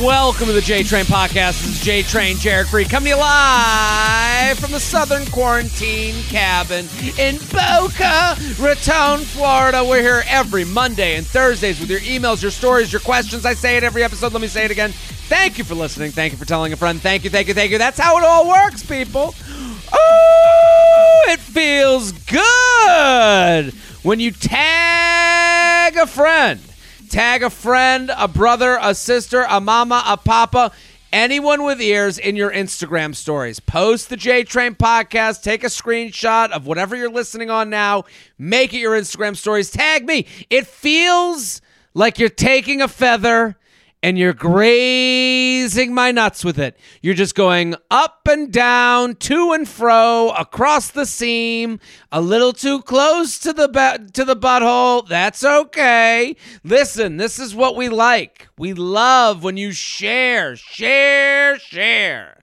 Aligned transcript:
welcome 0.00 0.46
to 0.46 0.52
the 0.52 0.60
J 0.60 0.82
Train 0.82 1.04
Podcast. 1.04 1.60
This 1.60 1.66
is 1.66 1.80
J 1.80 2.02
Train, 2.02 2.36
Jared 2.36 2.66
Freid 2.66 2.88
coming 2.88 3.10
to 3.10 3.16
you 3.16 3.20
live 3.20 4.58
from 4.58 4.70
the 4.70 4.80
Southern 4.80 5.26
Quarantine 5.26 6.14
Cabin 6.24 6.86
in 7.18 7.36
Boca 7.50 8.36
Raton, 8.58 9.20
Florida. 9.20 9.84
We're 9.84 10.00
here 10.00 10.22
every 10.28 10.64
Monday 10.64 11.16
and 11.16 11.26
Thursdays 11.26 11.80
with 11.80 11.90
your 11.90 12.00
emails, 12.00 12.42
your 12.42 12.50
stories, 12.50 12.92
your 12.92 13.00
questions. 13.00 13.44
I 13.44 13.54
say 13.54 13.76
it 13.76 13.84
every 13.84 14.02
episode. 14.02 14.32
Let 14.32 14.40
me 14.40 14.48
say 14.48 14.64
it 14.64 14.70
again. 14.70 14.92
Thank 14.92 15.58
you 15.58 15.64
for 15.64 15.74
listening. 15.74 16.12
Thank 16.12 16.32
you 16.32 16.38
for 16.38 16.46
telling 16.46 16.72
a 16.72 16.76
friend. 16.76 17.00
Thank 17.00 17.24
you, 17.24 17.30
thank 17.30 17.48
you, 17.48 17.54
thank 17.54 17.70
you. 17.70 17.78
That's 17.78 17.98
how 17.98 18.18
it 18.18 18.24
all 18.24 18.48
works, 18.48 18.82
people. 18.82 19.34
Oh, 19.92 21.24
it 21.28 21.40
feels 21.40 22.12
good 22.12 23.74
when 24.02 24.20
you 24.20 24.30
tag 24.30 25.96
a 25.96 26.06
friend. 26.06 26.60
Tag 27.12 27.42
a 27.42 27.50
friend, 27.50 28.10
a 28.16 28.26
brother, 28.26 28.78
a 28.80 28.94
sister, 28.94 29.44
a 29.46 29.60
mama, 29.60 30.02
a 30.06 30.16
papa, 30.16 30.72
anyone 31.12 31.62
with 31.62 31.78
ears 31.78 32.16
in 32.16 32.36
your 32.36 32.50
Instagram 32.50 33.14
stories. 33.14 33.60
Post 33.60 34.08
the 34.08 34.16
J 34.16 34.44
Train 34.44 34.74
podcast, 34.74 35.42
take 35.42 35.62
a 35.62 35.66
screenshot 35.66 36.50
of 36.52 36.66
whatever 36.66 36.96
you're 36.96 37.10
listening 37.10 37.50
on 37.50 37.68
now, 37.68 38.04
make 38.38 38.72
it 38.72 38.78
your 38.78 38.98
Instagram 38.98 39.36
stories, 39.36 39.70
tag 39.70 40.06
me. 40.06 40.26
It 40.48 40.66
feels 40.66 41.60
like 41.92 42.18
you're 42.18 42.30
taking 42.30 42.80
a 42.80 42.88
feather 42.88 43.58
and 44.02 44.18
you're 44.18 44.32
grazing 44.32 45.94
my 45.94 46.10
nuts 46.10 46.44
with 46.44 46.58
it. 46.58 46.76
You're 47.00 47.14
just 47.14 47.34
going 47.34 47.76
up 47.90 48.26
and 48.28 48.52
down, 48.52 49.14
to 49.16 49.52
and 49.52 49.68
fro, 49.68 50.30
across 50.30 50.90
the 50.90 51.06
seam, 51.06 51.78
a 52.10 52.20
little 52.20 52.52
too 52.52 52.82
close 52.82 53.38
to 53.38 53.52
the 53.52 53.68
ba- 53.68 54.06
to 54.12 54.24
the 54.24 54.36
butthole. 54.36 55.06
That's 55.06 55.44
okay. 55.44 56.36
Listen, 56.64 57.16
this 57.16 57.38
is 57.38 57.54
what 57.54 57.76
we 57.76 57.88
like. 57.88 58.48
We 58.58 58.72
love 58.74 59.44
when 59.44 59.56
you 59.56 59.72
share, 59.72 60.56
share, 60.56 61.58
share. 61.58 62.42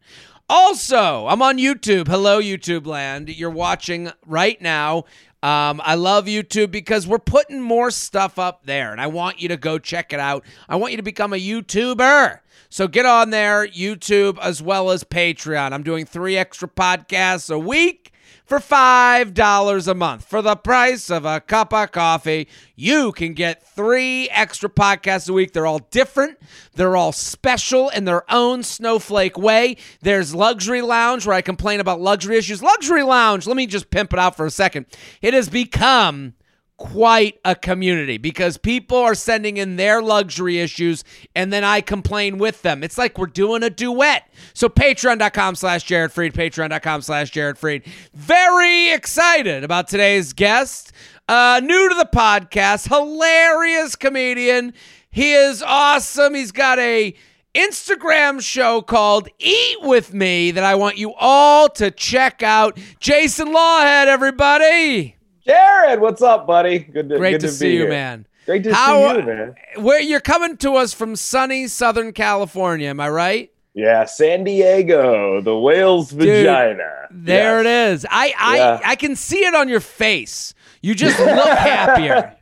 Also, 0.51 1.27
I'm 1.27 1.43
on 1.43 1.59
YouTube. 1.59 2.07
Hello, 2.07 2.41
YouTube 2.41 2.87
land. 2.87 3.29
You're 3.29 3.51
watching 3.51 4.11
right 4.25 4.59
now. 4.59 5.03
Um, 5.41 5.81
I 5.85 5.95
love 5.95 6.25
YouTube 6.25 6.69
because 6.69 7.07
we're 7.07 7.17
putting 7.17 7.61
more 7.61 7.91
stuff 7.91 8.37
up 8.37 8.65
there, 8.65 8.91
and 8.91 8.99
I 8.99 9.07
want 9.07 9.41
you 9.41 9.47
to 9.49 9.57
go 9.57 9.79
check 9.79 10.11
it 10.11 10.19
out. 10.19 10.43
I 10.67 10.75
want 10.75 10.91
you 10.91 10.97
to 10.97 11.03
become 11.03 11.31
a 11.31 11.37
YouTuber. 11.37 12.39
So 12.69 12.87
get 12.87 13.05
on 13.05 13.29
there, 13.29 13.67
YouTube 13.67 14.37
as 14.41 14.61
well 14.61 14.91
as 14.91 15.03
Patreon. 15.03 15.71
I'm 15.71 15.83
doing 15.83 16.05
three 16.05 16.37
extra 16.37 16.67
podcasts 16.67 17.53
a 17.53 17.57
week 17.57 18.11
for 18.49 18.57
$5 18.57 19.87
a 19.87 19.93
month. 19.93 20.25
For 20.25 20.41
the 20.41 20.55
price 20.55 21.11
of 21.11 21.23
a 21.23 21.39
cup 21.39 21.71
of 21.71 21.91
coffee, 21.91 22.47
you 22.75 23.11
can 23.11 23.35
get 23.35 23.63
three 23.63 24.27
extra 24.31 24.67
podcasts 24.67 25.29
a 25.29 25.33
week. 25.33 25.53
They're 25.53 25.67
all 25.67 25.87
different, 25.91 26.39
they're 26.73 26.97
all 26.97 27.11
special 27.11 27.89
in 27.89 28.05
their 28.05 28.23
own 28.31 28.63
snowflake 28.63 29.37
way. 29.37 29.77
There's 30.01 30.33
Luxury 30.33 30.81
Lounge, 30.81 31.27
where 31.27 31.35
I 31.35 31.41
complain 31.41 31.79
about 31.79 32.01
luxury 32.01 32.37
issues. 32.37 32.63
Luxury 32.63 33.03
Lounge, 33.03 33.45
let 33.45 33.55
me 33.55 33.67
just 33.67 33.91
pimp 33.91 34.13
it 34.13 34.19
out 34.19 34.35
for 34.35 34.47
a 34.47 34.51
second. 34.51 34.87
It 35.21 35.35
has 35.35 35.47
become 35.47 36.33
quite 36.79 37.37
a 37.43 37.53
community 37.53 38.17
because 38.17 38.57
people 38.57 38.97
are 38.97 39.13
sending 39.13 39.57
in 39.57 39.75
their 39.75 40.01
luxury 40.01 40.59
issues 40.59 41.03
and 41.35 41.51
then 41.51 41.63
I 41.63 41.81
complain 41.81 42.37
with 42.37 42.61
them. 42.61 42.83
It's 42.83 42.97
like 42.97 43.17
we're 43.17 43.27
doing 43.27 43.63
a 43.63 43.69
duet. 43.69 44.23
So 44.53 44.69
patreon.com 44.69 45.55
slash 45.55 45.83
Jared 45.83 46.11
Freid, 46.11 46.31
patreon.com 46.33 47.01
slash 47.01 47.31
Jared 47.31 47.57
Freid. 47.57 47.85
Very 48.13 48.91
excited 48.91 49.63
about 49.65 49.89
today's 49.89 50.31
guest. 50.31 50.93
Uh, 51.27 51.59
new 51.63 51.89
to 51.89 51.95
the 51.95 52.09
podcast, 52.11 52.87
hilarious 52.87 53.95
comedian. 53.95 54.73
He 55.11 55.33
is 55.33 55.61
awesome. 55.61 56.33
He's 56.33 56.53
got 56.53 56.79
a 56.79 57.13
Instagram 57.53 58.41
show 58.41 58.81
called 58.81 59.27
Eat 59.37 59.81
With 59.81 60.13
Me 60.13 60.51
that 60.51 60.63
I 60.63 60.75
want 60.75 60.97
you 60.97 61.13
all 61.15 61.67
to 61.69 61.91
check 61.91 62.41
out. 62.41 62.79
Jason 62.99 63.49
Lawhead, 63.49 64.07
everybody. 64.07 65.18
Jared, 65.53 65.99
what's 65.99 66.21
up, 66.21 66.45
buddy? 66.45 66.79
Good 66.79 67.09
to, 67.09 67.17
Great 67.17 67.31
good 67.31 67.41
to, 67.41 67.47
to, 67.47 67.53
see 67.53 67.73
you, 67.73 67.79
here. 67.81 67.89
man. 67.89 68.27
Great 68.45 68.63
to 68.65 68.73
How- 68.73 69.13
see 69.13 69.19
you, 69.19 69.25
man. 69.25 69.55
Where 69.77 69.99
you're 70.01 70.19
coming 70.19 70.57
to 70.57 70.75
us 70.75 70.93
from 70.93 71.15
sunny 71.15 71.67
Southern 71.67 72.13
California, 72.13 72.89
am 72.89 72.99
I 72.99 73.09
right? 73.09 73.51
Yeah, 73.73 74.05
San 74.05 74.43
Diego, 74.43 75.41
the 75.41 75.57
whale's 75.57 76.11
vagina. 76.11 77.07
There 77.11 77.63
Yes. 77.63 77.93
it 77.93 77.93
is. 78.03 78.05
I 78.11 78.33
I 78.37 78.57
Yeah. 78.57 78.79
I 78.83 78.95
can 78.95 79.15
see 79.15 79.39
it 79.45 79.55
on 79.55 79.69
your 79.69 79.79
face. 79.79 80.53
You 80.81 80.93
just 80.95 81.19
look 81.19 81.29
happier. 81.47 82.35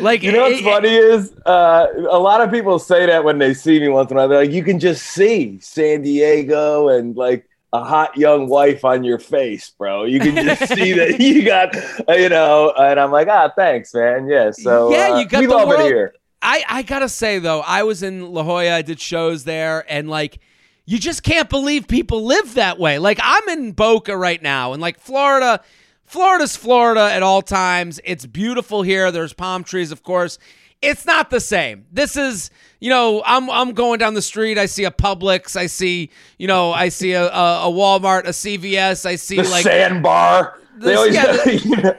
Like 0.00 0.22
You 0.22 0.32
know 0.32 0.42
what's 0.42 0.60
it- 0.60 0.64
funny 0.64 0.94
is 0.94 1.32
uh, 1.46 1.86
a 2.10 2.18
lot 2.18 2.40
of 2.40 2.50
people 2.52 2.78
say 2.78 3.06
that 3.06 3.24
when 3.24 3.38
they 3.38 3.54
see 3.54 3.80
me 3.80 3.88
once 3.88 4.10
in 4.10 4.16
a 4.16 4.20
while. 4.20 4.28
They're 4.28 4.38
like, 4.44 4.50
you 4.52 4.62
can 4.62 4.78
just 4.78 5.02
see 5.06 5.58
San 5.60 6.02
Diego 6.02 6.88
and 6.88 7.16
like 7.16 7.45
a 7.72 7.82
hot 7.84 8.16
young 8.16 8.48
wife 8.48 8.84
on 8.84 9.04
your 9.04 9.18
face, 9.18 9.70
bro. 9.78 10.04
You 10.04 10.20
can 10.20 10.34
just 10.36 10.68
see 10.74 10.92
that 10.94 11.20
you 11.20 11.44
got, 11.44 11.74
uh, 12.08 12.12
you 12.14 12.28
know. 12.28 12.72
And 12.76 12.98
I'm 12.98 13.10
like, 13.10 13.28
ah, 13.28 13.52
thanks, 13.56 13.92
man. 13.94 14.28
Yeah. 14.28 14.50
So 14.52 14.90
Yeah, 14.92 15.12
uh, 15.14 15.18
you 15.18 15.26
got 15.26 15.40
we 15.40 15.46
the 15.46 15.54
love 15.54 15.68
world- 15.68 15.80
it 15.80 15.86
here. 15.86 16.14
I 16.42 16.64
I 16.68 16.82
gotta 16.82 17.08
say 17.08 17.38
though, 17.38 17.60
I 17.60 17.82
was 17.82 18.02
in 18.02 18.32
La 18.32 18.42
Jolla. 18.44 18.70
I 18.76 18.82
did 18.82 19.00
shows 19.00 19.44
there, 19.44 19.84
and 19.88 20.08
like, 20.08 20.38
you 20.84 20.98
just 20.98 21.22
can't 21.22 21.48
believe 21.48 21.88
people 21.88 22.24
live 22.24 22.54
that 22.54 22.78
way. 22.78 22.98
Like, 22.98 23.18
I'm 23.22 23.48
in 23.48 23.72
Boca 23.72 24.16
right 24.16 24.40
now, 24.40 24.72
and 24.72 24.80
like 24.80 25.00
Florida, 25.00 25.60
Florida's 26.04 26.54
Florida 26.54 27.10
at 27.12 27.22
all 27.22 27.42
times. 27.42 28.00
It's 28.04 28.26
beautiful 28.26 28.82
here. 28.82 29.10
There's 29.10 29.32
palm 29.32 29.64
trees, 29.64 29.90
of 29.90 30.02
course. 30.02 30.38
It's 30.82 31.06
not 31.06 31.30
the 31.30 31.40
same. 31.40 31.86
This 31.90 32.16
is, 32.16 32.50
you 32.80 32.90
know, 32.90 33.22
I'm 33.24 33.48
I'm 33.50 33.72
going 33.72 33.98
down 33.98 34.14
the 34.14 34.22
street. 34.22 34.58
I 34.58 34.66
see 34.66 34.84
a 34.84 34.90
Publix. 34.90 35.56
I 35.56 35.66
see, 35.66 36.10
you 36.38 36.46
know, 36.46 36.72
I 36.72 36.90
see 36.90 37.12
a 37.12 37.24
a, 37.26 37.68
a 37.68 37.72
Walmart, 37.72 38.24
a 38.24 38.30
CVS. 38.30 39.06
I 39.06 39.16
see 39.16 39.36
The 39.36 39.48
like 39.48 39.64
sandbar. 39.64 40.58
They 40.78 40.94
always 40.94 41.14
yeah, 41.14 41.32
have, 41.32 41.46
you 41.64 41.76
know, 41.76 41.94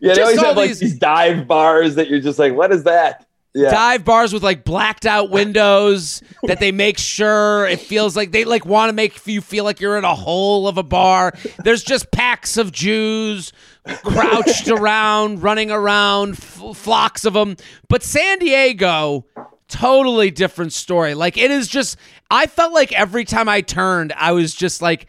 yeah, 0.00 0.14
they 0.14 0.22
always 0.22 0.40
have 0.40 0.56
like 0.56 0.68
these- 0.68 0.78
these 0.80 0.98
dive 0.98 1.48
bars 1.48 1.96
that 1.96 2.08
you're 2.08 2.20
just 2.20 2.38
like, 2.38 2.54
what 2.54 2.70
is 2.72 2.84
that? 2.84 3.26
Yeah. 3.54 3.70
dive 3.70 4.04
bars 4.04 4.32
with 4.32 4.42
like 4.42 4.64
blacked 4.64 5.04
out 5.04 5.28
windows 5.28 6.22
that 6.44 6.58
they 6.58 6.72
make 6.72 6.98
sure 6.98 7.66
it 7.66 7.80
feels 7.80 8.16
like 8.16 8.32
they 8.32 8.44
like 8.44 8.64
want 8.64 8.88
to 8.88 8.94
make 8.94 9.26
you 9.26 9.42
feel 9.42 9.64
like 9.64 9.78
you're 9.80 9.98
in 9.98 10.04
a 10.04 10.14
hole 10.14 10.66
of 10.66 10.78
a 10.78 10.82
bar. 10.82 11.34
There's 11.62 11.84
just 11.84 12.10
packs 12.10 12.56
of 12.56 12.72
Jews 12.72 13.52
crouched 14.04 14.68
around, 14.68 15.42
running 15.42 15.70
around, 15.70 16.32
f- 16.34 16.76
flocks 16.76 17.24
of 17.26 17.34
them. 17.34 17.56
But 17.88 18.02
San 18.02 18.38
Diego, 18.38 19.26
totally 19.68 20.30
different 20.30 20.72
story. 20.72 21.14
Like 21.14 21.36
it 21.36 21.50
is 21.50 21.68
just, 21.68 21.98
I 22.30 22.46
felt 22.46 22.72
like 22.72 22.92
every 22.92 23.24
time 23.26 23.48
I 23.50 23.60
turned, 23.60 24.12
I 24.16 24.32
was 24.32 24.54
just 24.54 24.80
like, 24.80 25.06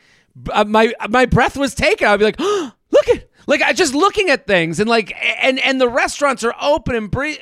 uh, 0.51 0.65
my 0.65 0.93
my 1.09 1.27
breath 1.27 1.55
was 1.55 1.75
taken. 1.75 2.07
I'd 2.07 2.17
be 2.17 2.25
like, 2.25 2.39
look 2.91 3.07
at. 3.09 3.29
Like 3.45 3.61
I 3.61 3.73
just 3.73 3.93
looking 3.93 4.29
at 4.29 4.47
things 4.47 4.79
and 4.79 4.89
like 4.89 5.13
and 5.41 5.59
and 5.59 5.79
the 5.81 5.89
restaurants 5.89 6.45
are 6.45 6.55
open 6.61 6.95
and 6.95 7.11
breathe. 7.11 7.39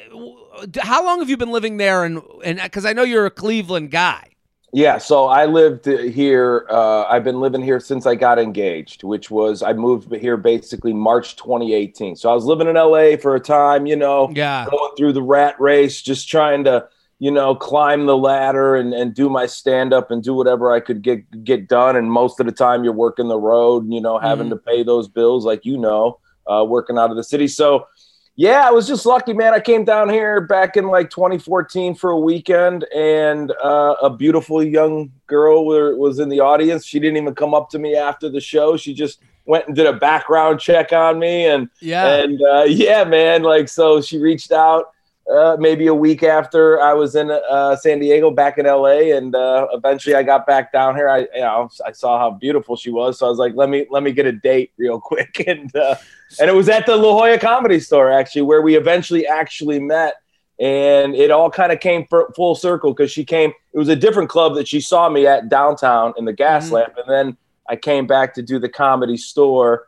How 0.82 1.04
long 1.06 1.20
have 1.20 1.30
you 1.30 1.38
been 1.38 1.52
living 1.52 1.78
there? 1.78 2.04
And 2.06 2.22
and 2.44 2.60
because 2.62 2.86
I 2.86 2.94
know 2.94 3.04
you're 3.04 3.26
a 3.26 3.32
Cleveland 3.32 3.92
guy. 3.92 4.28
Yeah, 4.74 5.00
so 5.00 5.26
I 5.26 5.48
lived 5.48 5.86
here. 5.86 6.66
Uh, 6.70 7.04
I've 7.04 7.26
been 7.26 7.42
living 7.42 7.62
here 7.62 7.82
since 7.82 8.06
I 8.06 8.16
got 8.16 8.40
engaged, 8.40 9.04
which 9.04 9.30
was 9.30 9.62
I 9.62 9.74
moved 9.74 10.14
here 10.16 10.38
basically 10.38 10.94
March 10.94 11.36
2018. 11.36 12.16
So 12.16 12.32
I 12.32 12.34
was 12.34 12.46
living 12.46 12.70
in 12.70 12.78
LA 12.78 13.18
for 13.18 13.36
a 13.36 13.40
time, 13.42 13.86
you 13.86 13.98
know, 13.98 14.32
Yeah, 14.34 14.66
going 14.72 14.96
through 14.96 15.12
the 15.12 15.22
rat 15.22 15.60
race, 15.60 16.02
just 16.02 16.30
trying 16.30 16.64
to, 16.64 16.88
you 17.20 17.32
know, 17.32 17.54
climb 17.54 18.06
the 18.06 18.16
ladder 18.16 18.78
and, 18.78 18.94
and 18.94 19.14
do 19.14 19.30
my 19.30 19.46
stand 19.46 19.92
up 19.94 20.10
and 20.10 20.24
do 20.24 20.34
whatever 20.34 20.72
I 20.72 20.80
could 20.80 21.02
get 21.02 21.44
get 21.44 21.68
done. 21.68 21.98
And 21.98 22.10
most 22.10 22.40
of 22.40 22.46
the 22.46 22.54
time, 22.54 22.86
you're 22.86 22.94
working 22.94 23.28
the 23.28 23.38
road, 23.38 23.92
you 23.92 24.00
know, 24.00 24.20
having 24.20 24.48
Mhm. 24.48 24.52
to 24.52 24.56
pay 24.56 24.84
those 24.84 25.10
bills, 25.10 25.44
like 25.44 25.66
you 25.66 25.78
know, 25.78 26.18
uh, 26.48 26.64
working 26.66 26.98
out 26.98 27.10
of 27.12 27.18
the 27.18 27.26
city. 27.26 27.48
So 27.50 27.88
yeah, 28.36 28.68
I 28.68 28.72
was 28.72 28.88
just 28.88 29.06
lucky, 29.06 29.34
man. 29.34 29.54
I 29.54 29.60
came 29.60 29.84
down 29.84 30.10
here 30.10 30.42
back 30.42 30.78
in 30.78 30.88
like 30.88 31.10
2014 31.10 31.96
for 31.96 32.12
a 32.12 32.20
weekend, 32.20 32.86
and 32.96 33.52
uh, 33.64 33.96
a 34.02 34.10
beautiful 34.10 34.64
young 34.64 35.12
girl 35.28 35.66
were, 35.66 35.96
was 35.98 36.20
in 36.20 36.30
the 36.30 36.40
audience. 36.40 36.86
She 36.86 37.00
didn't 37.00 37.18
even 37.18 37.36
come 37.36 37.54
up 37.54 37.70
to 37.72 37.80
me 37.80 37.96
after 37.96 38.30
the 38.30 38.40
show. 38.40 38.78
She 38.78 38.94
just 38.94 39.22
went 39.46 39.68
and 39.68 39.76
did 39.76 39.86
a 39.86 39.94
background 39.94 40.60
check 40.60 40.94
on 40.94 41.20
me, 41.20 41.46
and 41.46 41.70
yeah. 41.82 42.16
and 42.16 42.42
uh, 42.42 42.64
yeah, 42.64 43.04
man, 43.04 43.44
like 43.44 43.68
so 43.68 44.02
she 44.02 44.18
reached 44.18 44.52
out 44.52 44.92
uh, 45.32 45.56
maybe 45.60 45.88
a 45.88 45.94
week 45.94 46.24
after 46.24 46.82
I 46.82 46.94
was 46.94 47.16
in 47.16 47.32
uh, 47.32 47.76
San 47.78 48.00
Diego, 48.00 48.32
back 48.32 48.58
in 48.58 48.66
LA, 48.66 49.16
and 49.16 49.34
uh, 49.34 49.68
eventually 49.72 50.16
I 50.16 50.24
got 50.24 50.46
back 50.46 50.72
down 50.74 50.96
here. 50.96 51.10
I 51.10 51.20
you 51.20 51.42
know 51.42 51.70
I 51.86 51.92
saw 51.92 52.20
how 52.20 52.32
beautiful 52.32 52.76
she 52.76 52.90
was, 52.92 53.20
so 53.20 53.26
I 53.28 53.30
was 53.30 53.40
like, 53.40 53.54
let 53.56 53.70
me 53.70 53.86
let 53.90 54.04
me 54.04 54.12
get 54.12 54.26
a 54.26 54.32
date 54.32 54.72
real 54.78 55.00
quick, 55.12 55.44
and 55.48 55.74
uh, 55.76 55.96
and 56.40 56.50
it 56.50 56.54
was 56.54 56.70
at 56.70 56.86
the 56.86 56.96
La 56.96 57.12
Jolla 57.12 57.40
Comedy 57.40 57.80
Store 57.80 58.12
actually 58.12 58.44
where 58.44 58.62
we 58.62 58.76
eventually 58.76 59.26
actually 59.28 59.80
met. 59.80 60.16
And 60.60 61.16
it 61.16 61.32
all 61.32 61.50
kind 61.50 61.72
of 61.72 61.80
came 61.80 62.06
full 62.36 62.54
circle 62.54 62.94
because 62.94 63.12
she 63.12 63.26
came. 63.26 63.52
It 63.74 63.80
was 63.80 63.90
a 63.90 63.96
different 63.96 64.30
club 64.30 64.54
that 64.56 64.68
she 64.68 64.80
saw 64.80 65.10
me 65.10 65.26
at 65.26 65.50
downtown 65.50 66.14
in 66.18 66.26
the 66.26 66.34
Gas 66.34 66.70
Mhm. 66.70 66.74
Lamp, 66.74 66.94
and 66.98 67.10
then 67.10 67.38
I 67.68 67.76
came 67.78 68.06
back 68.06 68.36
to 68.36 68.44
do 68.44 68.60
the 68.60 68.70
Comedy 68.70 69.18
Store, 69.18 69.88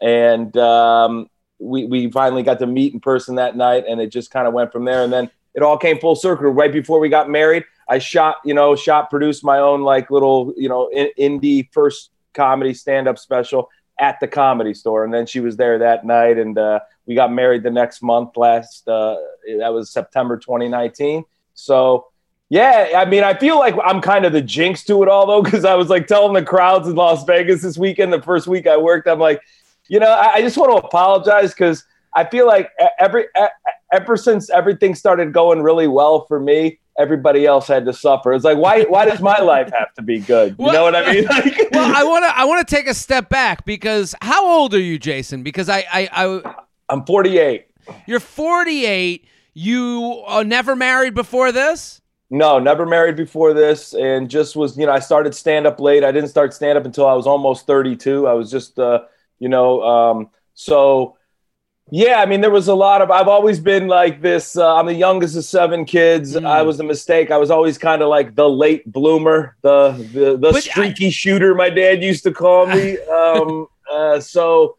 and 0.00 0.56
um, 0.56 1.28
we 1.64 1.86
we 1.86 2.10
finally 2.10 2.42
got 2.42 2.58
to 2.60 2.66
meet 2.66 2.92
in 2.92 3.00
person 3.00 3.36
that 3.36 3.56
night, 3.56 3.84
and 3.88 4.00
it 4.00 4.08
just 4.08 4.30
kind 4.30 4.46
of 4.46 4.54
went 4.54 4.72
from 4.72 4.84
there. 4.84 5.02
And 5.02 5.12
then 5.12 5.30
it 5.54 5.62
all 5.62 5.78
came 5.78 5.98
full 5.98 6.16
circle. 6.16 6.50
Right 6.50 6.72
before 6.72 7.00
we 7.00 7.08
got 7.08 7.30
married, 7.30 7.64
I 7.88 7.98
shot, 7.98 8.36
you 8.44 8.54
know, 8.54 8.76
shot, 8.76 9.10
produced 9.10 9.44
my 9.44 9.58
own 9.58 9.82
like 9.82 10.10
little, 10.10 10.52
you 10.56 10.68
know, 10.68 10.88
in, 10.88 11.10
indie 11.18 11.68
first 11.72 12.10
comedy 12.32 12.74
stand 12.74 13.08
up 13.08 13.18
special 13.18 13.70
at 13.98 14.18
the 14.20 14.26
comedy 14.26 14.74
store. 14.74 15.04
And 15.04 15.14
then 15.14 15.26
she 15.26 15.40
was 15.40 15.56
there 15.56 15.78
that 15.78 16.04
night. 16.04 16.38
And 16.38 16.58
uh, 16.58 16.80
we 17.06 17.14
got 17.14 17.32
married 17.32 17.62
the 17.62 17.70
next 17.70 18.02
month 18.02 18.36
last, 18.36 18.88
uh, 18.88 19.16
that 19.58 19.72
was 19.72 19.90
September 19.90 20.36
2019. 20.36 21.24
So, 21.54 22.08
yeah, 22.48 22.92
I 22.96 23.04
mean, 23.04 23.24
I 23.24 23.34
feel 23.34 23.58
like 23.58 23.74
I'm 23.84 24.00
kind 24.00 24.24
of 24.24 24.32
the 24.32 24.42
jinx 24.42 24.84
to 24.84 25.02
it 25.02 25.08
all, 25.08 25.26
though, 25.26 25.42
because 25.42 25.64
I 25.64 25.74
was 25.74 25.88
like 25.88 26.06
telling 26.06 26.34
the 26.34 26.42
crowds 26.42 26.88
in 26.88 26.94
Las 26.94 27.24
Vegas 27.24 27.62
this 27.62 27.78
weekend, 27.78 28.12
the 28.12 28.22
first 28.22 28.46
week 28.46 28.66
I 28.66 28.76
worked, 28.76 29.08
I'm 29.08 29.18
like, 29.18 29.40
you 29.88 30.00
know, 30.00 30.10
I, 30.10 30.34
I 30.34 30.40
just 30.40 30.56
want 30.56 30.72
to 30.72 30.86
apologize 30.86 31.52
because 31.52 31.84
I 32.14 32.24
feel 32.24 32.46
like 32.46 32.70
every 32.98 33.26
ever 33.92 34.16
since 34.16 34.50
everything 34.50 34.94
started 34.94 35.32
going 35.32 35.62
really 35.62 35.88
well 35.88 36.26
for 36.26 36.40
me, 36.40 36.78
everybody 36.98 37.46
else 37.46 37.66
had 37.66 37.84
to 37.86 37.92
suffer. 37.92 38.32
It's 38.32 38.44
like 38.44 38.58
why 38.58 38.82
why 38.84 39.04
does 39.04 39.20
my 39.20 39.38
life 39.38 39.70
have 39.72 39.92
to 39.94 40.02
be 40.02 40.20
good? 40.20 40.56
You 40.58 40.66
well, 40.66 40.72
know 40.72 40.84
what 40.84 40.96
I 40.96 41.12
mean? 41.12 41.24
Like, 41.24 41.70
well, 41.72 41.94
I 41.94 42.04
want 42.04 42.24
to 42.24 42.36
I 42.36 42.44
want 42.44 42.66
to 42.66 42.74
take 42.74 42.86
a 42.86 42.94
step 42.94 43.28
back 43.28 43.64
because 43.64 44.14
how 44.20 44.46
old 44.46 44.74
are 44.74 44.80
you, 44.80 44.98
Jason? 44.98 45.42
Because 45.42 45.68
I 45.68 45.84
I, 45.92 46.08
I 46.12 46.54
I'm 46.88 47.04
48. 47.04 47.66
You're 48.06 48.20
48. 48.20 49.26
You 49.54 50.22
are 50.26 50.44
never 50.44 50.74
married 50.74 51.14
before 51.14 51.52
this? 51.52 52.00
No, 52.30 52.58
never 52.58 52.86
married 52.86 53.16
before 53.16 53.52
this, 53.54 53.94
and 53.94 54.28
just 54.28 54.56
was 54.56 54.76
you 54.76 54.86
know 54.86 54.92
I 54.92 54.98
started 54.98 55.34
stand 55.34 55.66
up 55.66 55.78
late. 55.78 56.02
I 56.02 56.10
didn't 56.10 56.30
start 56.30 56.54
stand 56.54 56.78
up 56.78 56.84
until 56.84 57.06
I 57.06 57.14
was 57.14 57.26
almost 57.26 57.66
32. 57.66 58.26
I 58.26 58.32
was 58.32 58.50
just 58.50 58.78
uh, 58.78 59.02
you 59.38 59.48
know 59.48 59.82
um, 59.82 60.30
so 60.54 61.16
yeah, 61.90 62.20
I 62.20 62.26
mean, 62.26 62.40
there 62.40 62.50
was 62.50 62.68
a 62.68 62.74
lot 62.74 63.02
of. 63.02 63.10
I've 63.10 63.28
always 63.28 63.60
been 63.60 63.88
like 63.88 64.22
this. 64.22 64.56
Uh, 64.56 64.74
I'm 64.74 64.86
the 64.86 64.94
youngest 64.94 65.36
of 65.36 65.44
seven 65.44 65.84
kids. 65.84 66.34
Mm. 66.34 66.46
I 66.46 66.62
was 66.62 66.80
a 66.80 66.82
mistake. 66.82 67.30
I 67.30 67.36
was 67.36 67.50
always 67.50 67.76
kind 67.76 68.00
of 68.00 68.08
like 68.08 68.34
the 68.34 68.48
late 68.48 68.90
bloomer, 68.90 69.56
the 69.60 69.90
the, 70.12 70.36
the 70.38 70.60
streaky 70.60 71.08
I, 71.08 71.10
shooter. 71.10 71.54
My 71.54 71.68
dad 71.68 72.02
used 72.02 72.22
to 72.24 72.32
call 72.32 72.66
me. 72.66 72.98
um, 73.14 73.66
uh, 73.92 74.18
so, 74.18 74.78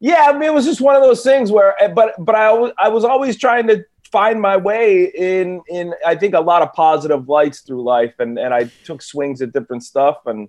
yeah, 0.00 0.26
I 0.28 0.32
mean, 0.32 0.44
it 0.44 0.54
was 0.54 0.64
just 0.64 0.80
one 0.80 0.96
of 0.96 1.02
those 1.02 1.22
things 1.22 1.52
where. 1.52 1.80
Eh, 1.82 1.88
but 1.88 2.14
but 2.18 2.34
I 2.34 2.50
was 2.50 2.72
I 2.78 2.88
was 2.88 3.04
always 3.04 3.36
trying 3.36 3.66
to 3.66 3.84
find 4.10 4.40
my 4.40 4.56
way 4.56 5.04
in 5.04 5.60
in 5.68 5.92
I 6.06 6.14
think 6.14 6.32
a 6.32 6.40
lot 6.40 6.62
of 6.62 6.72
positive 6.72 7.28
lights 7.28 7.60
through 7.60 7.84
life, 7.84 8.14
and 8.20 8.38
and 8.38 8.54
I 8.54 8.70
took 8.84 9.02
swings 9.02 9.42
at 9.42 9.52
different 9.52 9.84
stuff, 9.84 10.24
and 10.24 10.48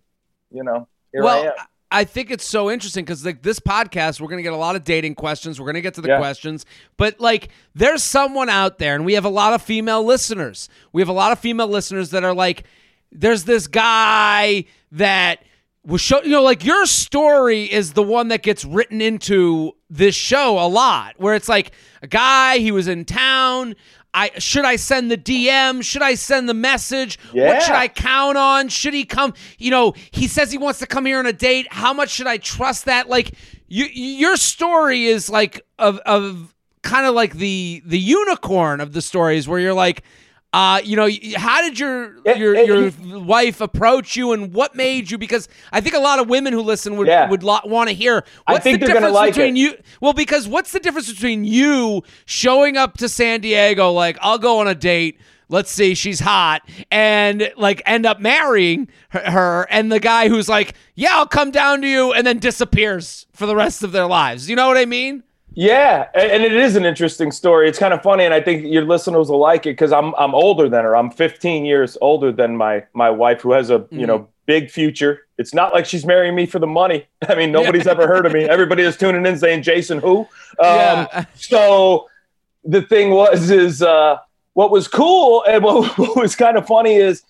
you 0.50 0.63
know, 0.63 0.88
here 1.12 1.24
well, 1.24 1.44
I 1.44 1.48
am. 1.48 1.54
I 1.91 2.03
think 2.03 2.30
it's 2.30 2.45
so 2.45 2.69
interesting 2.69 3.03
because 3.03 3.25
like 3.25 3.41
this 3.41 3.59
podcast, 3.59 4.21
we're 4.21 4.27
gonna 4.27 4.44
get 4.44 4.53
a 4.53 4.57
lot 4.57 4.75
of 4.75 4.83
dating 4.83 5.15
questions. 5.15 5.59
We're 5.59 5.65
gonna 5.65 5.81
get 5.81 5.95
to 5.95 6.01
the 6.01 6.09
yeah. 6.09 6.18
questions, 6.19 6.65
but 6.97 7.19
like, 7.19 7.50
there's 7.74 8.03
someone 8.03 8.50
out 8.50 8.77
there, 8.77 8.95
and 8.95 9.06
we 9.06 9.13
have 9.13 9.25
a 9.25 9.30
lot 9.30 9.53
of 9.53 9.62
female 9.62 10.03
listeners. 10.03 10.69
We 10.94 11.01
have 11.01 11.09
a 11.09 11.13
lot 11.13 11.31
of 11.31 11.39
female 11.39 11.68
listeners 11.68 12.12
that 12.12 12.24
are 12.24 12.33
like, 12.33 12.63
there's 13.12 13.44
this 13.44 13.68
guy 13.68 14.65
that 14.91 15.44
was 15.83 16.01
show, 16.01 16.21
you 16.21 16.30
know, 16.30 16.44
like 16.44 16.63
your 16.63 16.86
story 16.86 17.63
is 17.63 17.94
the 17.94 18.03
one 18.03 18.27
that 18.27 18.44
gets 18.44 18.63
written 18.65 19.01
into 19.01 19.71
this 19.89 20.13
show 20.13 20.59
a 20.59 20.68
lot, 20.68 21.15
where 21.18 21.33
it's 21.33 21.50
like 21.50 21.71
a 22.01 22.07
guy 22.07 22.59
he 22.59 22.71
was 22.71 22.88
in 22.88 23.06
town. 23.06 23.75
I 24.13 24.31
should 24.39 24.65
I 24.65 24.75
send 24.75 25.11
the 25.11 25.17
DM? 25.17 25.83
Should 25.83 26.01
I 26.01 26.15
send 26.15 26.50
the 26.50 26.53
message? 26.53 27.19
Yeah. 27.33 27.47
What 27.47 27.63
should 27.63 27.75
I 27.75 27.88
count 27.88 28.38
on? 28.38 28.69
Should 28.69 28.94
he 28.94 29.06
come? 29.06 29.33
You 29.57 29.71
know, 29.71 29.94
he 30.11 30.27
says 30.27 30.51
he 30.51 30.57
wants 30.57 30.79
to 30.79 30.88
come 30.88 31.06
here 31.06 31.19
on 31.19 31.25
a 31.25 31.33
date. 31.33 31.67
How 31.71 31.94
much 31.94 32.09
should 32.09 32.27
I 32.27 32.38
trust 32.38 32.85
that? 32.85 33.07
Like 33.07 33.31
you, 33.67 33.85
your 33.85 34.35
story 34.35 35.06
is 35.06 35.29
like 35.29 35.61
of 35.77 36.00
of 36.00 36.56
kind 36.81 37.06
of 37.06 37.13
like 37.13 37.33
the 37.33 37.83
the 37.85 38.00
unicorn 38.00 38.81
of 38.81 38.94
the 38.94 39.01
stories 39.01 39.47
where 39.47 39.59
you're 39.59 39.73
like 39.73 40.03
uh, 40.51 40.81
you 40.84 40.96
know, 40.96 41.07
how 41.36 41.62
did 41.62 41.80
your 41.80 42.16
your 42.36 42.56
your 42.56 42.92
wife 43.19 43.62
approach 43.62 44.16
you, 44.16 44.31
and 44.31 44.51
what 44.51 44.75
made 44.75 45.12
you? 45.12 45.18
Because 45.19 45.48
I 45.72 45.80
think 45.80 45.94
a 45.96 46.00
lot 46.00 46.18
of 46.18 46.28
women 46.28 46.54
who 46.54 46.62
listen 46.62 46.98
would 46.98 47.07
yeah. 47.07 47.30
would 47.30 47.44
lo- 47.44 47.60
want 47.66 47.90
to 47.90 47.96
hear. 47.96 48.24
What's 48.48 48.63
the 48.63 48.78
difference 48.78 49.13
like 49.13 49.36
between 49.36 49.56
it. 49.56 49.60
you? 49.60 49.78
Well, 50.01 50.13
because 50.13 50.48
what's 50.48 50.72
the 50.72 50.80
difference 50.80 51.12
between 51.12 51.46
you 51.46 52.01
showing 52.25 52.78
up 52.78 52.98
to 52.98 53.07
San 53.07 53.42
Diego 53.42 53.92
like 53.92 54.18
I'll 54.22 54.40
go 54.40 54.60
on 54.60 54.68
a 54.68 54.74
date, 54.74 55.19
let's 55.50 55.69
see, 55.69 55.94
she's 55.94 56.19
hot, 56.19 56.68
and 56.90 57.52
like 57.56 57.84
end 57.86 58.07
up 58.07 58.19
marrying 58.19 58.88
her, 59.10 59.31
her, 59.31 59.68
and 59.69 59.92
the 59.92 60.00
guy 60.00 60.30
who's 60.30 60.50
like, 60.50 60.74
yeah, 60.95 61.12
I'll 61.13 61.28
come 61.28 61.52
down 61.52 61.81
to 61.84 61.88
you, 61.88 62.12
and 62.12 62.25
then 62.25 62.40
disappears 62.40 63.28
for 63.34 63.45
the 63.45 63.56
rest 63.56 63.84
of 63.84 63.92
their 63.92 64.07
lives. 64.07 64.50
You 64.50 64.56
know 64.56 64.68
what 64.68 64.78
I 64.78 64.86
mean? 64.86 65.24
Yeah, 65.54 66.07
and 66.13 66.44
it 66.44 66.54
is 66.54 66.75
an 66.75 66.86
interesting 66.86 67.31
story. 67.31 67.68
It's 67.68 67.80
kind 67.80 67.94
of 67.94 68.01
funny, 68.01 68.24
and 68.24 68.34
I 68.34 68.42
think 68.42 68.66
your 68.66 68.86
listeners 68.86 69.30
will 69.30 69.40
like 69.40 69.66
it 69.66 69.72
because 69.72 69.92
I'm 69.92 70.13
I'm 70.16 70.36
older 70.36 70.69
than 70.69 70.84
her. 70.84 70.96
I'm 70.96 71.12
15 71.12 71.66
years 71.66 71.98
older 72.01 72.31
than 72.31 72.56
my 72.56 72.86
my 72.94 73.10
wife, 73.10 73.42
who 73.42 73.51
has 73.54 73.69
a 73.69 73.80
mm-hmm. 73.80 74.00
you 74.00 74.07
know 74.07 74.19
mm-hmm. 74.19 74.31
big 74.46 74.69
future. 74.69 75.28
It's 75.38 75.54
not 75.54 75.74
like 75.74 75.86
she's 75.86 76.06
marrying 76.06 76.36
me 76.36 76.46
for 76.46 76.60
the 76.60 76.68
money. 76.68 77.07
I 77.28 77.36
mean, 77.36 77.51
nobody's 77.51 77.88
ever 77.88 78.07
heard 78.07 78.25
of 78.25 78.34
me. 78.34 78.44
Everybody 78.44 78.84
is 78.84 78.96
tuning 78.96 79.25
in 79.25 79.38
saying 79.38 79.63
Jason 79.63 80.00
who. 80.00 80.19
Um, 80.19 80.28
yeah. 80.60 81.25
So 81.36 82.07
the 82.63 82.81
thing 82.84 83.12
was 83.12 83.50
is 83.50 83.81
uh, 83.81 84.18
what 84.54 84.72
was 84.72 84.88
cool 84.88 85.44
and 85.48 85.63
what, 85.63 85.98
what 85.98 86.16
was 86.16 86.36
kind 86.36 86.57
of 86.57 86.68
funny 86.68 86.95
is 86.95 87.24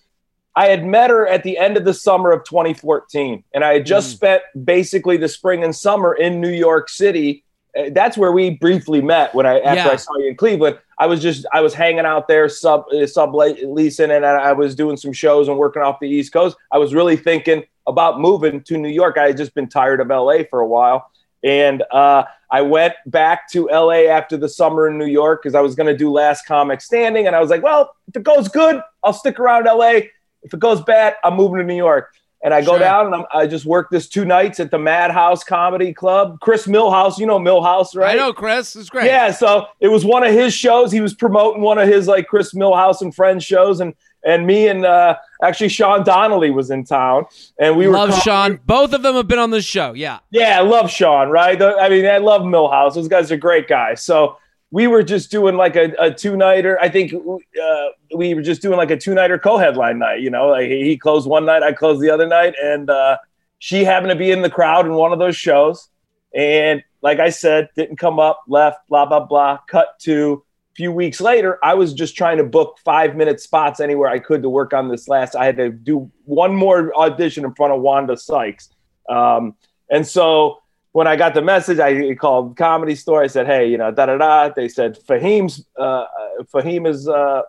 I 0.56 0.66
had 0.66 0.86
met 0.86 1.10
her 1.10 1.26
at 1.26 1.44
the 1.44 1.58
end 1.58 1.78
of 1.78 1.86
the 1.86 1.94
summer 1.94 2.32
of 2.32 2.44
2014, 2.44 3.44
and 3.54 3.64
I 3.64 3.74
had 3.74 3.86
just 3.86 4.10
mm. 4.10 4.16
spent 4.16 4.44
basically 4.66 5.16
the 5.16 5.30
spring 5.30 5.64
and 5.64 5.74
summer 5.74 6.14
in 6.14 6.42
New 6.42 6.52
York 6.52 6.90
City 6.90 7.44
that's 7.92 8.18
where 8.18 8.32
we 8.32 8.52
briefly 8.52 9.02
met 9.02 9.34
when 9.34 9.46
I 9.46 9.60
after 9.60 9.88
yeah. 9.88 9.94
I 9.94 9.96
saw 9.96 10.18
you 10.18 10.30
in 10.30 10.36
Cleveland. 10.36 10.80
I 10.98 11.06
was 11.06 11.22
just 11.22 11.46
I 11.54 11.62
was 11.62 11.74
hanging 11.74 12.06
out 12.06 12.28
there 12.28 12.50
sub 12.50 12.86
uh, 12.94 13.06
sub 13.06 13.34
leasing 13.34 14.12
and 14.12 14.26
I 14.26 14.54
was 14.54 14.76
doing 14.76 14.98
some 14.98 15.14
shows 15.14 15.48
and 15.48 15.58
working 15.58 15.82
off 15.82 16.00
the 16.00 16.10
East 16.10 16.34
Coast. 16.34 16.58
I 16.72 16.78
was 16.78 16.94
really 16.94 17.16
thinking 17.16 17.64
about 17.88 18.20
moving 18.20 18.62
to 18.64 18.78
New 18.78 18.90
York. 18.90 19.18
I 19.18 19.28
had 19.28 19.38
just 19.38 19.54
been 19.54 19.68
tired 19.68 20.02
of 20.02 20.08
LA 20.08 20.44
for 20.50 20.60
a 20.60 20.68
while, 20.68 21.12
and 21.44 21.84
uh, 21.92 22.24
I 22.52 22.62
went 22.62 22.96
back 23.06 23.50
to 23.52 23.68
LA 23.72 24.08
after 24.10 24.36
the 24.36 24.50
summer 24.50 24.88
in 24.88 24.98
New 24.98 25.06
York 25.06 25.42
because 25.42 25.56
I 25.56 25.62
was 25.62 25.76
going 25.76 25.88
to 25.88 25.98
do 25.98 26.12
Last 26.12 26.46
Comic 26.46 26.82
Standing, 26.82 27.28
and 27.28 27.36
I 27.36 27.40
was 27.40 27.50
like, 27.50 27.64
well, 27.64 27.96
if 28.08 28.16
it 28.16 28.24
goes 28.24 28.48
good, 28.48 28.82
I'll 29.04 29.14
stick 29.14 29.40
around 29.40 29.66
LA. 29.66 30.02
If 30.42 30.54
it 30.54 30.60
goes 30.60 30.82
bad, 30.82 31.16
I'm 31.24 31.36
moving 31.36 31.60
to 31.60 31.64
New 31.64 31.76
York. 31.76 32.14
And 32.42 32.54
I 32.54 32.62
go 32.62 32.72
sure. 32.72 32.80
down 32.80 33.08
and 33.08 33.16
I'm, 33.16 33.26
i 33.34 33.46
just 33.46 33.66
work 33.66 33.90
this 33.90 34.08
two 34.08 34.24
nights 34.24 34.62
at 34.62 34.72
the 34.72 34.80
Madhouse 34.80 35.44
Comedy 35.44 35.94
Club. 35.94 36.40
Chris 36.40 36.68
Millhouse, 36.68 37.18
you 37.18 37.26
know 37.26 37.38
Millhouse, 37.38 37.96
right? 37.96 38.14
I 38.14 38.16
know 38.16 38.32
Chris. 38.32 38.76
It's 38.76 38.90
great. 38.90 39.08
Yeah, 39.08 39.32
so 39.32 39.66
it 39.82 39.90
was 39.90 40.06
one 40.06 40.24
of 40.24 40.32
his 40.34 40.54
shows. 40.54 40.92
He 40.92 41.02
was 41.02 41.14
promoting 41.14 41.62
one 41.62 41.78
of 41.78 41.88
his 41.88 42.08
like 42.08 42.28
Chris 42.28 42.54
Millhouse 42.54 43.02
and 43.02 43.14
Friends 43.14 43.44
shows, 43.44 43.82
and 43.82 43.94
and 44.24 44.48
me 44.48 44.68
and 44.68 44.86
uh, 44.86 45.18
actually 45.44 45.70
Sean 45.70 46.04
Donnelly 46.04 46.50
was 46.50 46.72
in 46.72 46.86
town, 46.86 47.26
and 47.60 47.76
we 47.78 47.88
love 47.88 48.10
were 48.10 48.14
love 48.14 48.24
Sean. 48.24 48.60
Both 48.66 48.94
of 48.94 49.02
them 49.02 49.16
have 49.16 49.28
been 49.28 49.40
on 49.40 49.52
the 49.52 49.62
show. 49.62 49.94
Yeah, 49.94 50.20
yeah, 50.32 50.60
I 50.60 50.62
love 50.62 50.90
Sean. 50.90 51.30
Right? 51.30 51.62
I 51.62 51.90
mean, 51.90 52.06
I 52.06 52.20
love 52.20 52.44
Millhouse. 52.44 52.96
Those 52.96 53.10
guys 53.10 53.32
are 53.32 53.38
great 53.38 53.68
guys. 53.68 54.02
So 54.02 54.38
we 54.72 54.88
were 54.88 55.04
just 55.04 55.32
doing 55.32 55.56
like 55.56 55.76
a, 55.76 55.94
a 56.00 56.14
two 56.14 56.38
nighter. 56.38 56.80
I 56.80 56.90
think 56.90 57.14
uh, 57.14 57.86
we 58.16 58.34
were 58.34 58.42
just 58.42 58.62
doing 58.62 58.78
like 58.78 58.92
a 58.92 58.98
two 58.98 59.14
nighter 59.14 59.40
co 59.40 59.58
headline 59.58 59.98
night. 59.98 60.22
You 60.22 60.30
know, 60.30 60.48
like 60.48 60.70
he 60.70 60.98
closed 60.98 61.28
one 61.28 61.46
night, 61.46 61.64
I 61.64 61.74
closed 61.74 62.02
the 62.02 62.10
other 62.10 62.28
night, 62.28 62.54
and 62.62 62.90
uh, 62.90 63.18
she 63.58 63.84
happened 63.84 64.12
to 64.12 64.16
be 64.16 64.32
in 64.32 64.42
the 64.42 64.50
crowd 64.50 64.86
in 64.86 64.94
one 64.94 65.12
of 65.12 65.20
those 65.20 65.36
shows. 65.36 65.90
And 66.36 66.84
like 67.02 67.20
I 67.20 67.30
said, 67.30 67.70
didn't 67.76 67.98
come 67.98 68.20
up, 68.20 68.42
left, 68.48 68.88
blah 68.90 69.06
blah 69.06 69.26
blah. 69.26 69.60
Cut 69.68 69.98
to 70.02 70.44
a 70.72 70.76
few 70.76 70.92
weeks 70.92 71.20
later, 71.20 71.58
I 71.64 71.74
was 71.74 71.94
just 71.94 72.16
trying 72.16 72.38
to 72.38 72.44
book 72.44 72.78
five 72.86 73.16
minute 73.16 73.42
spots 73.42 73.80
anywhere 73.80 74.10
I 74.10 74.20
could 74.20 74.44
to 74.44 74.50
work 74.50 74.74
on 74.74 74.88
this 74.88 75.08
last. 75.08 75.36
I 75.36 75.46
had 75.46 75.58
to 75.58 75.72
do 75.72 76.12
one 76.26 76.56
more 76.56 76.96
audition 76.96 77.44
in 77.44 77.56
front 77.56 77.74
of 77.74 77.82
Wanda 77.82 78.16
Sykes, 78.16 78.70
um, 79.10 79.56
and 79.90 80.06
so 80.06 80.62
when 80.92 81.08
I 81.08 81.16
got 81.16 81.34
the 81.34 81.42
message, 81.42 81.80
I 81.80 82.16
called 82.16 82.58
Comedy 82.58 82.96
Store. 82.96 83.22
I 83.22 83.28
said, 83.28 83.46
"Hey, 83.46 83.70
you 83.70 83.78
know, 83.78 83.92
da 83.92 84.08
da 84.08 84.18
da." 84.18 84.50
They 84.50 84.68
said 84.68 84.98
Fahim's 85.08 85.66
uh, 85.78 86.06
Fahim 86.54 86.88
is 86.88 87.08
uh, 87.08 87.44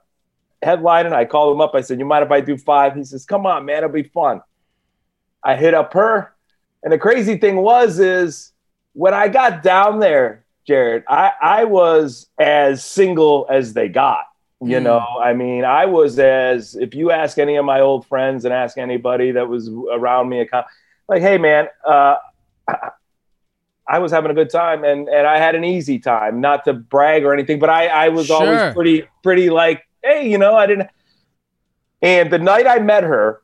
headlining. 0.62 1.12
I 1.12 1.24
called 1.24 1.54
him 1.54 1.60
up. 1.60 1.74
I 1.74 1.80
said, 1.80 1.98
"You 1.98 2.04
mind 2.04 2.24
if 2.24 2.30
I 2.30 2.40
do 2.40 2.56
five? 2.56 2.94
He 2.94 3.04
says, 3.04 3.24
"Come 3.24 3.46
on, 3.46 3.64
man, 3.64 3.78
it'll 3.78 3.90
be 3.90 4.02
fun." 4.02 4.42
I 5.42 5.56
hit 5.56 5.72
up 5.72 5.94
her, 5.94 6.34
and 6.82 6.92
the 6.92 6.98
crazy 6.98 7.38
thing 7.38 7.56
was 7.56 7.98
is 7.98 8.52
when 8.92 9.14
I 9.14 9.28
got 9.28 9.62
down 9.62 10.00
there, 10.00 10.44
Jared, 10.66 11.04
I 11.08 11.32
I 11.40 11.64
was 11.64 12.28
as 12.38 12.84
single 12.84 13.46
as 13.50 13.72
they 13.72 13.88
got. 13.88 14.24
You 14.62 14.76
mm. 14.76 14.82
know, 14.82 14.98
I 14.98 15.32
mean, 15.32 15.64
I 15.64 15.86
was 15.86 16.18
as 16.18 16.76
if 16.76 16.94
you 16.94 17.10
ask 17.10 17.38
any 17.38 17.56
of 17.56 17.64
my 17.64 17.80
old 17.80 18.06
friends 18.06 18.44
and 18.44 18.52
ask 18.52 18.76
anybody 18.76 19.30
that 19.30 19.48
was 19.48 19.70
around 19.90 20.28
me, 20.28 20.46
like, 21.08 21.22
"Hey, 21.22 21.38
man." 21.38 21.68
Uh, 21.86 22.16
I 23.90 23.98
was 23.98 24.12
having 24.12 24.30
a 24.30 24.34
good 24.34 24.50
time 24.50 24.84
and 24.84 25.08
and 25.08 25.26
I 25.26 25.38
had 25.38 25.54
an 25.54 25.64
easy 25.64 25.98
time. 25.98 26.40
Not 26.40 26.64
to 26.64 26.72
brag 26.72 27.24
or 27.24 27.34
anything, 27.34 27.58
but 27.58 27.68
I 27.68 27.88
I 27.88 28.08
was 28.08 28.26
sure. 28.26 28.36
always 28.36 28.74
pretty 28.74 29.04
pretty 29.22 29.50
like, 29.50 29.82
hey, 30.02 30.28
you 30.28 30.38
know, 30.38 30.54
I 30.54 30.66
didn't. 30.66 30.88
And 32.02 32.32
the 32.32 32.38
night 32.38 32.66
I 32.66 32.78
met 32.78 33.02
her, 33.02 33.42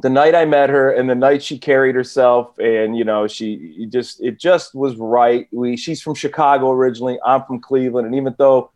the 0.00 0.10
night 0.10 0.34
I 0.34 0.46
met 0.46 0.70
her, 0.70 0.90
and 0.90 1.08
the 1.08 1.14
night 1.14 1.42
she 1.42 1.58
carried 1.58 1.94
herself, 1.94 2.58
and 2.58 2.96
you 2.96 3.04
know, 3.04 3.28
she 3.28 3.86
just 3.90 4.22
it 4.22 4.40
just 4.40 4.74
was 4.74 4.96
right. 4.96 5.46
We 5.52 5.76
she's 5.76 6.00
from 6.00 6.14
Chicago 6.14 6.72
originally. 6.72 7.18
I'm 7.24 7.44
from 7.44 7.60
Cleveland, 7.60 8.06
and 8.06 8.16
even 8.16 8.34
though 8.38 8.72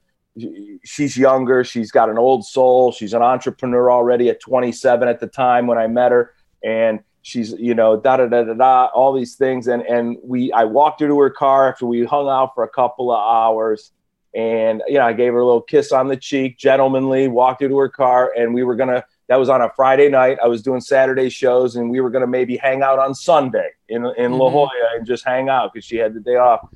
she's 0.84 1.16
younger. 1.16 1.64
She's 1.64 1.90
got 1.90 2.10
an 2.10 2.18
old 2.18 2.44
soul. 2.44 2.92
She's 2.92 3.14
an 3.14 3.22
entrepreneur 3.22 3.90
already 3.90 4.28
at 4.28 4.40
27 4.40 5.08
at 5.08 5.20
the 5.20 5.26
time 5.26 5.66
when 5.66 5.78
I 5.78 5.86
met 5.86 6.12
her, 6.12 6.34
and 6.62 7.00
she's 7.26 7.50
you 7.58 7.74
know 7.74 7.96
da 7.96 8.16
da 8.18 8.26
da 8.26 8.44
da 8.44 8.54
da 8.54 8.86
all 8.94 9.12
these 9.12 9.34
things. 9.34 9.66
And 9.66 9.82
and 9.82 10.16
we 10.22 10.52
I 10.52 10.64
walked 10.64 11.00
her 11.00 11.08
to 11.08 11.18
her 11.18 11.30
car 11.30 11.68
after 11.68 11.84
we 11.84 12.04
hung 12.04 12.28
out 12.28 12.54
for 12.54 12.62
a 12.62 12.68
couple 12.68 13.10
of 13.10 13.18
hours, 13.18 13.90
and 14.32 14.80
you 14.86 14.94
know 14.94 15.06
I 15.06 15.12
gave 15.12 15.32
her 15.32 15.40
a 15.40 15.44
little 15.44 15.60
kiss 15.60 15.90
on 15.90 16.06
the 16.06 16.16
cheek, 16.16 16.56
gentlemanly. 16.56 17.26
Walked 17.26 17.62
her 17.62 17.68
to 17.68 17.78
her 17.78 17.88
car, 17.88 18.32
and 18.38 18.54
we 18.54 18.62
were 18.62 18.76
gonna. 18.76 19.04
That 19.28 19.40
was 19.40 19.48
on 19.48 19.60
a 19.60 19.70
Friday 19.74 20.08
night. 20.08 20.38
I 20.42 20.46
was 20.46 20.62
doing 20.62 20.80
Saturday 20.80 21.28
shows, 21.28 21.74
and 21.74 21.90
we 21.90 22.00
were 22.00 22.10
gonna 22.10 22.28
maybe 22.28 22.56
hang 22.56 22.82
out 22.82 23.00
on 23.00 23.12
Sunday 23.12 23.70
in 23.88 24.06
in 24.06 24.30
mm-hmm. 24.30 24.34
La 24.34 24.50
Jolla 24.50 24.70
and 24.94 25.04
just 25.04 25.24
hang 25.24 25.48
out 25.48 25.72
because 25.72 25.84
she 25.84 25.96
had 25.96 26.14
the 26.14 26.20
day 26.20 26.36
off. 26.36 26.68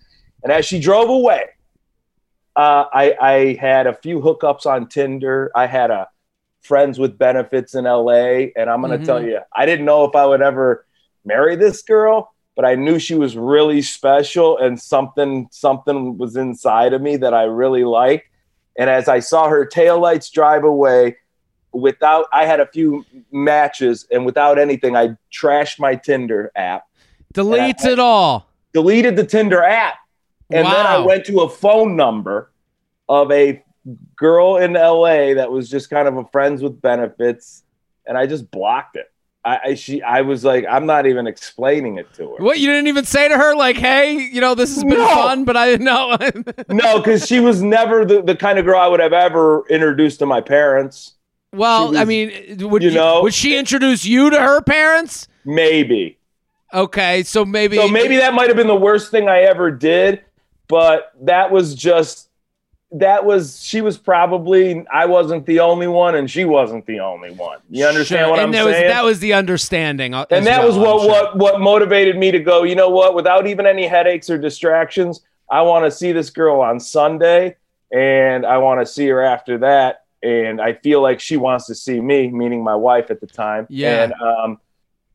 And 0.42 0.50
as 0.50 0.64
she 0.64 0.80
drove 0.80 1.11
away, 1.11 1.45
uh, 2.57 2.87
I, 2.92 3.14
I 3.21 3.57
had 3.61 3.87
a 3.87 3.95
few 3.95 4.21
hookups 4.21 4.66
on 4.66 4.88
Tinder. 4.88 5.52
I 5.54 5.66
had 5.66 5.90
a 5.90 6.09
friends 6.62 6.99
with 6.99 7.19
benefits 7.19 7.75
in 7.75 7.85
LA, 7.85 8.50
and 8.57 8.69
I'm 8.69 8.81
going 8.81 8.90
to 8.90 8.97
mm-hmm. 8.97 9.05
tell 9.05 9.23
you, 9.23 9.40
I 9.55 9.67
didn't 9.67 9.87
know 9.87 10.05
if 10.05 10.14
I 10.14 10.26
would 10.26 10.43
ever 10.43 10.87
marry 11.25 11.57
this 11.57 11.83
girl, 11.83 12.35
but 12.57 12.64
I 12.64 12.75
knew 12.75 12.99
she 12.99 13.14
was 13.14 13.37
really 13.37 13.83
special, 13.83 14.59
and 14.59 14.81
something 14.81 15.49
something 15.50 16.19
was 16.19 16.37
inside 16.37 16.93
of 16.93 17.02
me 17.02 17.17
that 17.17 17.35
I 17.35 17.45
really 17.45 17.85
liked. 17.85 18.26
And 18.79 18.88
as 18.88 19.09
I 19.09 19.21
saw 19.21 19.49
her 19.49 19.67
taillights 19.67 20.31
drive 20.31 20.64
away, 20.64 21.17
without 21.73 22.26
I 22.33 22.47
had 22.47 22.61
a 22.61 22.67
few 22.67 23.05
matches, 23.33 24.07
and 24.11 24.26
without 24.26 24.59
anything, 24.59 24.97
I 24.97 25.17
trashed 25.33 25.79
my 25.79 25.95
Tinder 25.95 26.52
app. 26.55 26.87
Delete 27.33 27.85
it 27.85 27.99
all. 27.99 28.50
Deleted 28.73 29.17
the 29.17 29.25
Tinder 29.25 29.62
app. 29.62 29.97
And 30.52 30.64
wow. 30.64 30.73
then 30.73 30.87
I 30.87 30.99
went 30.99 31.25
to 31.26 31.40
a 31.40 31.49
phone 31.49 31.97
number 31.97 32.50
of 33.09 33.31
a 33.31 33.62
girl 34.21 34.59
in 34.59 34.75
LA 34.75 35.33
that 35.35 35.50
was 35.50 35.71
just 35.71 35.89
kind 35.89 36.07
of 36.07 36.19
a 36.19 36.25
friends 36.27 36.62
with 36.62 36.81
benefits, 36.81 37.65
and 38.07 38.19
I 38.19 38.27
just 38.27 38.50
blocked 38.50 38.97
it. 38.97 39.11
I, 39.43 39.61
I, 39.65 39.75
she 39.75 40.03
I 40.03 40.21
was 40.21 40.45
like 40.45 40.67
I'm 40.69 40.85
not 40.85 41.07
even 41.07 41.27
explaining 41.27 41.97
it 41.97 42.12
to 42.15 42.35
her. 42.35 42.45
What 42.45 42.59
you 42.59 42.67
didn't 42.67 42.89
even 42.89 43.07
say 43.07 43.27
to 43.27 43.39
her 43.39 43.57
like, 43.57 43.77
hey, 43.77 44.12
you 44.12 44.43
know 44.43 44.55
this 44.55 44.75
has 44.75 44.85
been 44.85 44.99
no. 44.99 45.09
fun, 45.09 45.45
but 45.45 45.57
I 45.57 45.71
didn't 45.71 45.87
know. 45.87 46.19
no, 46.69 46.99
because 46.99 47.27
she 47.27 47.41
was 47.41 47.62
never 47.62 48.05
the, 48.05 48.21
the 48.21 48.37
kind 48.37 48.59
of 48.59 48.67
girl 48.67 48.79
I 48.79 48.87
would 48.87 49.00
have 49.00 49.15
ever 49.15 49.67
introduced 49.69 50.19
to 50.19 50.27
my 50.27 50.43
parents. 50.43 51.15
Well, 51.53 51.89
was, 51.89 51.97
I 51.97 52.05
mean, 52.05 52.59
would 52.69 52.83
you, 52.83 52.91
you 52.91 52.95
know 52.95 53.23
would 53.23 53.33
she 53.33 53.57
introduce 53.57 54.05
you 54.05 54.29
to 54.29 54.39
her 54.39 54.61
parents? 54.61 55.27
Maybe. 55.47 56.19
Okay, 56.75 57.23
so 57.23 57.47
maybe 57.47 57.77
so 57.77 57.89
maybe 57.89 58.19
that 58.19 58.35
might 58.35 58.49
have 58.49 58.57
been 58.57 58.69
the 58.69 58.77
worst 58.77 59.11
thing 59.11 59.31
I 59.31 59.41
ever 59.41 59.71
did, 59.71 60.23
but 60.69 61.12
that 61.23 61.50
was 61.50 61.75
just 61.75 62.29
that 62.92 63.25
was 63.25 63.62
she 63.62 63.80
was 63.80 63.97
probably 63.97 64.85
I 64.92 65.06
wasn't 65.06 65.47
the 65.47 65.61
only 65.61 65.87
one 65.87 66.16
and 66.16 66.30
she 66.30 66.44
wasn't 66.44 66.87
the 66.87 67.00
only 67.00 67.30
one. 67.30 67.59
You 67.70 67.87
understand 67.87 68.25
sure. 68.25 68.30
what 68.30 68.40
and 68.40 68.54
I'm 68.54 68.64
was, 68.64 68.75
saying? 68.75 68.88
That 68.88 69.04
was 69.04 69.20
the 69.20 69.32
understanding. 69.35 70.14
Uh, 70.14 70.26
and 70.30 70.47
that 70.47 70.59
well, 70.61 70.68
was 70.68 70.76
what 70.76 71.00
sure. 71.00 71.09
what 71.09 71.38
what 71.38 71.61
motivated 71.61 72.16
me 72.16 72.30
to 72.32 72.40
go, 72.40 72.64
you 72.64 72.75
know 72.75 72.88
what, 72.88 73.14
without 73.14 73.47
even 73.47 73.66
any 73.66 73.87
headaches 73.87 74.28
or 74.28 74.38
distractions, 74.38 75.20
I 75.50 75.62
want 75.62 75.85
to 75.85 75.90
see 75.90 76.12
this 76.12 76.30
girl 76.30 76.61
on 76.61 76.80
Sunday 76.80 77.56
and 77.92 78.44
I 78.44 78.59
want 78.59 78.80
to 78.80 78.87
see 78.87 79.06
her 79.06 79.23
after 79.23 79.59
that 79.59 80.04
and 80.23 80.61
I 80.61 80.75
feel 80.75 81.00
like 81.00 81.20
she 81.20 81.37
wants 81.37 81.66
to 81.66 81.75
see 81.75 82.00
me, 82.00 82.28
meaning 82.28 82.62
my 82.62 82.75
wife 82.75 83.11
at 83.11 83.20
the 83.20 83.26
time. 83.26 83.66
Yeah. 83.70 84.04
And 84.04 84.12
um, 84.14 84.61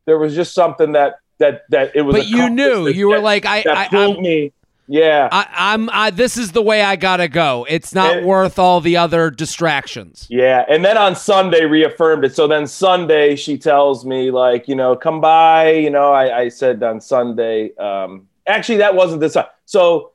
there 0.06 0.18
was 0.18 0.34
just 0.34 0.54
something 0.54 0.94
that 0.94 1.20
that 1.40 1.64
that 1.70 1.96
it 1.96 2.02
was 2.02 2.16
But 2.16 2.28
you 2.28 2.50
knew. 2.50 2.88
You 2.88 3.10
were 3.10 3.20
like 3.20 3.46
I 3.46 3.64
that 3.64 3.78
I, 3.78 3.88
pulled 3.90 4.18
I, 4.18 4.22
me 4.22 4.54
yeah, 4.88 5.30
I, 5.32 5.74
am 5.74 5.90
I, 5.92 6.12
this 6.12 6.38
is 6.38 6.52
the 6.52 6.62
way 6.62 6.82
I 6.82 6.96
gotta 6.96 7.28
go. 7.28 7.66
It's 7.70 7.94
not 7.94 8.18
and, 8.18 8.26
worth 8.26 8.60
all 8.60 8.82
the 8.82 8.98
other 8.98 9.32
distractions. 9.32 10.28
Yeah, 10.30 10.66
and 10.70 10.86
then 10.86 10.98
on 10.98 11.16
Sunday 11.16 11.66
reaffirmed 11.66 12.26
it. 12.26 12.36
So 12.36 12.48
then 12.48 12.68
Sunday 12.68 13.36
she 13.36 13.58
tells 13.58 14.06
me 14.06 14.32
like, 14.32 14.68
you 14.68 14.76
know, 14.76 14.96
come 14.96 15.22
by. 15.22 15.72
You 15.72 15.90
know, 15.90 16.12
I, 16.12 16.42
I 16.42 16.50
said 16.50 16.84
on 16.84 17.02
Sunday. 17.02 17.76
Um, 17.78 18.28
actually, 18.48 18.78
that 18.78 18.96
wasn't 18.96 19.22
the 19.22 19.30
time. 19.30 19.46
So 19.66 20.12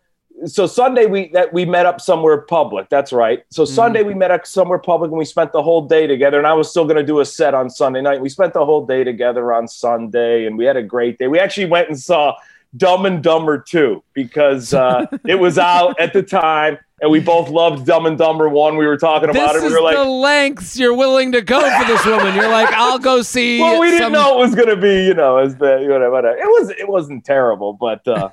so 0.46 0.66
Sunday 0.66 1.06
we 1.06 1.28
that 1.28 1.52
we 1.52 1.64
met 1.64 1.86
up 1.86 2.00
somewhere 2.00 2.42
public. 2.42 2.88
That's 2.88 3.12
right. 3.12 3.44
So 3.50 3.64
mm-hmm. 3.64 3.74
Sunday 3.74 4.02
we 4.02 4.14
met 4.14 4.30
up 4.30 4.46
somewhere 4.46 4.78
public 4.78 5.10
and 5.10 5.18
we 5.18 5.24
spent 5.24 5.52
the 5.52 5.62
whole 5.62 5.86
day 5.86 6.06
together. 6.06 6.38
And 6.38 6.46
I 6.46 6.54
was 6.54 6.70
still 6.70 6.84
going 6.84 6.96
to 6.96 7.02
do 7.02 7.20
a 7.20 7.24
set 7.24 7.54
on 7.54 7.68
Sunday 7.68 8.00
night. 8.00 8.20
We 8.20 8.28
spent 8.28 8.54
the 8.54 8.64
whole 8.64 8.86
day 8.86 9.04
together 9.04 9.52
on 9.52 9.68
Sunday, 9.68 10.46
and 10.46 10.56
we 10.56 10.64
had 10.64 10.76
a 10.76 10.82
great 10.82 11.18
day. 11.18 11.28
We 11.28 11.38
actually 11.38 11.66
went 11.66 11.88
and 11.88 11.98
saw 11.98 12.34
Dumb 12.76 13.06
and 13.06 13.22
Dumber 13.22 13.58
2 13.58 14.02
because 14.12 14.72
uh, 14.72 15.06
it 15.26 15.34
was 15.34 15.58
out 15.58 15.98
at 16.00 16.12
the 16.12 16.22
time 16.22 16.78
and 17.00 17.10
we 17.10 17.18
both 17.18 17.48
loved 17.48 17.86
Dumb 17.86 18.06
and 18.06 18.18
Dumber 18.18 18.48
1. 18.48 18.76
We 18.76 18.86
were 18.86 18.98
talking 18.98 19.30
about 19.30 19.54
this 19.54 19.62
it. 19.62 19.66
We 19.66 19.72
were 19.72 19.80
like, 19.80 19.96
the 19.96 20.04
lengths 20.04 20.78
you're 20.78 20.94
willing 20.94 21.32
to 21.32 21.40
go 21.40 21.60
for 21.60 21.86
this 21.86 22.04
woman. 22.04 22.34
You're 22.34 22.50
like, 22.50 22.72
I'll 22.72 22.98
go 22.98 23.22
see. 23.22 23.60
Well, 23.60 23.80
we 23.80 23.88
didn't 23.88 24.02
some... 24.02 24.12
know 24.12 24.38
it 24.38 24.38
was 24.38 24.54
going 24.54 24.68
to 24.68 24.76
be, 24.76 25.06
you 25.06 25.14
know, 25.14 25.38
as 25.38 25.56
the, 25.56 25.84
whatever. 25.88 26.36
It 26.36 26.46
was, 26.46 26.70
it 26.70 26.88
wasn't 26.88 27.24
terrible, 27.24 27.72
but, 27.72 28.06
uh, 28.06 28.30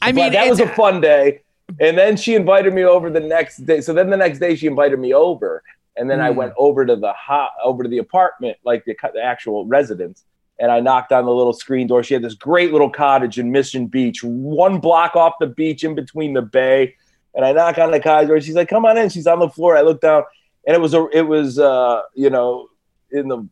I 0.00 0.12
mean, 0.12 0.32
that 0.32 0.48
was 0.48 0.60
a 0.60 0.68
fun 0.68 1.00
day. 1.00 1.42
And 1.80 1.96
then 1.96 2.16
she 2.16 2.34
invited 2.34 2.74
me 2.74 2.84
over 2.84 3.08
the 3.08 3.20
next 3.20 3.58
day. 3.58 3.80
So 3.80 3.94
then 3.94 4.10
the 4.10 4.16
next 4.16 4.38
day 4.38 4.54
she 4.54 4.66
invited 4.66 4.98
me 4.98 5.14
over. 5.14 5.62
And 5.96 6.10
then 6.10 6.18
mm. 6.18 6.24
I 6.24 6.32
hmm. 6.32 6.38
went 6.38 6.52
over 6.56 6.84
to 6.84 6.96
the 6.96 7.12
hot, 7.12 7.50
over 7.62 7.82
to 7.82 7.88
the 7.88 7.98
apartment, 7.98 8.58
like 8.64 8.84
the, 8.84 8.96
the 9.14 9.22
actual 9.22 9.66
residence 9.66 10.24
and 10.62 10.70
I 10.70 10.78
knocked 10.78 11.10
on 11.10 11.24
the 11.24 11.32
little 11.32 11.52
screen 11.52 11.88
door. 11.88 12.04
She 12.04 12.14
had 12.14 12.22
this 12.22 12.34
great 12.34 12.70
little 12.70 12.88
cottage 12.88 13.36
in 13.36 13.50
Mission 13.50 13.88
Beach, 13.88 14.22
one 14.22 14.78
block 14.78 15.16
off 15.16 15.34
the 15.40 15.48
beach 15.48 15.82
in 15.82 15.96
between 15.96 16.34
the 16.34 16.40
bay. 16.40 16.94
And 17.34 17.44
I 17.44 17.50
knock 17.50 17.78
on 17.78 17.90
the 17.90 17.98
cottage 17.98 18.28
door. 18.28 18.40
She's 18.40 18.54
like, 18.54 18.68
"Come 18.68 18.86
on 18.86 18.96
in." 18.96 19.08
She's 19.08 19.26
on 19.26 19.40
the 19.40 19.48
floor. 19.48 19.76
I 19.76 19.80
look 19.80 20.00
down, 20.00 20.22
and 20.64 20.76
it 20.76 20.80
was 20.80 20.94
a, 20.94 21.08
it 21.12 21.22
was 21.22 21.58
uh, 21.58 22.02
you 22.14 22.30
know, 22.30 22.68
in 23.10 23.26
the 23.26 23.48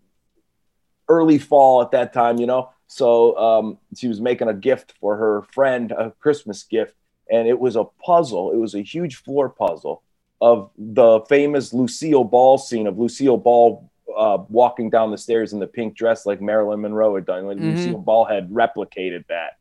early 1.08 1.38
fall 1.38 1.82
at 1.82 1.90
that 1.90 2.12
time, 2.12 2.38
you 2.38 2.46
know. 2.46 2.70
So 2.86 3.36
um, 3.36 3.78
she 3.96 4.06
was 4.06 4.20
making 4.20 4.46
a 4.46 4.54
gift 4.54 4.94
for 5.00 5.16
her 5.16 5.42
friend, 5.52 5.90
a 5.90 6.12
Christmas 6.12 6.62
gift, 6.62 6.94
and 7.28 7.48
it 7.48 7.58
was 7.58 7.74
a 7.74 7.84
puzzle. 8.06 8.52
It 8.52 8.58
was 8.58 8.76
a 8.76 8.82
huge 8.82 9.16
floor 9.16 9.48
puzzle 9.48 10.04
of 10.40 10.70
the 10.78 11.22
famous 11.28 11.72
Lucille 11.72 12.24
Ball 12.24 12.56
scene 12.56 12.86
of 12.86 12.98
Lucille 12.98 13.36
Ball 13.36 13.89
uh, 14.16 14.44
walking 14.48 14.90
down 14.90 15.10
the 15.10 15.18
stairs 15.18 15.52
in 15.52 15.60
the 15.60 15.66
pink 15.66 15.96
dress 15.96 16.26
like 16.26 16.40
Marilyn 16.40 16.80
Monroe 16.80 17.14
had 17.14 17.26
done. 17.26 17.46
Like 17.46 17.58
mm-hmm. 17.58 17.76
Lucille 17.76 17.98
Ball 17.98 18.24
had 18.24 18.50
replicated 18.50 19.26
that. 19.28 19.58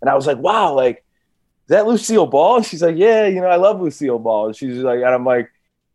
And 0.00 0.10
I 0.10 0.14
was 0.14 0.26
like, 0.26 0.38
wow, 0.38 0.74
like, 0.74 0.98
is 0.98 1.68
that 1.68 1.86
Lucille 1.86 2.26
Ball? 2.26 2.56
And 2.56 2.66
she's 2.66 2.82
like, 2.82 2.96
yeah, 2.96 3.26
you 3.26 3.40
know, 3.40 3.46
I 3.46 3.56
love 3.56 3.80
Lucille 3.80 4.18
Ball. 4.18 4.48
And 4.48 4.56
she's 4.56 4.78
like, 4.78 4.98
and 4.98 5.06
I'm 5.06 5.24
like, 5.24 5.50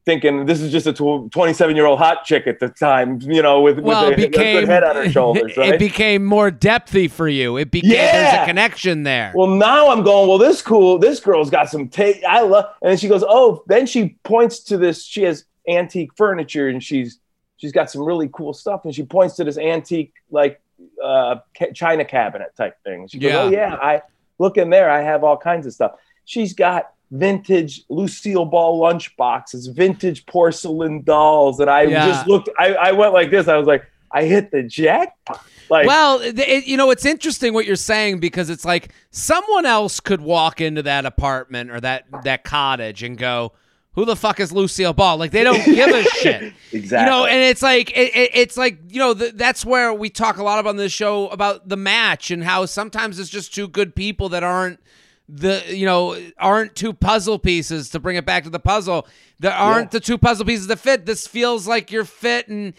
thinking 0.10 0.46
this 0.48 0.60
is 0.60 0.72
just 0.72 0.88
a 0.88 0.94
27 0.94 1.76
year 1.76 1.86
old 1.86 2.00
hot 2.00 2.24
chick 2.24 2.48
at 2.48 2.60
the 2.60 2.70
time, 2.70 3.20
you 3.22 3.44
know, 3.44 3.62
with, 3.62 3.80
well, 3.80 4.10
with 4.10 4.18
a, 4.18 4.28
became, 4.28 4.64
a 4.64 4.66
head 4.66 4.84
on 4.84 4.96
her 4.96 5.10
shoulders. 5.10 5.54
Right? 5.58 5.74
It 5.74 5.80
became 5.80 6.26
more 6.26 6.50
depthy 6.52 7.10
for 7.12 7.28
you. 7.28 7.58
It 7.58 7.70
became 7.70 7.92
yeah. 7.92 8.32
there's 8.32 8.44
a 8.44 8.46
connection 8.46 9.04
there. 9.04 9.34
Well, 9.36 9.48
now 9.48 9.90
I'm 9.90 10.04
going. 10.04 10.30
Well, 10.30 10.38
this 10.38 10.62
cool. 10.62 10.98
This 10.98 11.20
girl's 11.20 11.50
got 11.50 11.70
some 11.70 11.90
taste. 11.90 12.24
I 12.24 12.42
love. 12.42 12.66
And 12.82 12.92
then 12.92 12.98
she 12.98 13.08
goes, 13.08 13.24
oh. 13.28 13.64
Then 13.68 13.86
she 13.86 14.18
points 14.24 14.62
to 14.66 14.78
this. 14.78 15.04
She 15.04 15.24
has 15.24 15.46
antique 15.68 16.12
furniture, 16.16 16.70
and 16.70 16.82
she's 16.84 17.20
she's 17.60 17.72
got 17.72 17.92
some 17.92 18.02
really 18.02 18.30
cool 18.32 18.54
stuff 18.54 18.86
and 18.86 18.96
she 18.96 19.04
points 19.04 19.36
to 19.36 19.44
this 19.44 19.58
antique 19.58 20.14
like 20.32 20.62
uh, 21.04 21.36
china 21.74 22.04
cabinet 22.04 22.56
type 22.56 22.82
thing 22.84 23.08
she 23.08 23.20
goes 23.20 23.32
yeah. 23.32 23.42
oh 23.42 23.50
yeah 23.50 23.76
i 23.76 24.02
look 24.40 24.58
in 24.58 24.70
there 24.70 24.90
i 24.90 25.02
have 25.02 25.24
all 25.24 25.38
kinds 25.38 25.68
of 25.68 25.74
stuff 25.74 25.92
she's 26.26 26.54
got 26.54 26.94
vintage 27.12 27.84
lucille 27.90 28.46
ball 28.46 28.80
lunch 28.80 29.16
boxes 29.18 29.68
vintage 29.68 30.26
porcelain 30.26 31.02
dolls 31.04 31.60
and 31.60 31.70
i 31.70 31.84
yeah. 31.84 32.08
just 32.08 32.28
looked 32.28 32.50
I, 32.58 32.74
I 32.74 32.92
went 32.94 33.14
like 33.14 33.32
this 33.32 33.48
i 33.48 33.58
was 33.58 33.68
like 33.68 33.86
i 34.12 34.24
hit 34.24 34.52
the 34.52 34.64
jackpot 34.64 35.44
like, 35.70 35.88
well, 35.88 36.20
it, 36.22 36.66
you 36.66 36.78
know, 36.78 36.90
it's 36.90 37.06
interesting 37.06 37.54
what 37.54 37.66
you're 37.66 37.76
saying 37.76 38.20
because 38.20 38.50
it's 38.50 38.66
like 38.66 38.92
someone 39.12 39.66
else 39.66 40.00
could 40.00 40.22
walk 40.22 40.62
into 40.62 40.82
that 40.84 41.06
apartment 41.06 41.70
or 41.70 41.80
that 41.80 42.06
that 42.24 42.44
cottage 42.44 43.04
and 43.04 43.18
go, 43.18 43.54
who 44.00 44.06
the 44.06 44.16
fuck 44.16 44.40
is 44.40 44.54
Lucille 44.54 44.94
Ball? 44.94 45.18
Like 45.18 45.32
they 45.32 45.44
don't 45.44 45.64
give 45.66 45.90
a 45.90 46.04
shit. 46.22 46.54
exactly. 46.72 47.00
You 47.00 47.06
know, 47.06 47.26
and 47.26 47.44
it's 47.44 47.62
like 47.62 47.92
it, 47.92 48.16
it, 48.16 48.32
it's 48.34 48.56
like 48.56 48.80
you 48.88 48.98
know 48.98 49.14
the, 49.14 49.32
that's 49.36 49.66
where 49.66 49.94
we 49.94 50.10
talk 50.10 50.38
a 50.38 50.44
lot 50.44 50.58
about 50.58 50.70
on 50.70 50.78
this 50.78 50.94
show 50.94 51.28
about 51.28 51.68
the 51.68 51.76
match 51.76 52.32
and 52.32 52.42
how 52.42 52.66
sometimes 52.66 53.20
it's 53.20 53.30
just 53.30 53.54
two 53.54 53.68
good 53.68 53.96
people 53.96 54.30
that 54.30 54.42
aren't 54.42 54.80
the 55.32 55.64
you 55.70 55.86
know 55.86 56.20
aren't 56.40 56.76
two 56.76 56.92
puzzle 56.92 57.38
pieces 57.38 57.90
to 57.92 58.00
bring 58.00 58.16
it 58.16 58.26
back 58.26 58.44
to 58.44 58.50
the 58.50 58.60
puzzle. 58.60 59.08
There 59.40 59.54
aren't 59.54 59.94
yeah. 59.94 60.00
the 60.00 60.00
two 60.00 60.18
puzzle 60.18 60.46
pieces 60.46 60.68
that 60.68 60.80
fit. 60.80 61.06
This 61.06 61.28
feels 61.28 61.68
like 61.68 61.92
you're 61.92 62.06
fit 62.06 62.48
and. 62.48 62.74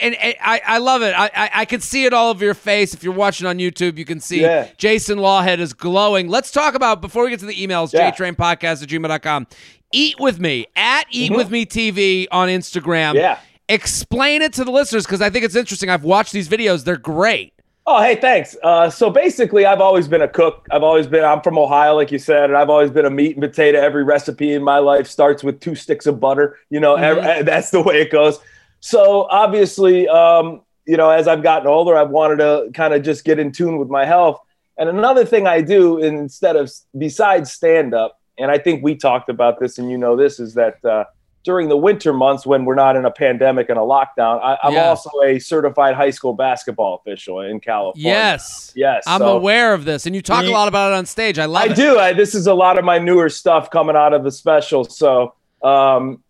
And, 0.00 0.14
and 0.14 0.34
I, 0.40 0.62
I 0.66 0.78
love 0.78 1.02
it. 1.02 1.12
I, 1.14 1.26
I, 1.34 1.50
I 1.56 1.64
can 1.66 1.82
see 1.82 2.06
it 2.06 2.14
all 2.14 2.30
over 2.30 2.42
your 2.42 2.54
face. 2.54 2.94
If 2.94 3.04
you're 3.04 3.12
watching 3.12 3.46
on 3.46 3.58
YouTube, 3.58 3.98
you 3.98 4.06
can 4.06 4.18
see 4.18 4.40
yeah. 4.40 4.68
Jason 4.78 5.18
Lawhead 5.18 5.58
is 5.58 5.74
glowing. 5.74 6.28
Let's 6.28 6.50
talk 6.50 6.74
about, 6.74 7.02
before 7.02 7.24
we 7.24 7.28
get 7.28 7.40
to 7.40 7.44
the 7.44 7.54
emails, 7.54 7.92
yeah. 7.92 8.10
jtrainpodcast 8.10 8.82
at 8.82 8.88
gmail.com. 8.88 9.46
Eat 9.92 10.18
with 10.18 10.40
me 10.40 10.66
at 10.74 11.06
Eat 11.10 11.30
mm-hmm. 11.30 11.36
with 11.36 11.50
Me 11.50 11.66
TV 11.66 12.26
on 12.32 12.48
Instagram. 12.48 13.14
Yeah. 13.14 13.38
Explain 13.68 14.42
it 14.42 14.54
to 14.54 14.64
the 14.64 14.70
listeners 14.70 15.04
because 15.04 15.20
I 15.20 15.30
think 15.30 15.44
it's 15.44 15.54
interesting. 15.54 15.90
I've 15.90 16.04
watched 16.04 16.32
these 16.32 16.48
videos; 16.48 16.84
they're 16.84 16.96
great. 16.96 17.53
Oh, 17.86 18.02
hey, 18.02 18.16
thanks. 18.16 18.56
Uh, 18.62 18.88
so 18.88 19.10
basically, 19.10 19.66
I've 19.66 19.80
always 19.80 20.08
been 20.08 20.22
a 20.22 20.28
cook. 20.28 20.66
I've 20.70 20.82
always 20.82 21.06
been. 21.06 21.22
I'm 21.22 21.42
from 21.42 21.58
Ohio, 21.58 21.94
like 21.94 22.10
you 22.10 22.18
said, 22.18 22.44
and 22.44 22.56
I've 22.56 22.70
always 22.70 22.90
been 22.90 23.04
a 23.04 23.10
meat 23.10 23.36
and 23.36 23.42
potato. 23.42 23.78
Every 23.78 24.04
recipe 24.04 24.54
in 24.54 24.62
my 24.62 24.78
life 24.78 25.06
starts 25.06 25.44
with 25.44 25.60
two 25.60 25.74
sticks 25.74 26.06
of 26.06 26.18
butter. 26.18 26.58
You 26.70 26.80
know, 26.80 26.94
mm-hmm. 26.94 27.26
every, 27.26 27.42
that's 27.44 27.70
the 27.70 27.82
way 27.82 28.00
it 28.00 28.10
goes. 28.10 28.38
So 28.80 29.26
obviously, 29.28 30.08
um, 30.08 30.62
you 30.86 30.96
know, 30.96 31.10
as 31.10 31.28
I've 31.28 31.42
gotten 31.42 31.68
older, 31.68 31.94
I've 31.94 32.08
wanted 32.08 32.36
to 32.36 32.70
kind 32.72 32.94
of 32.94 33.02
just 33.02 33.22
get 33.22 33.38
in 33.38 33.52
tune 33.52 33.76
with 33.76 33.88
my 33.88 34.06
health. 34.06 34.40
And 34.78 34.88
another 34.88 35.26
thing 35.26 35.46
I 35.46 35.60
do 35.60 35.98
instead 35.98 36.56
of 36.56 36.72
besides 36.96 37.52
stand 37.52 37.94
up, 37.94 38.18
and 38.38 38.50
I 38.50 38.58
think 38.58 38.82
we 38.82 38.96
talked 38.96 39.28
about 39.28 39.60
this, 39.60 39.78
and 39.78 39.90
you 39.90 39.98
know 39.98 40.16
this, 40.16 40.40
is 40.40 40.54
that 40.54 40.82
uh, 40.84 41.04
during 41.44 41.68
the 41.68 41.76
winter 41.76 42.12
months 42.12 42.46
when 42.46 42.64
we're 42.64 42.74
not 42.74 42.96
in 42.96 43.04
a 43.04 43.10
pandemic 43.10 43.68
and 43.68 43.78
a 43.78 43.82
lockdown, 43.82 44.42
I, 44.42 44.58
am 44.64 44.72
yeah. 44.72 44.88
also 44.88 45.10
a 45.22 45.38
certified 45.38 45.94
high 45.94 46.10
school 46.10 46.32
basketball 46.32 46.96
official 46.96 47.40
in 47.40 47.60
California. 47.60 48.10
Yes, 48.10 48.72
yes, 48.74 49.04
I'm 49.06 49.20
so, 49.20 49.36
aware 49.36 49.74
of 49.74 49.84
this, 49.84 50.06
and 50.06 50.16
you 50.16 50.22
talk 50.22 50.44
a 50.44 50.50
lot 50.50 50.68
about 50.68 50.92
it 50.92 50.96
on 50.96 51.06
stage. 51.06 51.38
I 51.38 51.44
love. 51.44 51.68
I 51.68 51.72
it. 51.72 51.76
do. 51.76 51.98
I, 51.98 52.12
this 52.14 52.34
is 52.34 52.46
a 52.46 52.54
lot 52.54 52.78
of 52.78 52.84
my 52.84 52.98
newer 52.98 53.28
stuff 53.28 53.70
coming 53.70 53.94
out 53.94 54.14
of 54.14 54.24
the 54.24 54.32
special. 54.32 54.84
So, 54.84 55.34
um, 55.62 56.22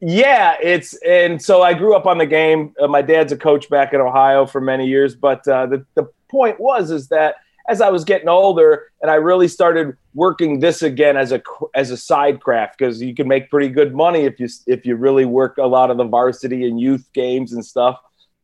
yeah, 0.00 0.56
it's 0.60 0.94
and 1.06 1.40
so 1.40 1.62
I 1.62 1.74
grew 1.74 1.94
up 1.94 2.06
on 2.06 2.18
the 2.18 2.26
game. 2.26 2.74
Uh, 2.80 2.88
my 2.88 3.02
dad's 3.02 3.32
a 3.32 3.36
coach 3.36 3.70
back 3.70 3.92
in 3.94 4.00
Ohio 4.00 4.46
for 4.46 4.60
many 4.60 4.86
years, 4.86 5.14
but 5.14 5.46
uh, 5.46 5.66
the 5.66 5.86
the 5.94 6.10
point 6.28 6.58
was 6.58 6.90
is 6.90 7.08
that 7.08 7.36
as 7.68 7.80
I 7.80 7.90
was 7.90 8.04
getting 8.04 8.28
older 8.28 8.90
and 9.00 9.10
I 9.10 9.14
really 9.14 9.48
started 9.48 9.96
working 10.14 10.60
this 10.60 10.82
again 10.82 11.16
as 11.16 11.32
a 11.32 11.42
as 11.74 11.90
a 11.90 11.96
side 11.96 12.40
craft 12.40 12.78
because 12.78 13.00
you 13.00 13.14
can 13.14 13.28
make 13.28 13.50
pretty 13.50 13.68
good 13.68 13.94
money 13.94 14.20
if 14.20 14.40
you 14.40 14.48
if 14.66 14.84
you 14.86 14.96
really 14.96 15.24
work 15.24 15.58
a 15.58 15.66
lot 15.66 15.90
of 15.90 15.96
the 15.96 16.04
varsity 16.04 16.66
and 16.68 16.80
youth 16.80 17.08
games 17.12 17.52
and 17.52 17.64
stuff 17.64 18.00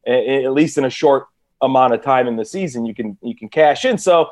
at 0.06 0.52
least 0.52 0.78
in 0.78 0.84
a 0.84 0.90
short 0.90 1.26
amount 1.62 1.92
of 1.92 2.02
time 2.02 2.28
in 2.28 2.36
the 2.36 2.44
season 2.44 2.86
you 2.86 2.94
can 2.94 3.16
you 3.22 3.34
can 3.34 3.48
cash 3.48 3.84
in. 3.84 3.98
So 3.98 4.30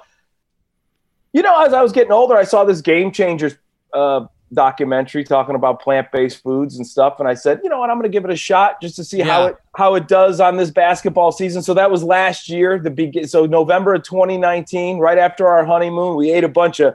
you 1.33 1.43
know 1.43 1.65
as 1.65 1.73
I 1.73 1.83
was 1.83 1.93
getting 1.93 2.13
older 2.13 2.37
I 2.37 2.45
saw 2.45 2.65
this 2.65 2.81
game 2.81 3.11
changers 3.11 3.55
uh, 3.93 4.27
documentary 4.55 5.25
talking 5.25 5.55
about 5.55 5.81
plant-based 5.81 6.43
foods 6.43 6.77
and 6.77 6.87
stuff 6.87 7.21
and 7.21 7.29
I 7.29 7.35
said, 7.35 7.61
you 7.63 7.69
know 7.69 7.79
what, 7.79 7.91
I'm 7.91 7.97
going 7.97 8.11
to 8.11 8.15
give 8.15 8.25
it 8.25 8.31
a 8.31 8.37
shot 8.37 8.81
just 8.81 8.97
to 8.97 9.05
see 9.05 9.19
yeah. 9.19 9.25
how 9.25 9.47
it 9.47 9.57
how 9.77 9.95
it 9.95 10.09
does 10.09 10.41
on 10.41 10.57
this 10.57 10.71
basketball 10.71 11.33
season. 11.33 11.63
So 11.63 11.75
that 11.75 11.91
was 11.91 12.03
last 12.03 12.49
year, 12.49 12.79
the 12.79 12.91
begin 12.91 13.29
so 13.29 13.47
November 13.47 13.95
of 13.95 14.05
2019, 14.05 14.99
right 14.99 15.19
after 15.19 15.47
our 15.47 15.65
honeymoon, 15.65 16.17
we 16.17 16.33
ate 16.33 16.45
a 16.45 16.49
bunch 16.49 16.81
of 16.81 16.95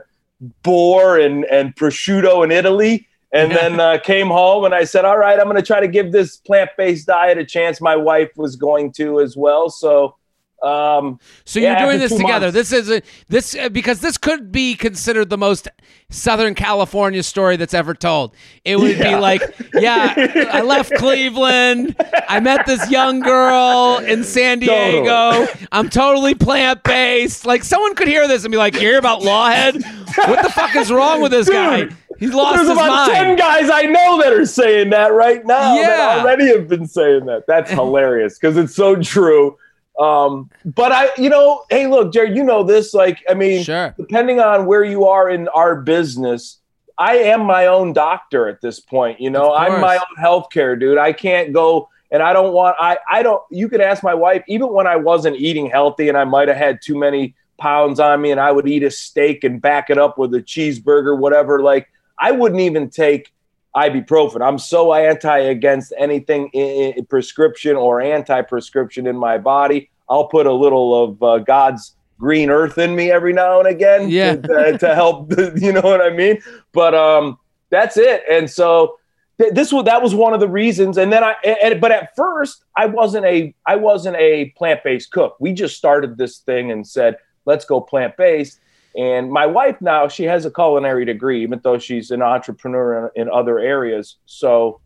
boar 0.62 1.18
and 1.18 1.44
and 1.44 1.76
prosciutto 1.76 2.42
in 2.42 2.50
Italy 2.50 3.06
and 3.32 3.52
then 3.52 3.78
uh, 3.78 3.98
came 3.98 4.26
home 4.26 4.64
and 4.64 4.74
I 4.74 4.84
said, 4.84 5.04
"All 5.04 5.18
right, 5.18 5.38
I'm 5.38 5.44
going 5.44 5.56
to 5.56 5.62
try 5.62 5.80
to 5.80 5.88
give 5.88 6.12
this 6.12 6.36
plant-based 6.38 7.06
diet 7.06 7.38
a 7.38 7.44
chance." 7.44 7.80
My 7.80 7.96
wife 7.96 8.30
was 8.36 8.56
going 8.56 8.92
to 8.92 9.20
as 9.20 9.36
well. 9.36 9.70
So 9.70 10.16
um, 10.62 11.18
so 11.44 11.58
you're 11.58 11.76
doing 11.76 11.98
this 11.98 12.14
together. 12.14 12.46
Months. 12.46 12.70
This 12.70 12.72
is 12.72 12.90
a, 12.90 13.02
this 13.28 13.54
uh, 13.54 13.68
because 13.68 14.00
this 14.00 14.18
could 14.18 14.52
be 14.52 14.74
considered 14.74 15.30
the 15.30 15.38
most 15.38 15.68
Southern 16.10 16.54
California 16.54 17.22
story 17.22 17.56
that's 17.56 17.72
ever 17.72 17.94
told. 17.94 18.34
It 18.64 18.78
would 18.78 18.98
yeah. 18.98 19.14
be 19.14 19.16
like, 19.16 19.42
yeah, 19.74 20.14
I 20.52 20.60
left 20.62 20.92
Cleveland. 20.96 21.96
I 22.28 22.40
met 22.40 22.66
this 22.66 22.90
young 22.90 23.20
girl 23.20 23.98
in 23.98 24.24
San 24.24 24.58
Diego. 24.58 25.04
Totally. 25.46 25.66
I'm 25.72 25.88
totally 25.88 26.34
plant 26.34 26.82
based. 26.82 27.46
Like 27.46 27.64
someone 27.64 27.94
could 27.94 28.08
hear 28.08 28.28
this 28.28 28.44
and 28.44 28.52
be 28.52 28.58
like, 28.58 28.74
"You 28.74 28.80
hear 28.80 28.98
about 28.98 29.22
Lawhead? 29.22 29.82
What 30.28 30.42
the 30.42 30.50
fuck 30.50 30.76
is 30.76 30.92
wrong 30.92 31.22
with 31.22 31.32
this 31.32 31.46
Dude, 31.46 31.54
guy?" 31.54 31.88
He's 32.20 32.34
lost 32.34 32.56
There's 32.56 32.68
about 32.68 33.08
mind. 33.08 33.12
ten 33.12 33.36
guys 33.36 33.70
I 33.72 33.84
know 33.84 34.20
that 34.20 34.34
are 34.34 34.44
saying 34.44 34.90
that 34.90 35.14
right 35.14 35.44
now. 35.46 35.74
Yeah. 35.74 36.18
already 36.20 36.48
have 36.48 36.68
been 36.68 36.86
saying 36.86 37.24
that. 37.24 37.46
That's 37.46 37.70
hilarious 37.70 38.38
because 38.38 38.58
it's 38.58 38.74
so 38.76 38.96
true. 38.96 39.56
Um, 40.00 40.50
but 40.64 40.92
I, 40.92 41.10
you 41.18 41.28
know, 41.28 41.64
hey, 41.68 41.86
look, 41.86 42.12
Jared, 42.12 42.34
you 42.34 42.42
know 42.42 42.62
this. 42.62 42.94
Like, 42.94 43.22
I 43.28 43.34
mean, 43.34 43.62
sure. 43.62 43.94
depending 43.98 44.40
on 44.40 44.64
where 44.66 44.82
you 44.82 45.04
are 45.04 45.28
in 45.28 45.46
our 45.48 45.76
business, 45.76 46.58
I 46.96 47.16
am 47.16 47.44
my 47.44 47.66
own 47.66 47.92
doctor 47.92 48.48
at 48.48 48.60
this 48.62 48.80
point. 48.80 49.20
You 49.20 49.30
know, 49.30 49.54
I'm 49.54 49.80
my 49.80 49.96
own 49.96 50.24
healthcare 50.24 50.78
dude. 50.78 50.98
I 50.98 51.12
can't 51.12 51.52
go 51.52 51.88
and 52.10 52.22
I 52.22 52.32
don't 52.32 52.52
want. 52.52 52.76
I 52.80 52.98
I 53.10 53.22
don't. 53.22 53.42
You 53.50 53.68
could 53.68 53.80
ask 53.80 54.02
my 54.02 54.14
wife. 54.14 54.42
Even 54.48 54.72
when 54.72 54.86
I 54.86 54.96
wasn't 54.96 55.36
eating 55.36 55.70
healthy 55.70 56.08
and 56.08 56.16
I 56.18 56.24
might 56.24 56.48
have 56.48 56.56
had 56.56 56.80
too 56.82 56.98
many 56.98 57.34
pounds 57.58 58.00
on 58.00 58.20
me, 58.20 58.30
and 58.30 58.40
I 58.40 58.50
would 58.52 58.68
eat 58.68 58.82
a 58.82 58.90
steak 58.90 59.44
and 59.44 59.60
back 59.60 59.90
it 59.90 59.98
up 59.98 60.18
with 60.18 60.34
a 60.34 60.40
cheeseburger, 60.40 61.16
whatever. 61.16 61.62
Like, 61.62 61.88
I 62.18 62.32
wouldn't 62.32 62.60
even 62.60 62.90
take 62.90 63.32
ibuprofen. 63.76 64.46
I'm 64.46 64.58
so 64.58 64.92
anti 64.94 65.38
against 65.38 65.92
anything 65.98 66.48
in, 66.52 66.94
in 66.94 67.06
prescription 67.06 67.76
or 67.76 68.00
anti-prescription 68.00 69.06
in 69.06 69.16
my 69.16 69.38
body. 69.38 69.90
I'll 70.08 70.26
put 70.26 70.46
a 70.46 70.52
little 70.52 71.04
of 71.04 71.22
uh, 71.22 71.38
God's 71.38 71.94
green 72.18 72.50
earth 72.50 72.78
in 72.78 72.94
me 72.94 73.10
every 73.10 73.32
now 73.32 73.60
and 73.60 73.68
again 73.68 74.10
yeah. 74.10 74.36
to, 74.36 74.78
to, 74.78 74.94
help. 74.94 75.32
You 75.56 75.72
know 75.72 75.80
what 75.80 76.00
I 76.00 76.10
mean? 76.10 76.38
But 76.72 76.94
um, 76.94 77.38
that's 77.70 77.96
it. 77.96 78.22
And 78.30 78.50
so 78.50 78.98
th- 79.40 79.54
this 79.54 79.72
was 79.72 79.84
that 79.84 80.02
was 80.02 80.14
one 80.14 80.34
of 80.34 80.40
the 80.40 80.48
reasons. 80.48 80.98
And 80.98 81.12
then 81.12 81.24
I, 81.24 81.34
and, 81.44 81.80
but 81.80 81.92
at 81.92 82.14
first 82.14 82.64
I 82.76 82.86
wasn't 82.86 83.24
a 83.24 83.54
I 83.66 83.76
wasn't 83.76 84.16
a 84.16 84.46
plant 84.56 84.84
based 84.84 85.12
cook. 85.12 85.36
We 85.40 85.52
just 85.52 85.76
started 85.76 86.18
this 86.18 86.38
thing 86.38 86.70
and 86.70 86.86
said 86.86 87.16
let's 87.46 87.64
go 87.64 87.80
plant 87.80 88.16
based. 88.16 88.60
And 88.96 89.30
my 89.30 89.46
wife 89.46 89.80
now, 89.80 90.08
she 90.08 90.24
has 90.24 90.44
a 90.44 90.50
culinary 90.50 91.04
degree, 91.04 91.42
even 91.42 91.60
though 91.62 91.78
she's 91.78 92.10
an 92.10 92.22
entrepreneur 92.22 93.10
in, 93.14 93.22
in 93.22 93.30
other 93.30 93.58
areas. 93.58 94.16
So, 94.26 94.80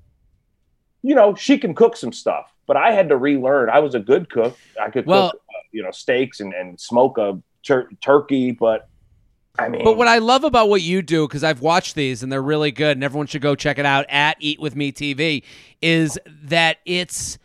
you 1.02 1.14
know, 1.14 1.34
she 1.34 1.58
can 1.58 1.74
cook 1.74 1.96
some 1.96 2.12
stuff, 2.12 2.52
but 2.66 2.76
I 2.76 2.92
had 2.92 3.08
to 3.08 3.16
relearn. 3.16 3.70
I 3.70 3.78
was 3.78 3.94
a 3.94 4.00
good 4.00 4.28
cook. 4.30 4.56
I 4.80 4.90
could 4.90 5.06
well, 5.06 5.30
cook, 5.30 5.40
uh, 5.48 5.58
you 5.72 5.82
know, 5.82 5.90
steaks 5.90 6.40
and, 6.40 6.52
and 6.52 6.78
smoke 6.78 7.18
a 7.18 7.40
tur- 7.62 7.88
turkey, 8.00 8.50
but 8.50 8.88
I 9.58 9.68
mean, 9.68 9.84
but 9.84 9.96
what 9.96 10.08
I 10.08 10.18
love 10.18 10.44
about 10.44 10.68
what 10.68 10.82
you 10.82 11.00
do, 11.00 11.28
because 11.28 11.44
I've 11.44 11.60
watched 11.60 11.94
these 11.94 12.22
and 12.22 12.32
they're 12.32 12.42
really 12.42 12.72
good, 12.72 12.96
and 12.96 13.04
everyone 13.04 13.28
should 13.28 13.42
go 13.42 13.54
check 13.54 13.78
it 13.78 13.86
out 13.86 14.04
at 14.08 14.36
Eat 14.40 14.60
With 14.60 14.74
Me 14.74 14.90
TV, 14.90 15.44
is 15.80 16.18
that 16.26 16.78
it's 16.84 17.38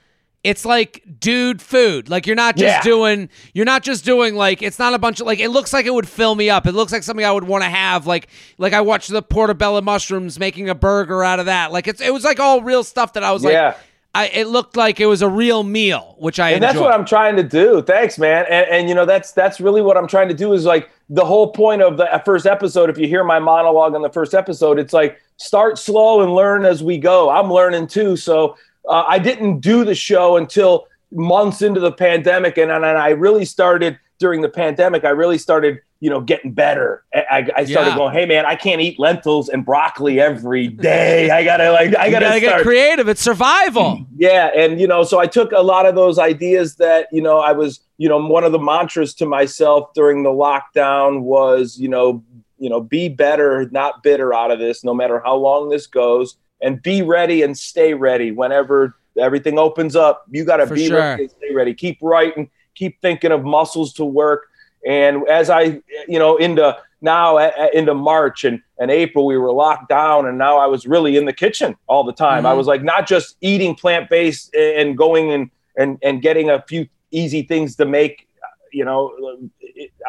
it's 0.43 0.63
like 0.63 1.03
dude 1.19 1.61
food 1.61 2.09
like 2.09 2.25
you're 2.25 2.35
not 2.35 2.55
just 2.55 2.77
yeah. 2.77 2.81
doing 2.81 3.29
you're 3.53 3.65
not 3.65 3.83
just 3.83 4.05
doing 4.05 4.35
like 4.35 4.61
it's 4.61 4.79
not 4.79 4.93
a 4.93 4.97
bunch 4.97 5.19
of 5.19 5.27
like 5.27 5.39
it 5.39 5.49
looks 5.49 5.73
like 5.73 5.85
it 5.85 5.93
would 5.93 6.07
fill 6.07 6.33
me 6.33 6.49
up 6.49 6.65
it 6.65 6.71
looks 6.71 6.93
like 6.93 7.03
something 7.03 7.25
i 7.25 7.31
would 7.31 7.43
want 7.43 7.61
to 7.61 7.69
have 7.69 8.07
like 8.07 8.29
like 8.57 8.71
i 8.71 8.79
watched 8.79 9.09
the 9.09 9.21
portobello 9.21 9.81
mushrooms 9.81 10.39
making 10.39 10.69
a 10.69 10.75
burger 10.75 11.23
out 11.23 11.39
of 11.39 11.47
that 11.47 11.71
like 11.71 11.87
it's 11.87 11.99
it 11.99 12.13
was 12.13 12.23
like 12.23 12.39
all 12.39 12.61
real 12.61 12.83
stuff 12.83 13.13
that 13.13 13.23
i 13.23 13.31
was 13.31 13.43
yeah. 13.43 13.67
like 13.67 13.77
I, 14.15 14.27
it 14.29 14.47
looked 14.47 14.75
like 14.75 14.99
it 14.99 15.05
was 15.05 15.21
a 15.21 15.29
real 15.29 15.61
meal, 15.61 16.15
which 16.17 16.39
I 16.39 16.51
and 16.51 16.63
that's 16.63 16.79
what 16.79 16.91
I'm 16.91 17.05
trying 17.05 17.35
to 17.35 17.43
do. 17.43 17.83
Thanks, 17.83 18.17
man. 18.17 18.43
And, 18.49 18.67
and 18.67 18.89
you 18.89 18.95
know 18.95 19.05
that's 19.05 19.33
that's 19.33 19.59
really 19.59 19.83
what 19.83 19.97
I'm 19.97 20.07
trying 20.07 20.29
to 20.29 20.33
do 20.33 20.53
is 20.53 20.65
like 20.65 20.89
the 21.09 21.23
whole 21.23 21.51
point 21.51 21.83
of 21.83 21.97
the 21.97 22.11
uh, 22.11 22.17
first 22.23 22.47
episode. 22.47 22.89
If 22.89 22.97
you 22.97 23.07
hear 23.07 23.23
my 23.23 23.37
monologue 23.37 23.93
on 23.93 24.01
the 24.01 24.09
first 24.09 24.33
episode, 24.33 24.79
it's 24.79 24.93
like 24.93 25.21
start 25.37 25.77
slow 25.77 26.21
and 26.21 26.33
learn 26.33 26.65
as 26.65 26.81
we 26.81 26.97
go. 26.97 27.29
I'm 27.29 27.53
learning 27.53 27.85
too, 27.85 28.17
so 28.17 28.57
uh, 28.89 29.05
I 29.07 29.19
didn't 29.19 29.59
do 29.59 29.85
the 29.85 29.95
show 29.95 30.37
until 30.37 30.87
months 31.11 31.61
into 31.61 31.79
the 31.79 31.91
pandemic, 31.91 32.57
and, 32.57 32.71
and 32.71 32.85
I 32.85 33.09
really 33.09 33.45
started 33.45 33.97
during 34.17 34.41
the 34.41 34.49
pandemic. 34.49 35.05
I 35.05 35.09
really 35.09 35.37
started, 35.37 35.79
you 35.99 36.09
know, 36.09 36.19
getting 36.19 36.51
better. 36.51 37.03
I, 37.13 37.49
I 37.55 37.65
started 37.65 37.91
yeah. 37.91 37.95
going, 37.95 38.13
"Hey, 38.13 38.25
man, 38.25 38.45
I 38.45 38.55
can't 38.55 38.81
eat 38.81 38.99
lentils 38.99 39.47
and 39.49 39.65
broccoli 39.65 40.19
every 40.19 40.67
day. 40.67 41.29
I 41.29 41.43
gotta 41.43 41.71
like, 41.71 41.95
I 41.95 42.09
gotta, 42.09 42.25
gotta 42.25 42.39
get 42.39 42.61
creative. 42.61 43.07
It's 43.07 43.21
survival." 43.21 44.05
Yeah, 44.17 44.47
and 44.55 44.79
you 44.79 44.87
know, 44.87 45.03
so 45.03 45.19
I 45.19 45.27
took 45.27 45.51
a 45.51 45.61
lot 45.61 45.85
of 45.85 45.95
those 45.95 46.19
ideas 46.19 46.75
that 46.75 47.07
you 47.11 47.21
know 47.21 47.39
I 47.39 47.51
was, 47.51 47.81
you 47.97 48.09
know, 48.09 48.17
one 48.17 48.43
of 48.43 48.51
the 48.51 48.59
mantras 48.59 49.13
to 49.15 49.25
myself 49.25 49.93
during 49.93 50.23
the 50.23 50.29
lockdown 50.29 51.21
was, 51.21 51.77
you 51.77 51.89
know, 51.89 52.23
you 52.57 52.69
know, 52.69 52.81
be 52.81 53.07
better, 53.07 53.69
not 53.71 54.03
bitter 54.03 54.33
out 54.33 54.51
of 54.51 54.59
this, 54.59 54.83
no 54.83 54.93
matter 54.93 55.21
how 55.23 55.35
long 55.35 55.69
this 55.69 55.87
goes 55.87 56.37
and 56.61 56.81
be 56.81 57.01
ready 57.01 57.41
and 57.41 57.57
stay 57.57 57.93
ready 57.93 58.31
whenever 58.31 58.95
everything 59.17 59.57
opens 59.59 59.95
up. 59.95 60.25
You 60.29 60.45
got 60.45 60.57
to 60.57 60.67
be 60.67 60.87
sure. 60.87 60.97
ready 60.97 61.23
and 61.23 61.31
stay 61.31 61.53
ready. 61.53 61.73
Keep 61.73 61.99
writing, 62.01 62.49
keep 62.75 63.01
thinking 63.01 63.31
of 63.31 63.43
muscles 63.43 63.93
to 63.93 64.05
work. 64.05 64.47
And 64.85 65.27
as 65.27 65.49
I, 65.49 65.81
you 66.07 66.19
know, 66.19 66.37
into 66.37 66.77
now 67.01 67.37
into 67.73 67.93
March 67.93 68.43
and, 68.43 68.61
and 68.77 68.91
April, 68.91 69.25
we 69.25 69.37
were 69.37 69.51
locked 69.51 69.89
down, 69.89 70.25
and 70.27 70.37
now 70.37 70.57
I 70.57 70.67
was 70.67 70.85
really 70.85 71.17
in 71.17 71.25
the 71.25 71.33
kitchen 71.33 71.75
all 71.87 72.03
the 72.03 72.13
time. 72.13 72.39
Mm-hmm. 72.39 72.47
I 72.47 72.53
was 72.53 72.67
like 72.67 72.83
not 72.83 73.07
just 73.07 73.35
eating 73.41 73.75
plant 73.75 74.09
based 74.09 74.53
and 74.55 74.97
going 74.97 75.31
and 75.31 75.51
and 75.77 75.97
and 76.01 76.21
getting 76.21 76.49
a 76.49 76.61
few 76.61 76.87
easy 77.11 77.41
things 77.41 77.75
to 77.77 77.85
make. 77.85 78.27
You 78.71 78.85
know, 78.85 79.49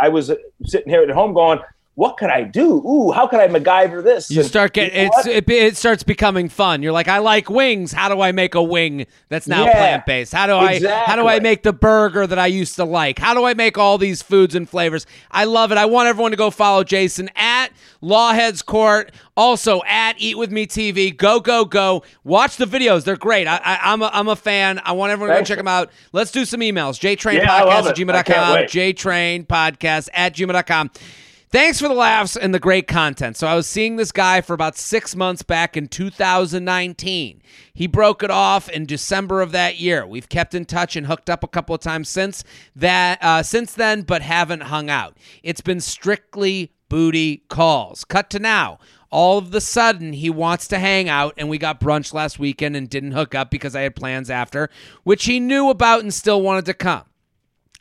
I 0.00 0.08
was 0.08 0.30
sitting 0.64 0.88
here 0.88 1.02
at 1.02 1.10
home 1.10 1.32
going, 1.32 1.60
what 1.94 2.16
could 2.16 2.30
I 2.30 2.44
do? 2.44 2.76
Ooh, 2.86 3.10
how 3.10 3.26
could 3.26 3.40
I 3.40 3.48
MacGyver 3.48 4.02
this? 4.02 4.30
You 4.30 4.40
And 4.40 4.48
start 4.48 4.72
getting 4.72 4.96
you 4.98 5.04
know 5.04 5.10
it's, 5.18 5.26
it, 5.26 5.50
it 5.50 5.76
starts 5.76 6.02
becoming 6.02 6.48
fun. 6.48 6.82
You're 6.82 6.92
like, 6.92 7.08
I 7.08 7.18
like 7.18 7.50
wings. 7.50 7.92
How 7.92 8.08
do 8.08 8.20
I 8.20 8.32
make 8.32 8.54
a 8.54 8.62
wing 8.62 9.06
that's 9.28 9.46
now 9.46 9.64
Yeah, 9.64 9.72
plant 9.72 10.06
based? 10.06 10.32
How 10.32 10.46
do 10.46 10.54
I 10.54 10.80
how 11.04 11.16
do 11.16 11.26
I 11.26 11.40
make 11.40 11.62
the 11.62 11.72
burger 11.74 12.26
that 12.26 12.38
I 12.38 12.46
used 12.46 12.76
to 12.76 12.84
like? 12.84 13.18
How 13.18 13.34
do 13.34 13.44
I 13.44 13.54
make 13.54 13.76
all 13.76 13.98
these 13.98 14.22
foods 14.22 14.54
and 14.54 14.68
flavors? 14.68 15.04
I 15.30 15.44
love 15.44 15.72
it. 15.72 15.78
I 15.78 15.84
want 15.84 16.08
everyone 16.08 16.30
to 16.30 16.36
go 16.38 16.50
follow 16.50 16.84
Jason 16.84 17.28
at 17.36 17.68
Lawheads 18.02 18.64
Court. 18.64 19.12
Also 19.36 19.82
at 19.86 20.14
Eat 20.18 20.36
With 20.38 20.50
Me 20.50 20.66
TV. 20.66 21.16
Go 21.16 21.40
go 21.40 21.64
go! 21.64 22.02
Watch 22.24 22.56
the 22.56 22.66
videos. 22.66 23.04
They're 23.04 23.16
great. 23.16 23.46
I, 23.46 23.56
I, 23.56 23.92
I'm 23.92 24.02
a, 24.02 24.10
I'm 24.12 24.28
a 24.28 24.36
fan. 24.36 24.80
I 24.84 24.92
want 24.92 25.12
everyone 25.12 25.34
to 25.34 25.40
go 25.40 25.44
check 25.44 25.56
them 25.56 25.68
out. 25.68 25.90
Let's 26.12 26.30
do 26.30 26.44
some 26.44 26.60
emails. 26.60 26.98
JTrain 27.00 27.34
Yeah, 27.38 27.46
Podcast 27.48 27.86
at 27.90 27.98
it. 27.98 28.08
I 28.10 28.22
can't 28.22 28.26
gmail.com. 28.28 28.54
wait. 28.54 28.68
JTrain 28.68 29.46
Podcast 29.46 30.08
at 30.12 30.34
gmail.com. 30.34 30.90
Thanks 31.52 31.80
for 31.80 31.88
the 31.88 31.94
laughs 31.94 32.36
and 32.36 32.54
the 32.54 32.60
great 32.60 32.86
content. 32.86 33.36
So 33.36 33.48
I 33.48 33.56
was 33.56 33.66
seeing 33.66 33.96
this 33.96 34.12
guy 34.12 34.40
for 34.40 34.54
about 34.54 34.76
six 34.76 35.16
months 35.16 35.42
back 35.42 35.76
in 35.76 35.88
2019. 35.88 37.42
He 37.74 37.86
broke 37.88 38.22
it 38.22 38.30
off 38.30 38.68
in 38.68 38.86
December 38.86 39.40
of 39.40 39.50
that 39.50 39.80
year. 39.80 40.06
We've 40.06 40.28
kept 40.28 40.54
in 40.54 40.64
touch 40.64 40.94
and 40.94 41.08
hooked 41.08 41.28
up 41.28 41.42
a 41.42 41.48
couple 41.48 41.74
of 41.74 41.80
times 41.80 42.08
since 42.08 42.44
that 42.76 43.18
uh, 43.20 43.42
since 43.42 43.72
then, 43.72 44.02
but 44.02 44.22
haven't 44.22 44.62
hung 44.62 44.90
out. 44.90 45.16
It's 45.42 45.60
been 45.60 45.80
strictly 45.80 46.70
booty 46.88 47.38
calls. 47.48 48.04
Cut 48.04 48.30
to 48.30 48.38
now. 48.38 48.78
All 49.10 49.36
of 49.36 49.50
the 49.50 49.60
sudden, 49.60 50.12
he 50.12 50.30
wants 50.30 50.68
to 50.68 50.78
hang 50.78 51.08
out, 51.08 51.34
and 51.36 51.48
we 51.48 51.58
got 51.58 51.80
brunch 51.80 52.14
last 52.14 52.38
weekend 52.38 52.76
and 52.76 52.88
didn't 52.88 53.10
hook 53.10 53.34
up 53.34 53.50
because 53.50 53.74
I 53.74 53.80
had 53.80 53.96
plans 53.96 54.30
after, 54.30 54.70
which 55.02 55.24
he 55.24 55.40
knew 55.40 55.68
about 55.68 56.02
and 56.02 56.14
still 56.14 56.42
wanted 56.42 56.66
to 56.66 56.74
come. 56.74 57.09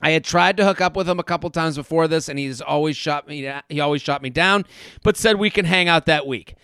I 0.02 0.12
had 0.12 0.24
tried 0.24 0.58
to 0.58 0.66
hook 0.66 0.82
up 0.82 0.96
with 0.96 1.10
him 1.10 1.20
a 1.20 1.24
couple 1.24 1.50
times 1.50 1.76
before 1.76 2.08
this, 2.08 2.30
and 2.30 2.40
he's 2.40 2.62
always 2.62 2.96
shot 2.96 3.28
me. 3.28 3.52
He 3.70 3.80
always 3.80 4.02
shot 4.02 4.22
me 4.22 4.30
down, 4.30 4.66
but 5.04 5.18
said 5.18 5.38
we 5.38 5.50
can 5.50 5.66
hang 5.66 5.88
out 5.88 6.06
that 6.06 6.26
week. 6.28 6.56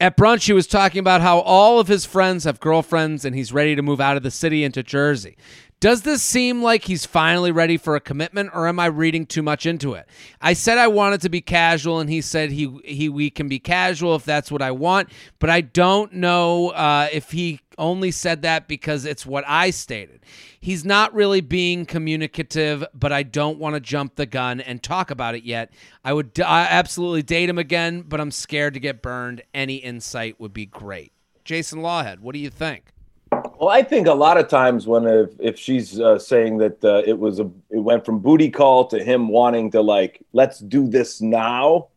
At 0.00 0.16
brunch, 0.16 0.46
he 0.46 0.52
was 0.52 0.68
talking 0.68 1.00
about 1.00 1.22
how 1.22 1.40
all 1.40 1.80
of 1.80 1.88
his 1.88 2.04
friends 2.04 2.44
have 2.44 2.60
girlfriends, 2.60 3.24
and 3.24 3.34
he's 3.34 3.52
ready 3.52 3.74
to 3.74 3.82
move 3.82 4.00
out 4.00 4.16
of 4.16 4.22
the 4.22 4.30
city 4.30 4.62
into 4.62 4.82
Jersey. 4.82 5.36
Does 5.80 6.02
this 6.02 6.22
seem 6.22 6.60
like 6.60 6.84
he's 6.84 7.06
finally 7.06 7.52
ready 7.52 7.76
for 7.76 7.94
a 7.94 8.00
commitment, 8.00 8.50
or 8.52 8.66
am 8.66 8.80
I 8.80 8.86
reading 8.86 9.26
too 9.26 9.42
much 9.42 9.64
into 9.64 9.94
it? 9.94 10.06
I 10.40 10.52
said 10.52 10.76
I 10.76 10.88
wanted 10.88 11.20
to 11.20 11.28
be 11.28 11.40
casual, 11.40 12.00
and 12.00 12.10
he 12.10 12.20
said 12.20 12.50
he 12.50 12.78
he 12.84 13.08
we 13.08 13.30
can 13.30 13.48
be 13.48 13.60
casual 13.60 14.16
if 14.16 14.24
that's 14.24 14.50
what 14.50 14.60
I 14.60 14.72
want, 14.72 15.08
but 15.38 15.50
I 15.50 15.60
don't 15.60 16.14
know 16.14 16.70
uh, 16.70 17.08
if 17.12 17.30
he 17.30 17.60
only 17.76 18.10
said 18.10 18.42
that 18.42 18.66
because 18.66 19.04
it's 19.04 19.24
what 19.24 19.44
I 19.46 19.70
stated. 19.70 20.20
He's 20.60 20.84
not 20.84 21.14
really 21.14 21.40
being 21.40 21.86
communicative, 21.86 22.84
but 22.92 23.12
I 23.12 23.22
don't 23.22 23.58
want 23.58 23.74
to 23.74 23.80
jump 23.80 24.16
the 24.16 24.26
gun 24.26 24.60
and 24.60 24.82
talk 24.82 25.10
about 25.10 25.34
it 25.34 25.44
yet. 25.44 25.70
I 26.04 26.12
would 26.12 26.38
I 26.40 26.62
absolutely 26.62 27.22
date 27.22 27.48
him 27.48 27.58
again, 27.58 28.02
but 28.02 28.20
I'm 28.20 28.30
scared 28.32 28.74
to 28.74 28.80
get 28.80 29.00
burned. 29.00 29.42
Any 29.54 29.76
insight 29.76 30.40
would 30.40 30.52
be 30.52 30.66
great. 30.66 31.12
Jason 31.44 31.80
Lawhead, 31.80 32.18
what 32.20 32.32
do 32.32 32.40
you 32.40 32.50
think? 32.50 32.84
Well, 33.30 33.68
I 33.68 33.82
think 33.82 34.06
a 34.06 34.14
lot 34.14 34.36
of 34.36 34.48
times 34.48 34.86
when 34.86 35.06
if, 35.06 35.30
if 35.38 35.58
she's 35.58 35.98
uh, 36.00 36.18
saying 36.18 36.58
that 36.58 36.82
uh, 36.84 37.02
it 37.06 37.18
was 37.18 37.40
a 37.40 37.50
it 37.70 37.78
went 37.78 38.04
from 38.04 38.18
booty 38.18 38.50
call 38.50 38.86
to 38.88 39.02
him 39.02 39.28
wanting 39.28 39.70
to 39.72 39.80
like 39.80 40.20
let's 40.32 40.58
do 40.58 40.88
this 40.88 41.20
now 41.20 41.88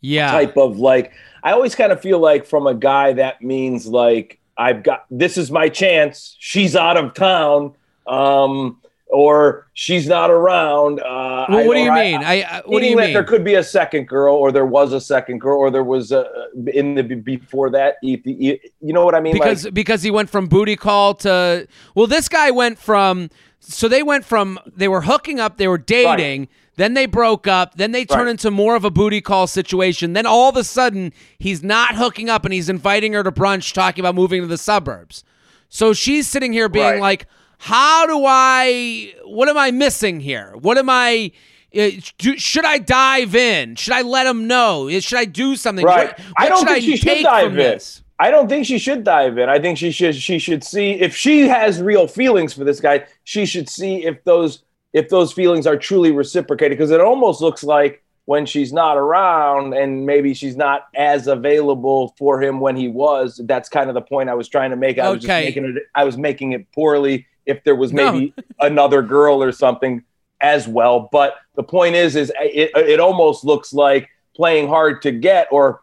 Yeah. 0.00 0.30
type 0.30 0.56
of 0.56 0.78
like 0.78 1.12
I 1.42 1.52
always 1.52 1.74
kind 1.74 1.92
of 1.92 2.00
feel 2.00 2.18
like 2.18 2.44
from 2.46 2.66
a 2.66 2.74
guy 2.74 3.14
that 3.14 3.42
means 3.42 3.86
like 3.86 4.38
I've 4.56 4.82
got 4.82 5.06
this 5.10 5.36
is 5.38 5.50
my 5.50 5.68
chance. 5.68 6.36
She's 6.38 6.74
out 6.76 6.96
of 6.96 7.14
town, 7.14 7.74
um, 8.10 8.76
or 9.12 9.66
she's 9.74 10.06
not 10.06 10.30
around. 10.30 11.00
Uh, 11.00 11.46
Well, 11.48 11.58
I- 11.58 11.66
what 11.66 11.74
do 11.74 11.80
you 11.80 11.90
I- 11.90 12.02
mean? 12.12 12.22
I, 12.22 12.42
I 12.42 12.62
what 12.64 12.80
do 12.80 12.86
you 12.86 12.96
mean? 12.96 13.12
There 13.12 13.24
could 13.24 13.42
be 13.44 13.54
a 13.54 13.62
second 13.64 14.06
girl, 14.06 14.34
or 14.36 14.52
there 14.52 14.66
was 14.66 14.92
a 14.92 15.00
second 15.00 15.40
girl, 15.40 15.58
or 15.58 15.70
there 15.70 15.82
was 15.84 16.12
a 16.12 16.26
in 16.72 16.94
the 16.94 17.02
before 17.02 17.70
that. 17.70 17.96
If 18.02 18.20
you 18.24 18.58
know 18.92 19.04
what 19.04 19.14
I 19.14 19.20
mean? 19.20 19.32
because 19.32 19.64
like, 19.64 19.74
because 19.74 20.02
he 20.02 20.10
went 20.10 20.30
from 20.30 20.46
booty 20.46 20.76
call 20.76 21.14
to 21.14 21.66
well 21.94 22.06
this 22.06 22.28
guy 22.28 22.50
went 22.50 22.78
from 22.78 23.30
so 23.58 23.88
they 23.88 24.02
went 24.02 24.24
from 24.24 24.58
they 24.76 24.88
were 24.88 25.02
hooking 25.02 25.40
up 25.40 25.56
they 25.58 25.68
were 25.68 25.76
dating 25.78 26.48
then 26.76 26.94
they 26.94 27.04
broke 27.06 27.46
up 27.46 27.74
then 27.76 27.92
they 27.92 28.04
turn 28.06 28.20
Right. 28.20 28.28
into 28.30 28.50
more 28.50 28.74
of 28.74 28.84
a 28.84 28.90
booty 28.90 29.20
call 29.20 29.46
situation 29.46 30.14
then 30.14 30.24
all 30.24 30.48
of 30.48 30.56
a 30.56 30.64
sudden 30.64 31.12
he's 31.38 31.62
not 31.62 31.94
hooking 31.96 32.30
up 32.30 32.44
and 32.46 32.54
he's 32.54 32.68
inviting 32.70 33.12
her 33.12 33.22
to 33.22 33.30
brunch 33.30 33.74
talking 33.74 34.00
about 34.02 34.14
moving 34.14 34.40
to 34.40 34.46
the 34.46 34.56
suburbs 34.56 35.24
so 35.68 35.92
she's 35.92 36.26
sitting 36.26 36.52
here 36.54 36.68
being 36.70 36.86
Right. 36.86 37.00
like 37.00 37.26
how 37.60 38.06
do 38.06 38.24
i 38.26 39.12
what 39.24 39.48
am 39.48 39.56
i 39.58 39.70
missing 39.70 40.18
here 40.20 40.54
what 40.60 40.76
am 40.78 40.88
i 40.90 41.30
uh, 41.72 41.90
should 42.36 42.64
I 42.64 42.78
dive 42.78 43.36
in? 43.36 43.76
Should 43.76 43.92
I 43.92 44.02
let 44.02 44.26
him 44.26 44.48
know? 44.48 44.90
Should 44.98 45.18
I 45.18 45.24
do 45.24 45.54
something? 45.54 45.86
right? 45.86 46.18
What, 46.18 46.26
I 46.36 46.48
don't 46.48 46.58
should 46.58 46.66
think 46.68 46.76
I 46.78 46.80
she 46.80 46.96
should 46.96 47.22
dive 47.22 47.50
in. 47.52 47.56
this? 47.56 48.02
I 48.18 48.32
don't 48.32 48.48
think 48.48 48.66
she 48.66 48.78
should 48.78 49.04
dive 49.04 49.38
in. 49.38 49.48
I 49.48 49.60
think 49.60 49.78
she 49.78 49.92
should 49.92 50.16
she 50.16 50.40
should 50.40 50.64
see 50.64 50.92
if 50.92 51.14
she 51.14 51.46
has 51.46 51.80
real 51.80 52.08
feelings 52.08 52.52
for 52.52 52.64
this 52.64 52.80
guy. 52.80 53.04
She 53.22 53.46
should 53.46 53.68
see 53.68 54.04
if 54.04 54.24
those 54.24 54.64
if 54.92 55.10
those 55.10 55.32
feelings 55.32 55.64
are 55.64 55.76
truly 55.76 56.10
reciprocated 56.10 56.76
because 56.76 56.90
it 56.90 57.00
almost 57.00 57.40
looks 57.40 57.62
like 57.62 58.02
when 58.24 58.46
she's 58.46 58.72
not 58.72 58.96
around 58.96 59.72
and 59.72 60.04
maybe 60.04 60.34
she's 60.34 60.56
not 60.56 60.88
as 60.96 61.28
available 61.28 62.16
for 62.18 62.42
him 62.42 62.58
when 62.58 62.74
he 62.74 62.88
was. 62.88 63.40
That's 63.44 63.68
kind 63.68 63.88
of 63.88 63.94
the 63.94 64.02
point 64.02 64.28
I 64.28 64.34
was 64.34 64.48
trying 64.48 64.70
to 64.70 64.76
make. 64.76 64.98
I 64.98 65.08
was 65.08 65.20
just 65.20 65.30
Okay. 65.30 65.44
making 65.44 65.64
it. 65.66 65.82
I 65.94 66.02
was 66.02 66.18
making 66.18 66.50
it 66.50 66.70
poorly. 66.72 67.26
If 67.46 67.64
there 67.64 67.74
was 67.74 67.92
No. 67.92 68.12
maybe 68.12 68.34
another 68.60 69.02
girl 69.02 69.42
or 69.42 69.52
something 69.52 70.02
as 70.40 70.66
well, 70.68 71.08
but 71.12 71.34
the 71.56 71.62
point 71.62 71.94
is, 71.94 72.16
is 72.16 72.32
it, 72.40 72.70
it 72.76 73.00
almost 73.00 73.44
looks 73.44 73.72
like 73.72 74.08
playing 74.34 74.68
hard 74.68 75.02
to 75.02 75.12
get 75.12 75.48
or 75.50 75.82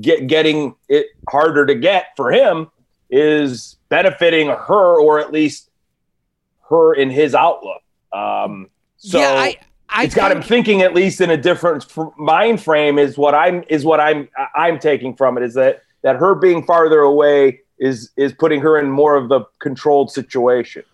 get 0.00 0.26
getting 0.26 0.74
it 0.88 1.06
harder 1.28 1.66
to 1.66 1.74
get 1.74 2.06
for 2.16 2.32
him 2.32 2.70
is 3.10 3.76
benefiting 3.88 4.48
her 4.48 5.00
or 5.00 5.18
at 5.18 5.32
least 5.32 5.68
her 6.70 6.94
in 6.94 7.10
his 7.10 7.34
outlook. 7.34 7.82
Um, 8.12 8.70
so 8.96 9.18
yeah, 9.18 9.32
I, 9.32 9.56
I 9.88 10.04
it's 10.04 10.14
got 10.14 10.32
him 10.32 10.42
thinking 10.42 10.82
at 10.82 10.94
least 10.94 11.20
in 11.20 11.30
a 11.30 11.36
different 11.36 11.84
f- 11.94 12.12
mind 12.16 12.62
frame 12.62 12.98
is 12.98 13.18
what 13.18 13.34
I'm 13.34 13.64
is 13.68 13.84
what 13.84 14.00
I'm 14.00 14.28
I'm 14.54 14.78
taking 14.78 15.14
from 15.14 15.36
it 15.36 15.42
is 15.44 15.54
that 15.54 15.82
that 16.02 16.16
her 16.16 16.34
being 16.34 16.64
farther 16.64 17.00
away 17.00 17.60
is 17.78 18.10
is 18.16 18.32
putting 18.32 18.60
her 18.60 18.78
in 18.78 18.90
more 18.90 19.16
of 19.16 19.28
the 19.28 19.40
controlled 19.58 20.10
situation. 20.10 20.84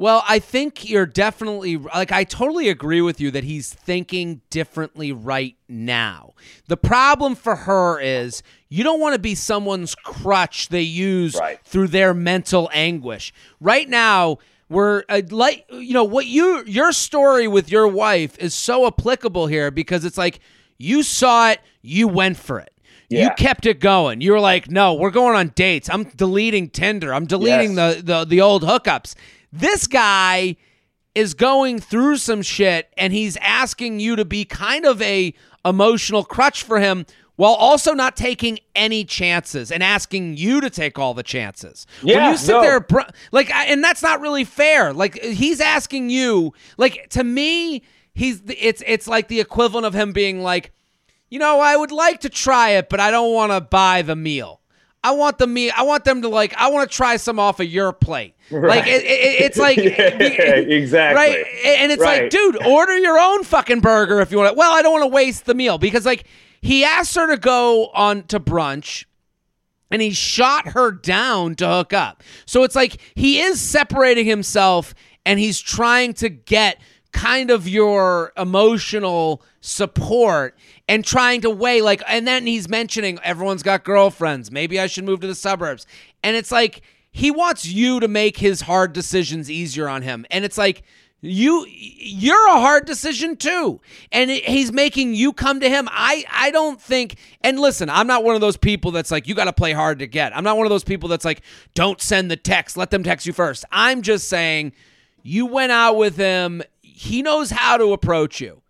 Well, 0.00 0.22
I 0.28 0.38
think 0.38 0.88
you're 0.88 1.06
definitely 1.06 1.76
like 1.76 2.12
I 2.12 2.22
totally 2.22 2.68
agree 2.68 3.00
with 3.00 3.20
you 3.20 3.32
that 3.32 3.42
he's 3.42 3.74
thinking 3.74 4.40
differently 4.48 5.10
right 5.12 5.56
now. 5.68 6.34
The 6.68 6.76
problem 6.76 7.34
for 7.34 7.56
her 7.56 7.98
is 8.00 8.42
you 8.68 8.84
don't 8.84 9.00
want 9.00 9.14
to 9.14 9.18
be 9.18 9.34
someone's 9.34 9.96
crutch 9.96 10.68
they 10.68 10.82
use 10.82 11.34
Right. 11.34 11.58
through 11.64 11.88
their 11.88 12.14
mental 12.14 12.70
anguish. 12.72 13.32
Right 13.60 13.88
now, 13.88 14.38
we're 14.68 15.02
uh, 15.08 15.22
like 15.30 15.66
you 15.72 15.94
know 15.94 16.04
what 16.04 16.26
you 16.26 16.62
your 16.66 16.92
story 16.92 17.48
with 17.48 17.68
your 17.68 17.88
wife 17.88 18.38
is 18.38 18.54
so 18.54 18.86
applicable 18.86 19.48
here 19.48 19.72
because 19.72 20.04
it's 20.04 20.18
like 20.18 20.38
you 20.78 21.02
saw 21.02 21.50
it, 21.50 21.60
you 21.82 22.06
went 22.06 22.36
for 22.36 22.60
it. 22.60 22.72
You 23.10 23.30
kept 23.38 23.64
it 23.64 23.80
going. 23.80 24.20
You 24.20 24.32
were 24.32 24.40
like, 24.40 24.70
"No, 24.70 24.92
we're 24.92 25.10
going 25.10 25.34
on 25.34 25.48
dates. 25.54 25.88
I'm 25.90 26.04
deleting 26.04 26.68
Tinder. 26.68 27.14
I'm 27.14 27.24
deleting 27.24 27.74
Yes. 27.74 27.96
the, 27.96 28.02
the 28.02 28.24
the 28.26 28.40
old 28.42 28.62
hookups." 28.62 29.14
This 29.52 29.86
guy 29.86 30.56
is 31.14 31.34
going 31.34 31.80
through 31.80 32.16
some 32.16 32.42
shit 32.42 32.92
and 32.96 33.12
he's 33.12 33.36
asking 33.38 34.00
you 34.00 34.16
to 34.16 34.24
be 34.24 34.44
kind 34.44 34.84
of 34.84 35.00
a 35.02 35.34
emotional 35.64 36.24
crutch 36.24 36.62
for 36.62 36.78
him 36.78 37.04
while 37.36 37.54
also 37.54 37.92
not 37.92 38.16
taking 38.16 38.58
any 38.74 39.04
chances 39.04 39.70
and 39.70 39.82
asking 39.82 40.36
you 40.36 40.60
to 40.60 40.68
take 40.70 40.98
all 40.98 41.14
the 41.14 41.22
chances. 41.22 41.86
when 42.02 42.14
Yeah, 42.14 42.30
you 42.30 42.36
sit 42.36 42.52
no. 42.52 42.60
there 42.60 42.86
like 43.32 43.50
and 43.54 43.82
that's 43.82 44.02
not 44.02 44.20
really 44.20 44.44
fair. 44.44 44.92
Like 44.92 45.20
he's 45.22 45.60
asking 45.60 46.10
you 46.10 46.52
like 46.76 47.08
to 47.10 47.24
me 47.24 47.82
he's 48.14 48.42
it's 48.46 48.82
it's 48.86 49.08
like 49.08 49.28
the 49.28 49.40
equivalent 49.40 49.86
of 49.86 49.94
him 49.94 50.12
being 50.12 50.42
like 50.42 50.72
you 51.30 51.38
know, 51.38 51.60
I 51.60 51.76
would 51.76 51.92
like 51.92 52.20
to 52.20 52.30
try 52.30 52.70
it, 52.70 52.88
but 52.88 53.00
I 53.00 53.10
don't 53.10 53.34
want 53.34 53.52
to 53.52 53.60
buy 53.60 54.00
the 54.00 54.16
meal. 54.16 54.57
I 55.04 55.12
want 55.12 55.38
the 55.38 55.46
meal. 55.46 55.72
I 55.76 55.84
want 55.84 56.04
them 56.04 56.22
to 56.22 56.28
like. 56.28 56.54
I 56.56 56.70
want 56.70 56.90
to 56.90 56.96
try 56.96 57.16
some 57.16 57.38
off 57.38 57.60
of 57.60 57.66
your 57.66 57.92
plate. 57.92 58.34
Like 58.50 58.86
it, 58.86 59.04
it, 59.04 59.42
it's 59.42 59.56
like 59.58 59.76
Yeah, 59.76 59.92
exactly. 59.92 61.16
right, 61.16 61.44
and 61.64 61.92
it's 61.92 62.02
like, 62.02 62.30
dude, 62.30 62.66
order 62.66 62.96
your 62.98 63.18
own 63.18 63.44
fucking 63.44 63.80
burger 63.80 64.20
if 64.20 64.30
you 64.32 64.38
want. 64.38 64.54
to. 64.54 64.58
Well, 64.58 64.72
I 64.72 64.82
don't 64.82 64.92
want 64.92 65.04
to 65.04 65.14
waste 65.14 65.44
the 65.44 65.54
meal 65.54 65.78
because 65.78 66.04
like 66.04 66.24
he 66.60 66.84
asked 66.84 67.14
her 67.14 67.28
to 67.28 67.36
go 67.36 67.88
on 67.94 68.24
to 68.24 68.40
brunch. 68.40 69.04
And 69.90 70.02
he 70.02 70.10
shot 70.10 70.68
her 70.72 70.90
down 70.92 71.54
to 71.54 71.66
hook 71.66 71.94
up. 71.94 72.22
So 72.44 72.62
it's 72.62 72.74
like 72.74 73.00
he 73.14 73.40
is 73.40 73.58
separating 73.58 74.26
himself 74.26 74.94
and 75.24 75.38
he's 75.40 75.58
trying 75.58 76.12
to 76.14 76.28
get 76.28 76.78
kind 77.12 77.50
of 77.50 77.66
your 77.66 78.32
emotional 78.36 79.42
support 79.60 80.56
and 80.88 81.04
trying 81.04 81.40
to 81.40 81.50
weigh 81.50 81.80
like 81.82 82.02
and 82.06 82.26
then 82.26 82.46
he's 82.46 82.68
mentioning 82.68 83.18
everyone's 83.22 83.62
got 83.62 83.84
girlfriends. 83.84 84.50
Maybe 84.50 84.78
i 84.78 84.86
should 84.86 85.04
move 85.04 85.20
to 85.20 85.26
the 85.26 85.34
suburbs. 85.34 85.86
And 86.22 86.36
it's 86.36 86.52
like 86.52 86.82
he 87.10 87.30
wants 87.30 87.66
you 87.66 88.00
to 88.00 88.08
make 88.08 88.36
his 88.36 88.62
hard 88.62 88.92
decisions 88.92 89.50
easier 89.50 89.88
on 89.88 90.02
him. 90.02 90.26
And 90.30 90.44
it's 90.44 90.58
like 90.58 90.82
you 91.20 91.66
you're 91.68 92.48
a 92.48 92.60
hard 92.60 92.84
decision 92.84 93.36
too. 93.36 93.80
And 94.12 94.30
he's 94.30 94.70
making 94.70 95.14
you 95.14 95.32
come 95.32 95.60
to 95.60 95.68
him. 95.68 95.88
I 95.90 96.24
i 96.30 96.50
don't 96.50 96.80
think 96.80 97.16
and 97.40 97.58
listen 97.58 97.88
i'm 97.90 98.06
not 98.06 98.22
one 98.22 98.34
of 98.34 98.40
those 98.40 98.56
people 98.56 98.90
that's 98.90 99.10
like 99.10 99.26
you 99.26 99.34
got 99.34 99.44
to 99.44 99.52
play 99.52 99.72
hard 99.72 99.98
to 100.00 100.06
get. 100.06 100.36
I'm 100.36 100.44
not 100.44 100.56
one 100.56 100.66
of 100.66 100.70
those 100.70 100.84
people 100.84 101.08
that's 101.08 101.24
like 101.24 101.40
don't 101.74 102.00
send 102.00 102.30
the 102.30 102.36
text. 102.36 102.76
Let 102.76 102.90
them 102.90 103.02
text 103.02 103.26
you 103.26 103.32
first. 103.32 103.64
I'm 103.72 104.02
just 104.02 104.28
saying 104.28 104.72
you 105.22 105.46
went 105.46 105.72
out 105.72 105.96
with 105.96 106.16
him 106.16 106.62
he 106.98 107.22
knows 107.22 107.50
how 107.50 107.76
to 107.76 107.92
approach 107.92 108.40
you 108.40 108.62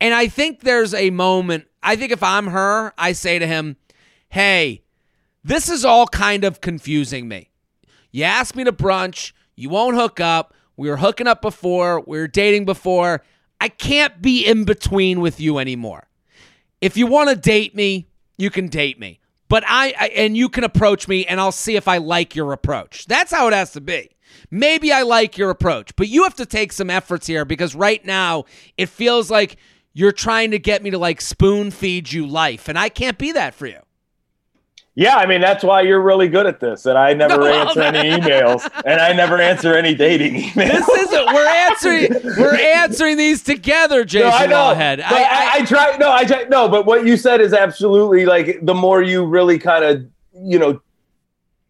and 0.00 0.14
i 0.14 0.26
think 0.26 0.60
there's 0.60 0.94
a 0.94 1.10
moment 1.10 1.66
i 1.82 1.96
think 1.96 2.12
if 2.12 2.22
i'm 2.22 2.48
her 2.48 2.92
i 2.98 3.12
say 3.12 3.38
to 3.38 3.46
him 3.46 3.76
hey 4.30 4.82
this 5.44 5.68
is 5.68 5.84
all 5.84 6.06
kind 6.06 6.44
of 6.44 6.60
confusing 6.60 7.28
me 7.28 7.50
you 8.10 8.24
asked 8.24 8.56
me 8.56 8.64
to 8.64 8.72
brunch 8.72 9.32
you 9.54 9.68
won't 9.68 9.96
hook 9.96 10.20
up 10.20 10.52
we 10.76 10.90
were 10.90 10.98
hooking 10.98 11.26
up 11.26 11.42
before, 11.42 12.00
we 12.06 12.18
were 12.18 12.28
dating 12.28 12.64
before. 12.66 13.22
I 13.60 13.68
can't 13.68 14.20
be 14.20 14.46
in 14.46 14.64
between 14.64 15.20
with 15.20 15.40
you 15.40 15.58
anymore. 15.58 16.08
If 16.80 16.96
you 16.96 17.06
want 17.06 17.30
to 17.30 17.36
date 17.36 17.74
me, 17.74 18.08
you 18.36 18.50
can 18.50 18.68
date 18.68 19.00
me. 19.00 19.20
But 19.48 19.64
I, 19.66 19.94
I, 19.98 20.08
and 20.08 20.36
you 20.36 20.48
can 20.48 20.64
approach 20.64 21.08
me 21.08 21.24
and 21.24 21.40
I'll 21.40 21.52
see 21.52 21.76
if 21.76 21.88
I 21.88 21.98
like 21.98 22.34
your 22.36 22.52
approach. 22.52 23.06
That's 23.06 23.32
how 23.32 23.48
it 23.48 23.54
has 23.54 23.72
to 23.72 23.80
be. 23.80 24.10
Maybe 24.50 24.92
I 24.92 25.02
like 25.02 25.38
your 25.38 25.50
approach, 25.50 25.94
but 25.96 26.08
you 26.08 26.24
have 26.24 26.34
to 26.36 26.46
take 26.46 26.72
some 26.72 26.90
efforts 26.90 27.26
here 27.26 27.44
because 27.44 27.74
right 27.74 28.04
now 28.04 28.44
it 28.76 28.88
feels 28.88 29.30
like 29.30 29.56
you're 29.92 30.12
trying 30.12 30.50
to 30.50 30.58
get 30.58 30.82
me 30.82 30.90
to 30.90 30.98
like 30.98 31.20
spoon 31.20 31.70
feed 31.70 32.12
you 32.12 32.26
life 32.26 32.68
and 32.68 32.78
I 32.78 32.88
can't 32.88 33.18
be 33.18 33.32
that 33.32 33.54
for 33.54 33.66
you. 33.66 33.80
Yeah, 34.98 35.16
I 35.16 35.26
mean 35.26 35.42
that's 35.42 35.62
why 35.62 35.82
you're 35.82 36.00
really 36.00 36.26
good 36.26 36.46
at 36.46 36.58
this, 36.58 36.86
and 36.86 36.96
I 36.96 37.12
never 37.14 37.36
no, 37.36 37.44
answer 37.44 37.82
any 37.82 38.08
emails, 38.08 38.68
and 38.86 38.98
I 38.98 39.12
never 39.12 39.38
answer 39.38 39.74
any 39.74 39.94
dating 39.94 40.36
emails. 40.36 40.54
This 40.54 40.88
isn't. 40.88 41.26
We're 41.34 41.46
answering. 41.46 42.08
We're 42.38 42.56
answering 42.56 43.18
these 43.18 43.42
together, 43.42 44.04
Jason. 44.04 44.26
No, 44.26 44.36
I 44.36 44.46
know. 44.46 45.04
I, 45.04 45.22
I, 45.22 45.50
I, 45.60 45.64
try. 45.66 45.96
No, 45.98 46.10
I 46.10 46.24
try. 46.24 46.44
No, 46.44 46.68
but 46.68 46.86
what 46.86 47.06
you 47.06 47.18
said 47.18 47.42
is 47.42 47.52
absolutely 47.52 48.24
like 48.24 48.58
the 48.62 48.74
more 48.74 49.02
you 49.02 49.26
really 49.26 49.58
kind 49.58 49.84
of 49.84 50.06
you 50.32 50.58
know 50.58 50.80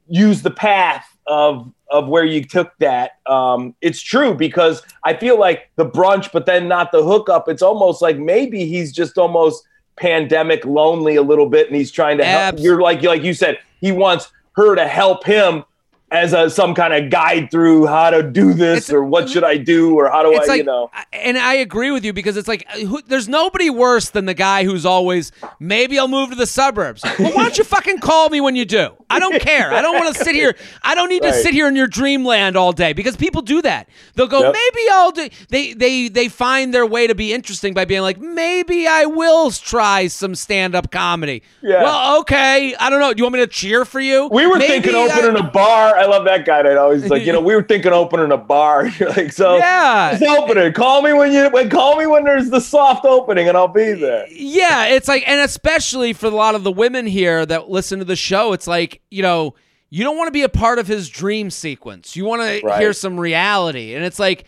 use 0.06 0.42
the 0.42 0.50
path 0.52 1.04
of 1.26 1.72
of 1.90 2.08
where 2.08 2.24
you 2.24 2.44
took 2.44 2.72
that. 2.78 3.12
Um, 3.26 3.74
it's 3.80 4.00
true 4.00 4.34
because 4.34 4.82
I 5.04 5.14
feel 5.14 5.38
like 5.38 5.70
the 5.76 5.86
brunch, 5.88 6.32
but 6.32 6.46
then 6.46 6.68
not 6.68 6.92
the 6.92 7.02
hookup. 7.02 7.48
It's 7.48 7.62
almost 7.62 8.02
like 8.02 8.18
maybe 8.18 8.66
he's 8.66 8.92
just 8.92 9.18
almost 9.18 9.64
pandemic 9.96 10.64
lonely 10.64 11.16
a 11.16 11.22
little 11.22 11.48
bit 11.48 11.66
and 11.66 11.76
he's 11.76 11.90
trying 11.90 12.18
to 12.18 12.24
help 12.24 12.56
you're 12.58 12.80
like 12.82 13.02
like 13.02 13.22
you 13.22 13.32
said 13.32 13.58
he 13.80 13.90
wants 13.90 14.30
her 14.52 14.74
to 14.74 14.86
help 14.86 15.24
him 15.24 15.64
as 16.12 16.32
a 16.32 16.48
some 16.48 16.72
kind 16.72 16.94
of 16.94 17.10
guide 17.10 17.50
through 17.50 17.86
how 17.86 18.10
to 18.10 18.22
do 18.22 18.54
this 18.54 18.78
it's, 18.78 18.92
or 18.92 19.02
what 19.02 19.28
should 19.28 19.42
I 19.42 19.56
do 19.56 19.96
or 19.96 20.08
how 20.08 20.22
do 20.22 20.32
I 20.34 20.44
like, 20.44 20.58
you 20.58 20.62
know. 20.62 20.88
And 21.12 21.36
I 21.36 21.54
agree 21.54 21.90
with 21.90 22.04
you 22.04 22.12
because 22.12 22.36
it's 22.36 22.46
like 22.46 22.64
uh, 22.72 22.78
who, 22.78 23.02
there's 23.02 23.28
nobody 23.28 23.70
worse 23.70 24.10
than 24.10 24.24
the 24.24 24.34
guy 24.34 24.62
who's 24.62 24.86
always 24.86 25.32
maybe 25.58 25.98
I'll 25.98 26.06
move 26.06 26.30
to 26.30 26.36
the 26.36 26.46
suburbs. 26.46 27.02
Well 27.18 27.32
why 27.32 27.42
don't 27.42 27.58
you 27.58 27.64
fucking 27.76 27.98
call 27.98 28.28
me 28.28 28.40
when 28.40 28.54
you 28.54 28.64
do? 28.64 28.90
I 29.10 29.18
don't 29.18 29.40
care. 29.42 29.72
I 29.72 29.82
don't 29.82 29.96
want 29.96 30.14
to 30.14 30.22
sit 30.22 30.36
here 30.36 30.54
I 30.82 30.94
don't 30.94 31.08
need 31.08 31.24
right. 31.24 31.32
to 31.32 31.40
sit 31.40 31.52
here 31.52 31.66
in 31.66 31.74
your 31.74 31.88
dreamland 31.88 32.56
all 32.56 32.72
day 32.72 32.92
because 32.92 33.16
people 33.16 33.42
do 33.42 33.60
that. 33.62 33.88
They'll 34.14 34.28
go 34.28 34.42
yep. 34.42 34.54
maybe 34.54 34.88
I'll 34.92 35.10
do 35.10 35.28
they 35.48 35.72
they 35.72 36.08
they 36.08 36.28
find 36.28 36.72
their 36.72 36.86
way 36.86 37.08
to 37.08 37.16
be 37.16 37.32
interesting 37.32 37.74
by 37.74 37.84
being 37.84 38.02
like 38.02 38.20
maybe 38.20 38.86
I 38.86 39.06
will 39.06 39.50
try 39.50 40.06
some 40.06 40.36
stand 40.36 40.76
up 40.76 40.92
comedy. 40.92 41.42
Yeah. 41.62 41.82
well 41.82 42.20
okay 42.20 42.76
I 42.76 42.90
don't 42.90 43.00
know. 43.00 43.12
Do 43.12 43.18
you 43.18 43.24
want 43.24 43.34
me 43.34 43.40
to 43.40 43.48
cheer 43.48 43.84
for 43.84 43.98
you? 43.98 44.28
We 44.30 44.46
were 44.46 44.58
maybe 44.58 44.68
thinking 44.68 44.94
opening 44.94 45.36
I, 45.36 45.48
a 45.48 45.50
bar 45.50 45.95
I 45.96 46.06
love 46.06 46.24
that 46.24 46.44
guy 46.44 46.62
that 46.62 46.76
always 46.78 47.08
like, 47.08 47.24
you 47.24 47.32
know, 47.32 47.40
we 47.40 47.54
were 47.54 47.62
thinking 47.68 47.92
opening 47.92 48.32
a 48.32 48.36
bar. 48.36 48.86
You're 48.98 49.10
like, 49.10 49.32
so 49.32 49.56
yeah, 49.56 50.12
it's 50.12 50.22
opening. 50.22 50.72
Call 50.72 51.02
me 51.02 51.12
when 51.12 51.32
you 51.32 51.48
when 51.50 51.70
call 51.70 51.96
me 51.96 52.06
when 52.06 52.24
there's 52.24 52.50
the 52.50 52.60
soft 52.60 53.04
opening, 53.04 53.48
and 53.48 53.56
I'll 53.56 53.68
be 53.68 53.92
there. 53.92 54.26
Yeah, 54.30 54.86
it's 54.86 55.08
like, 55.08 55.26
and 55.28 55.40
especially 55.40 56.12
for 56.12 56.26
a 56.26 56.30
lot 56.30 56.54
of 56.54 56.64
the 56.64 56.72
women 56.72 57.06
here 57.06 57.44
that 57.46 57.68
listen 57.68 57.98
to 57.98 58.04
the 58.04 58.16
show, 58.16 58.52
it's 58.52 58.66
like, 58.66 59.00
you 59.10 59.22
know, 59.22 59.54
you 59.90 60.04
don't 60.04 60.16
want 60.16 60.28
to 60.28 60.32
be 60.32 60.42
a 60.42 60.48
part 60.48 60.78
of 60.78 60.86
his 60.86 61.08
dream 61.08 61.50
sequence. 61.50 62.16
You 62.16 62.24
want 62.24 62.42
to 62.42 62.76
hear 62.78 62.92
some 62.92 63.18
reality, 63.18 63.94
and 63.94 64.04
it's 64.04 64.18
like 64.18 64.44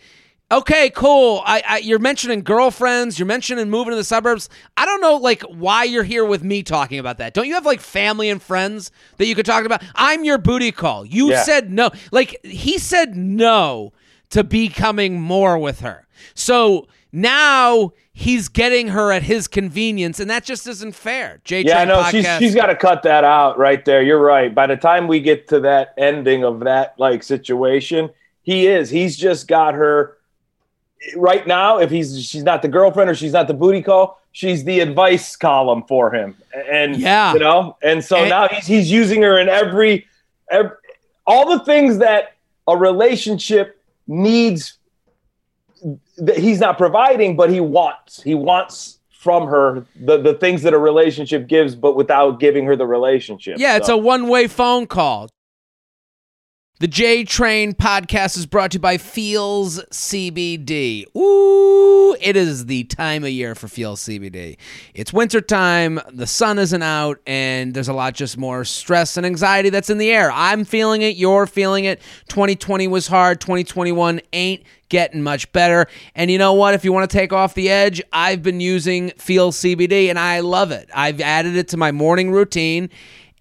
Okay, 0.51 0.89
cool. 0.89 1.43
I, 1.45 1.63
I, 1.67 1.77
you're 1.77 1.99
mentioning 1.99 2.41
girlfriends. 2.41 3.19
You're 3.19 3.27
mentioning 3.27 3.69
moving 3.69 3.91
to 3.91 3.95
the 3.95 4.03
suburbs. 4.03 4.49
I 4.75 4.85
don't 4.85 4.99
know, 4.99 5.17
like, 5.17 5.43
why 5.43 5.83
you're 5.83 6.03
here 6.03 6.25
with 6.25 6.43
me 6.43 6.63
talking 6.63 6.97
about 6.97 7.19
that. 7.19 7.35
Don't 7.35 7.47
you 7.47 7.53
have 7.53 7.67
like 7.67 7.81
family 7.81 8.29
and 8.29 8.41
friends 8.41 8.91
that 9.17 9.27
you 9.27 9.35
could 9.35 9.45
talk 9.45 9.65
about? 9.65 9.83
I'm 9.93 10.23
your 10.23 10.39
booty 10.39 10.71
call. 10.71 11.05
You 11.05 11.29
yeah. 11.29 11.43
said 11.43 11.71
no. 11.71 11.91
Like 12.11 12.43
he 12.43 12.79
said 12.79 13.15
no 13.15 13.93
to 14.31 14.43
becoming 14.43 15.21
more 15.21 15.57
with 15.57 15.81
her. 15.81 16.07
So 16.33 16.87
now 17.11 17.93
he's 18.11 18.49
getting 18.49 18.89
her 18.89 19.11
at 19.11 19.23
his 19.23 19.47
convenience, 19.47 20.19
and 20.19 20.29
that 20.31 20.43
just 20.43 20.67
isn't 20.67 20.95
fair. 20.95 21.41
J 21.43 21.61
yeah, 21.61 21.83
no, 21.85 22.03
she's 22.05 22.27
she's 22.37 22.55
got 22.55 22.67
to 22.67 22.75
cut 22.75 23.03
that 23.03 23.23
out 23.23 23.59
right 23.59 23.85
there. 23.85 24.01
You're 24.01 24.21
right. 24.21 24.53
By 24.53 24.65
the 24.65 24.77
time 24.77 25.07
we 25.07 25.19
get 25.19 25.47
to 25.49 25.59
that 25.61 25.93
ending 25.97 26.43
of 26.43 26.61
that 26.61 26.95
like 26.97 27.21
situation, 27.21 28.09
he 28.41 28.67
is. 28.67 28.89
He's 28.89 29.15
just 29.15 29.47
got 29.47 29.75
her 29.75 30.17
right 31.15 31.45
now, 31.45 31.79
if 31.79 31.89
he's 31.89 32.25
she's 32.25 32.43
not 32.43 32.61
the 32.61 32.67
girlfriend 32.67 33.09
or 33.09 33.15
she's 33.15 33.33
not 33.33 33.47
the 33.47 33.53
booty 33.53 33.81
call, 33.81 34.19
she's 34.31 34.63
the 34.63 34.79
advice 34.79 35.35
column 35.35 35.83
for 35.87 36.13
him. 36.13 36.35
And 36.69 36.95
yeah, 36.95 37.33
you 37.33 37.39
know, 37.39 37.77
and 37.81 38.03
so 38.03 38.17
and, 38.17 38.29
now 38.29 38.47
he's 38.47 38.67
he's 38.67 38.91
using 38.91 39.21
her 39.21 39.39
in 39.39 39.49
every, 39.49 40.05
every 40.51 40.71
all 41.25 41.57
the 41.57 41.63
things 41.63 41.99
that 41.99 42.35
a 42.67 42.75
relationship 42.75 43.81
needs 44.07 44.77
that 46.17 46.37
he's 46.37 46.59
not 46.59 46.77
providing, 46.77 47.35
but 47.35 47.49
he 47.49 47.59
wants. 47.59 48.21
He 48.21 48.35
wants 48.35 48.99
from 49.11 49.47
her 49.47 49.85
the, 49.99 50.17
the 50.17 50.33
things 50.33 50.61
that 50.63 50.73
a 50.73 50.77
relationship 50.77 51.47
gives, 51.47 51.75
but 51.75 51.95
without 51.95 52.39
giving 52.39 52.65
her 52.65 52.75
the 52.75 52.85
relationship. 52.85 53.57
Yeah, 53.57 53.73
so. 53.73 53.77
it's 53.77 53.89
a 53.89 53.97
one 53.97 54.27
way 54.27 54.47
phone 54.47 54.87
call. 54.87 55.29
The 56.79 56.87
J 56.87 57.25
Train 57.25 57.73
podcast 57.73 58.37
is 58.37 58.45
brought 58.45 58.71
to 58.71 58.75
you 58.75 58.79
by 58.79 58.97
Feals 58.97 59.83
CBD. 59.91 61.13
Ooh, 61.13 62.15
it 62.21 62.37
is 62.37 62.67
the 62.67 62.85
time 62.85 63.25
of 63.25 63.31
year 63.31 63.53
for 63.53 63.67
Feals 63.67 64.01
CBD. 64.01 64.55
It's 64.93 65.11
wintertime, 65.11 65.99
the 66.09 66.25
sun 66.25 66.57
isn't 66.57 66.81
out, 66.81 67.19
and 67.27 67.73
there's 67.73 67.89
a 67.89 67.93
lot 67.93 68.13
just 68.13 68.37
more 68.37 68.63
stress 68.63 69.17
and 69.17 69.25
anxiety 69.25 69.69
that's 69.69 69.89
in 69.89 69.97
the 69.97 70.09
air. 70.09 70.31
I'm 70.31 70.63
feeling 70.63 71.01
it, 71.01 71.17
you're 71.17 71.47
feeling 71.47 71.83
it. 71.83 71.99
2020 72.29 72.87
was 72.87 73.07
hard, 73.07 73.41
2021 73.41 74.21
ain't 74.31 74.63
getting 74.87 75.21
much 75.21 75.51
better. 75.51 75.85
And 76.15 76.31
you 76.31 76.37
know 76.37 76.53
what? 76.53 76.75
If 76.75 76.85
you 76.85 76.93
want 76.93 77.11
to 77.11 77.13
take 77.13 77.33
off 77.33 77.55
the 77.55 77.69
edge, 77.69 78.01
I've 78.13 78.41
been 78.41 78.61
using 78.61 79.09
Feals 79.17 79.57
CBD 79.57 80.07
and 80.09 80.17
I 80.17 80.39
love 80.39 80.71
it. 80.71 80.89
I've 80.95 81.19
added 81.19 81.57
it 81.57 81.67
to 81.67 81.77
my 81.77 81.91
morning 81.91 82.31
routine 82.31 82.89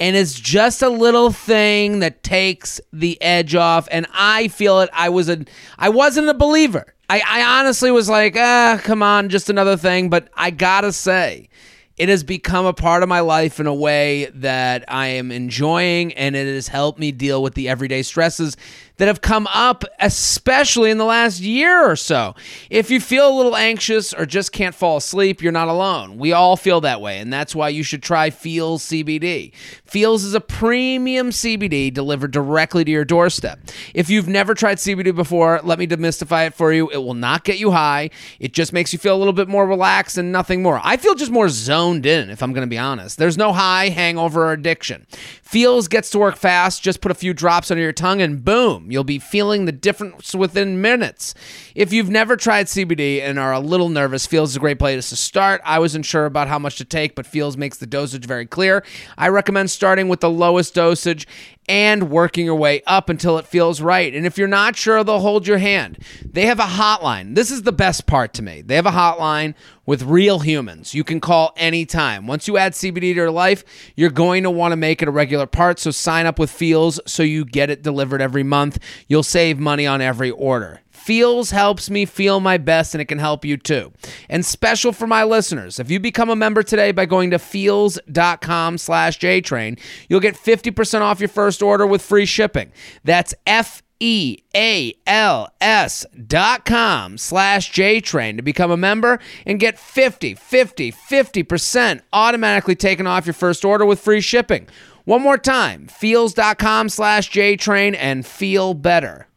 and 0.00 0.16
it's 0.16 0.38
just 0.38 0.82
a 0.82 0.88
little 0.88 1.30
thing 1.32 2.00
that 2.00 2.22
takes 2.22 2.80
the 2.92 3.20
edge 3.22 3.54
off. 3.54 3.88
And 3.90 4.06
i 4.12 4.48
feel 4.48 4.80
it. 4.80 4.90
I 4.92 5.08
was 5.08 5.28
a 5.28 5.44
i 5.78 5.88
wasn't 5.88 6.28
a 6.28 6.34
believer. 6.34 6.94
I, 7.10 7.22
I 7.26 7.60
honestly 7.60 7.90
was 7.90 8.08
like 8.08 8.36
ah 8.36 8.80
come 8.82 9.02
on 9.02 9.28
just 9.28 9.50
another 9.50 9.76
thing. 9.76 10.10
But 10.10 10.28
i 10.34 10.50
gotta 10.50 10.92
say 10.92 11.48
it 11.96 12.08
has 12.08 12.22
become 12.22 12.64
a 12.64 12.72
part 12.72 13.02
of 13.02 13.08
my 13.08 13.20
life 13.20 13.58
in 13.58 13.66
a 13.66 13.74
way 13.74 14.26
that 14.34 14.84
i 14.88 15.08
am 15.08 15.32
enjoying 15.32 16.12
and 16.14 16.36
it 16.36 16.46
has 16.46 16.68
helped 16.68 16.98
me 16.98 17.10
deal 17.10 17.42
with 17.42 17.54
the 17.54 17.68
everyday 17.68 18.02
stresses 18.02 18.56
that 18.98 19.08
have 19.08 19.20
come 19.20 19.48
up, 19.52 19.84
especially 20.00 20.90
in 20.90 20.98
the 20.98 21.04
last 21.04 21.40
year 21.40 21.90
or 21.90 21.96
so. 21.96 22.34
If 22.68 22.90
you 22.90 23.00
feel 23.00 23.28
a 23.28 23.36
little 23.36 23.56
anxious 23.56 24.12
or 24.12 24.26
just 24.26 24.52
can't 24.52 24.74
fall 24.74 24.98
asleep, 24.98 25.40
you're 25.40 25.52
not 25.52 25.68
alone. 25.68 26.18
We 26.18 26.32
all 26.32 26.56
feel 26.56 26.80
that 26.82 27.00
way, 27.00 27.18
and 27.18 27.32
that's 27.32 27.54
why 27.54 27.70
you 27.70 27.82
should 27.82 28.02
try 28.02 28.30
Feals 28.30 28.84
CBD. 28.84 29.52
Feals 29.84 30.24
is 30.24 30.34
a 30.34 30.40
premium 30.40 31.30
CBD 31.30 31.92
delivered 31.92 32.32
directly 32.32 32.84
to 32.84 32.90
your 32.90 33.04
doorstep. 33.04 33.60
If 33.94 34.10
you've 34.10 34.28
never 34.28 34.54
tried 34.54 34.78
CBD 34.78 35.14
before, 35.14 35.60
let 35.62 35.78
me 35.78 35.86
demystify 35.86 36.48
it 36.48 36.54
for 36.54 36.72
you. 36.72 36.90
It 36.90 36.98
will 36.98 37.14
not 37.14 37.44
get 37.44 37.58
you 37.58 37.70
high, 37.70 38.10
it 38.40 38.52
just 38.52 38.72
makes 38.72 38.92
you 38.92 38.98
feel 38.98 39.16
a 39.16 39.18
little 39.18 39.32
bit 39.32 39.48
more 39.48 39.66
relaxed 39.66 40.18
and 40.18 40.32
nothing 40.32 40.62
more. 40.62 40.80
I 40.82 40.96
feel 40.96 41.14
just 41.14 41.30
more 41.30 41.48
zoned 41.48 42.04
in, 42.04 42.30
if 42.30 42.42
I'm 42.42 42.52
going 42.52 42.66
to 42.66 42.70
be 42.70 42.78
honest. 42.78 43.16
There's 43.18 43.38
no 43.38 43.52
high, 43.52 43.88
hangover, 43.88 44.46
or 44.46 44.52
addiction. 44.52 45.06
Feals 45.48 45.88
gets 45.88 46.10
to 46.10 46.18
work 46.18 46.36
fast. 46.36 46.82
Just 46.82 47.00
put 47.00 47.10
a 47.10 47.14
few 47.14 47.32
drops 47.32 47.70
under 47.70 47.82
your 47.82 47.90
tongue 47.90 48.20
and 48.20 48.44
boom, 48.44 48.90
you'll 48.90 49.02
be 49.02 49.18
feeling 49.18 49.64
the 49.64 49.72
difference 49.72 50.34
within 50.34 50.82
minutes. 50.82 51.32
If 51.74 51.90
you've 51.90 52.10
never 52.10 52.36
tried 52.36 52.66
CBD 52.66 53.22
and 53.22 53.38
are 53.38 53.54
a 53.54 53.58
little 53.58 53.88
nervous, 53.88 54.26
Feals 54.26 54.50
is 54.50 54.56
a 54.56 54.60
great 54.60 54.78
place 54.78 55.08
to 55.08 55.16
start. 55.16 55.62
I 55.64 55.78
wasn't 55.78 56.04
sure 56.04 56.26
about 56.26 56.48
how 56.48 56.58
much 56.58 56.76
to 56.76 56.84
take, 56.84 57.14
but 57.14 57.24
Feals 57.24 57.56
makes 57.56 57.78
the 57.78 57.86
dosage 57.86 58.26
very 58.26 58.44
clear. 58.44 58.84
I 59.16 59.28
recommend 59.28 59.70
starting 59.70 60.08
with 60.08 60.20
the 60.20 60.28
lowest 60.28 60.74
dosage 60.74 61.26
and 61.68 62.10
working 62.10 62.46
your 62.46 62.54
way 62.54 62.82
up 62.86 63.08
until 63.08 63.38
it 63.38 63.46
feels 63.46 63.80
right. 63.80 64.14
And 64.14 64.26
if 64.26 64.38
you're 64.38 64.48
not 64.48 64.74
sure, 64.74 65.04
they'll 65.04 65.20
hold 65.20 65.46
your 65.46 65.58
hand. 65.58 65.98
They 66.24 66.46
have 66.46 66.58
a 66.58 66.64
hotline. 66.64 67.34
This 67.34 67.50
is 67.50 67.62
the 67.62 67.72
best 67.72 68.06
part 68.06 68.32
to 68.34 68.42
me. 68.42 68.62
They 68.62 68.76
have 68.76 68.86
a 68.86 68.90
hotline 68.90 69.54
with 69.84 70.02
real 70.02 70.40
humans. 70.40 70.94
You 70.94 71.04
can 71.04 71.20
call 71.20 71.52
anytime. 71.56 72.26
Once 72.26 72.48
you 72.48 72.56
add 72.56 72.72
CBD 72.72 73.00
to 73.00 73.14
your 73.14 73.30
life, 73.30 73.64
you're 73.96 74.10
going 74.10 74.42
to 74.42 74.50
want 74.50 74.72
to 74.72 74.76
make 74.76 75.02
it 75.02 75.08
a 75.08 75.10
regular 75.10 75.46
part. 75.46 75.78
So 75.78 75.90
sign 75.90 76.26
up 76.26 76.38
with 76.38 76.50
Feals 76.50 77.00
so 77.06 77.22
you 77.22 77.44
get 77.44 77.70
it 77.70 77.82
delivered 77.82 78.20
every 78.20 78.42
month. 78.42 78.78
You'll 79.06 79.22
save 79.22 79.58
money 79.58 79.86
on 79.86 80.00
every 80.00 80.30
order. 80.30 80.80
Feals 81.08 81.52
helps 81.52 81.88
me 81.88 82.04
feel 82.04 82.38
my 82.38 82.58
best 82.58 82.94
and 82.94 83.00
it 83.00 83.06
can 83.06 83.18
help 83.18 83.42
you 83.42 83.56
too. 83.56 83.94
And 84.28 84.44
special 84.44 84.92
for 84.92 85.06
my 85.06 85.24
listeners, 85.24 85.80
if 85.80 85.90
you 85.90 85.98
become 85.98 86.28
a 86.28 86.36
member 86.36 86.62
today 86.62 86.92
by 86.92 87.06
going 87.06 87.30
to 87.30 87.38
feals.com 87.38 88.76
slash 88.76 89.18
JTrain, 89.18 89.80
you'll 90.10 90.20
get 90.20 90.36
50% 90.36 91.00
off 91.00 91.18
your 91.18 91.30
first 91.30 91.62
order 91.62 91.86
with 91.86 92.02
free 92.02 92.26
shipping. 92.26 92.72
That's 93.04 93.34
F 93.46 93.82
E 93.98 94.36
A 94.54 94.92
L 95.06 95.48
S 95.62 96.04
dot 96.26 96.66
com 96.66 97.16
slash 97.16 97.72
JTrain 97.72 98.36
to 98.36 98.42
become 98.42 98.70
a 98.70 98.76
member 98.76 99.18
and 99.46 99.58
get 99.58 99.78
50, 99.78 100.34
50, 100.34 100.92
50% 100.92 102.00
automatically 102.12 102.76
taken 102.76 103.06
off 103.06 103.24
your 103.24 103.32
first 103.32 103.64
order 103.64 103.86
with 103.86 103.98
free 103.98 104.20
shipping. 104.20 104.68
One 105.06 105.22
more 105.22 105.38
time, 105.38 105.86
feals.com 105.86 106.90
slash 106.90 107.30
JTrain 107.30 107.96
and 107.98 108.26
feel 108.26 108.74
better. 108.74 109.27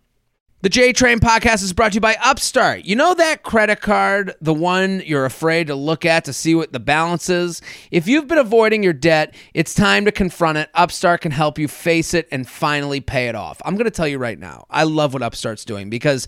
The 0.63 0.69
J 0.69 0.93
Train 0.93 1.19
podcast 1.19 1.63
is 1.63 1.74
brought 1.74 1.93
to 1.93 1.95
you 1.95 2.02
by 2.02 2.15
Upstart. 2.24 2.86
You 2.86 2.95
know 2.95 3.15
that 3.15 3.41
credit 3.41 3.82
card, 3.82 4.36
the 4.41 4.54
one 4.54 5.02
you're 5.04 5.26
afraid 5.26 5.65
to 5.67 5.76
look 5.76 6.06
at 6.06 6.26
to 6.26 6.34
see 6.34 6.54
what 6.54 6.71
the 6.71 6.80
balance 6.80 7.30
is? 7.30 7.63
If 7.89 8.08
you've 8.08 8.28
been 8.28 8.38
avoiding 8.38 8.84
your 8.84 8.93
debt, 8.93 9.34
it's 9.56 9.74
time 9.74 10.06
to 10.06 10.12
confront 10.12 10.60
it. 10.60 10.69
Upstart 10.76 11.21
can 11.21 11.32
help 11.32 11.58
you 11.58 11.67
face 11.67 12.13
it 12.13 12.28
and 12.32 12.47
finally 12.47 13.02
pay 13.02 13.28
it 13.28 13.34
off. 13.34 13.60
I'm 13.65 13.74
going 13.74 13.86
to 13.86 13.91
tell 13.91 14.08
you 14.08 14.19
right 14.19 14.38
now, 14.38 14.67
I 14.69 14.84
love 14.84 15.13
what 15.13 15.24
Upstart's 15.24 15.65
doing 15.65 15.89
because 15.89 16.28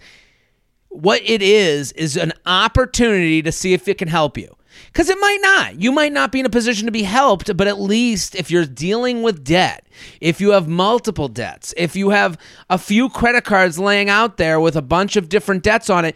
what 0.90 1.22
it 1.24 1.44
is 1.44 1.92
is 1.92 2.18
an 2.18 2.34
opportunity 2.48 3.44
to 3.44 3.52
see 3.52 3.74
if 3.74 3.88
it 3.88 4.00
can 4.00 4.08
help 4.08 4.36
you. 4.36 4.56
Because 4.88 5.10
it 5.10 5.18
might 5.20 5.40
not. 5.42 5.82
You 5.82 5.92
might 5.92 6.14
not 6.14 6.32
be 6.32 6.40
in 6.40 6.46
a 6.46 6.50
position 6.50 6.86
to 6.86 6.92
be 6.92 7.04
helped, 7.04 7.56
but 7.56 7.68
at 7.68 7.80
least 7.80 8.36
if 8.36 8.52
you're 8.52 8.66
dealing 8.66 9.22
with 9.22 9.44
debt, 9.44 9.86
if 10.22 10.40
you 10.40 10.52
have 10.52 10.68
multiple 10.68 11.28
debts, 11.28 11.74
if 11.78 11.96
you 11.96 12.10
have 12.12 12.38
a 12.70 12.78
few 12.78 13.10
credit 13.10 13.44
cards 13.44 13.80
laying 13.80 14.10
out 14.10 14.38
there 14.38 14.60
with 14.60 14.76
a 14.76 14.82
bunch 14.82 15.16
of 15.16 15.30
different 15.30 15.64
debts 15.64 15.90
on 15.90 16.06
it, 16.06 16.16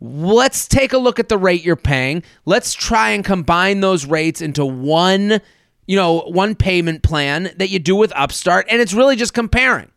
let's 0.00 0.68
take 0.68 0.92
a 0.92 0.98
look 0.98 1.18
at 1.18 1.28
the 1.28 1.38
rate 1.38 1.64
you're 1.64 1.76
paying. 1.76 2.22
Let's 2.44 2.74
try 2.74 3.10
and 3.10 3.24
combine 3.24 3.80
those 3.80 4.06
rates 4.06 4.40
into 4.40 4.64
one, 4.64 5.40
you 5.86 5.96
know, 5.96 6.20
one 6.20 6.54
payment 6.54 7.02
plan 7.02 7.50
that 7.56 7.68
you 7.68 7.78
do 7.78 7.96
with 7.96 8.12
Upstart 8.14 8.66
and 8.68 8.80
it's 8.80 8.94
really 8.94 9.16
just 9.16 9.34
comparing. 9.34 9.90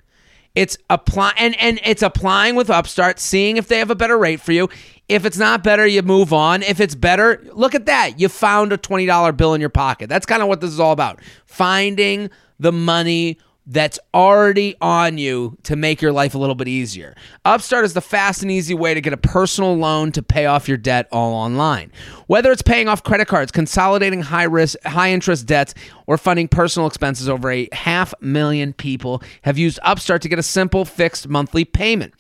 It's 0.53 0.77
apply 0.89 1.33
and, 1.37 1.59
and 1.61 1.79
it's 1.85 2.01
applying 2.01 2.55
with 2.55 2.69
Upstart, 2.69 3.19
seeing 3.19 3.57
if 3.57 3.67
they 3.67 3.79
have 3.79 3.89
a 3.89 3.95
better 3.95 4.17
rate 4.17 4.41
for 4.41 4.51
you. 4.51 4.69
If 5.11 5.25
it's 5.25 5.37
not 5.37 5.61
better, 5.61 5.85
you 5.85 6.01
move 6.03 6.31
on. 6.31 6.63
If 6.63 6.79
it's 6.79 6.95
better, 6.95 7.45
look 7.51 7.75
at 7.75 7.85
that. 7.87 8.17
You 8.17 8.29
found 8.29 8.71
a 8.71 8.77
$20 8.77 9.35
bill 9.35 9.53
in 9.53 9.59
your 9.59 9.69
pocket. 9.69 10.07
That's 10.07 10.25
kind 10.25 10.41
of 10.41 10.47
what 10.47 10.61
this 10.61 10.71
is 10.71 10.79
all 10.79 10.93
about. 10.93 11.19
Finding 11.45 12.29
the 12.61 12.71
money 12.71 13.37
that's 13.67 13.99
already 14.13 14.75
on 14.81 15.17
you 15.17 15.57
to 15.63 15.75
make 15.75 16.01
your 16.01 16.13
life 16.13 16.33
a 16.33 16.37
little 16.37 16.55
bit 16.55 16.67
easier. 16.69 17.15
Upstart 17.43 17.83
is 17.83 17.93
the 17.93 18.01
fast 18.01 18.41
and 18.41 18.49
easy 18.49 18.73
way 18.73 18.93
to 18.93 19.01
get 19.01 19.11
a 19.11 19.17
personal 19.17 19.75
loan 19.75 20.13
to 20.13 20.23
pay 20.23 20.45
off 20.45 20.67
your 20.67 20.77
debt 20.77 21.07
all 21.11 21.33
online. 21.33 21.91
Whether 22.27 22.51
it's 22.51 22.61
paying 22.61 22.87
off 22.87 23.03
credit 23.03 23.27
cards, 23.27 23.51
consolidating 23.51 24.21
high 24.21 24.43
risk, 24.43 24.81
high 24.83 25.11
interest 25.11 25.45
debts, 25.45 25.73
or 26.11 26.17
funding 26.17 26.49
personal 26.49 26.87
expenses, 26.87 27.29
over 27.29 27.49
a 27.49 27.69
half 27.71 28.13
million 28.19 28.73
people 28.73 29.23
have 29.43 29.57
used 29.57 29.79
Upstart 29.81 30.21
to 30.21 30.27
get 30.27 30.37
a 30.37 30.43
simple 30.43 30.83
fixed 30.83 31.29
monthly 31.29 31.63
payment. 31.63 32.13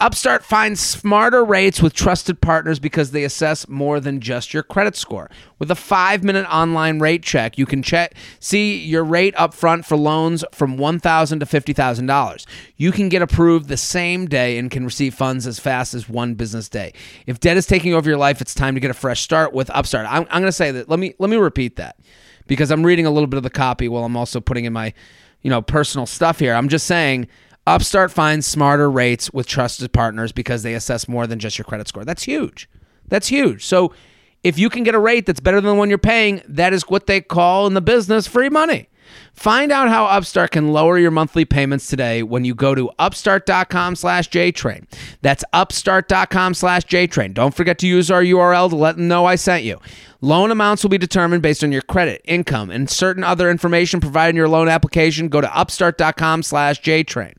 Upstart 0.00 0.42
finds 0.42 0.80
smarter 0.80 1.44
rates 1.44 1.82
with 1.82 1.92
trusted 1.92 2.40
partners 2.40 2.78
because 2.78 3.10
they 3.10 3.24
assess 3.24 3.68
more 3.68 4.00
than 4.00 4.22
just 4.22 4.54
your 4.54 4.62
credit 4.62 4.96
score. 4.96 5.30
With 5.58 5.70
a 5.70 5.74
five 5.74 6.24
minute 6.24 6.46
online 6.50 6.98
rate 6.98 7.22
check, 7.22 7.58
you 7.58 7.66
can 7.66 7.82
check 7.82 8.14
see 8.40 8.78
your 8.78 9.04
rate 9.04 9.34
up 9.36 9.52
front 9.52 9.84
for 9.84 9.98
loans 9.98 10.42
from 10.50 10.78
1,000 10.78 11.40
to 11.40 11.44
$50,000. 11.44 12.46
You 12.76 12.90
can 12.90 13.10
get 13.10 13.20
approved 13.20 13.68
the 13.68 13.76
same 13.76 14.24
day 14.24 14.56
and 14.56 14.70
can 14.70 14.86
receive 14.86 15.12
funds 15.12 15.46
as 15.46 15.58
fast 15.58 15.92
as 15.92 16.08
one 16.08 16.36
business 16.36 16.70
day. 16.70 16.94
If 17.26 17.38
debt 17.38 17.58
is 17.58 17.66
taking 17.66 17.92
over 17.92 18.08
your 18.08 18.18
life, 18.18 18.40
it's 18.40 18.54
time 18.54 18.76
to 18.76 18.80
get 18.80 18.90
a 18.90 18.94
fresh 18.94 19.20
start 19.20 19.52
with 19.52 19.68
Upstart. 19.68 20.06
I'm, 20.08 20.22
I'm 20.30 20.40
going 20.40 20.44
to 20.44 20.52
say 20.52 20.70
that. 20.70 20.88
Let 20.88 20.98
me 20.98 21.12
let 21.18 21.28
me 21.28 21.36
repeat 21.36 21.76
that 21.76 21.98
because 22.46 22.70
I'm 22.70 22.84
reading 22.84 23.06
a 23.06 23.10
little 23.10 23.26
bit 23.26 23.36
of 23.36 23.42
the 23.42 23.50
copy 23.50 23.88
while 23.88 24.04
I'm 24.04 24.16
also 24.16 24.40
putting 24.40 24.64
in 24.64 24.72
my 24.72 24.92
you 25.42 25.50
know 25.50 25.62
personal 25.62 26.06
stuff 26.06 26.38
here. 26.38 26.54
I'm 26.54 26.68
just 26.68 26.86
saying 26.86 27.28
Upstart 27.66 28.12
finds 28.12 28.46
smarter 28.46 28.90
rates 28.90 29.32
with 29.32 29.46
trusted 29.46 29.92
partners 29.92 30.32
because 30.32 30.62
they 30.62 30.74
assess 30.74 31.08
more 31.08 31.26
than 31.26 31.38
just 31.38 31.58
your 31.58 31.64
credit 31.64 31.88
score. 31.88 32.04
That's 32.04 32.22
huge. 32.22 32.68
That's 33.08 33.28
huge. 33.28 33.64
So 33.64 33.92
if 34.44 34.58
you 34.58 34.70
can 34.70 34.84
get 34.84 34.94
a 34.94 34.98
rate 35.00 35.26
that's 35.26 35.40
better 35.40 35.60
than 35.60 35.70
the 35.70 35.74
one 35.74 35.88
you're 35.88 35.98
paying, 35.98 36.42
that 36.46 36.72
is 36.72 36.82
what 36.88 37.06
they 37.06 37.20
call 37.20 37.66
in 37.66 37.74
the 37.74 37.80
business 37.80 38.28
free 38.28 38.48
money. 38.48 38.88
Find 39.32 39.70
out 39.70 39.88
how 39.88 40.06
Upstart 40.06 40.52
can 40.52 40.72
lower 40.72 40.98
your 40.98 41.10
monthly 41.10 41.44
payments 41.44 41.86
today 41.88 42.22
when 42.22 42.44
you 42.44 42.54
go 42.54 42.74
to 42.74 42.90
upstart.com 42.98 43.96
slash 43.96 44.28
JTrain. 44.30 44.86
That's 45.22 45.44
upstart.com 45.52 46.54
slash 46.54 46.84
JTrain. 46.86 47.34
Don't 47.34 47.54
forget 47.54 47.78
to 47.80 47.86
use 47.86 48.10
our 48.10 48.22
URL 48.22 48.70
to 48.70 48.76
let 48.76 48.96
them 48.96 49.08
know 49.08 49.26
I 49.26 49.36
sent 49.36 49.64
you. 49.64 49.80
Loan 50.20 50.50
amounts 50.50 50.82
will 50.82 50.90
be 50.90 50.98
determined 50.98 51.42
based 51.42 51.62
on 51.62 51.72
your 51.72 51.82
credit, 51.82 52.22
income, 52.24 52.70
and 52.70 52.88
certain 52.88 53.22
other 53.22 53.50
information 53.50 54.00
provided 54.00 54.30
in 54.30 54.36
your 54.36 54.48
loan 54.48 54.68
application. 54.68 55.28
Go 55.28 55.40
to 55.40 55.56
upstart.com 55.56 56.42
slash 56.42 56.80
JTrain. 56.80 57.34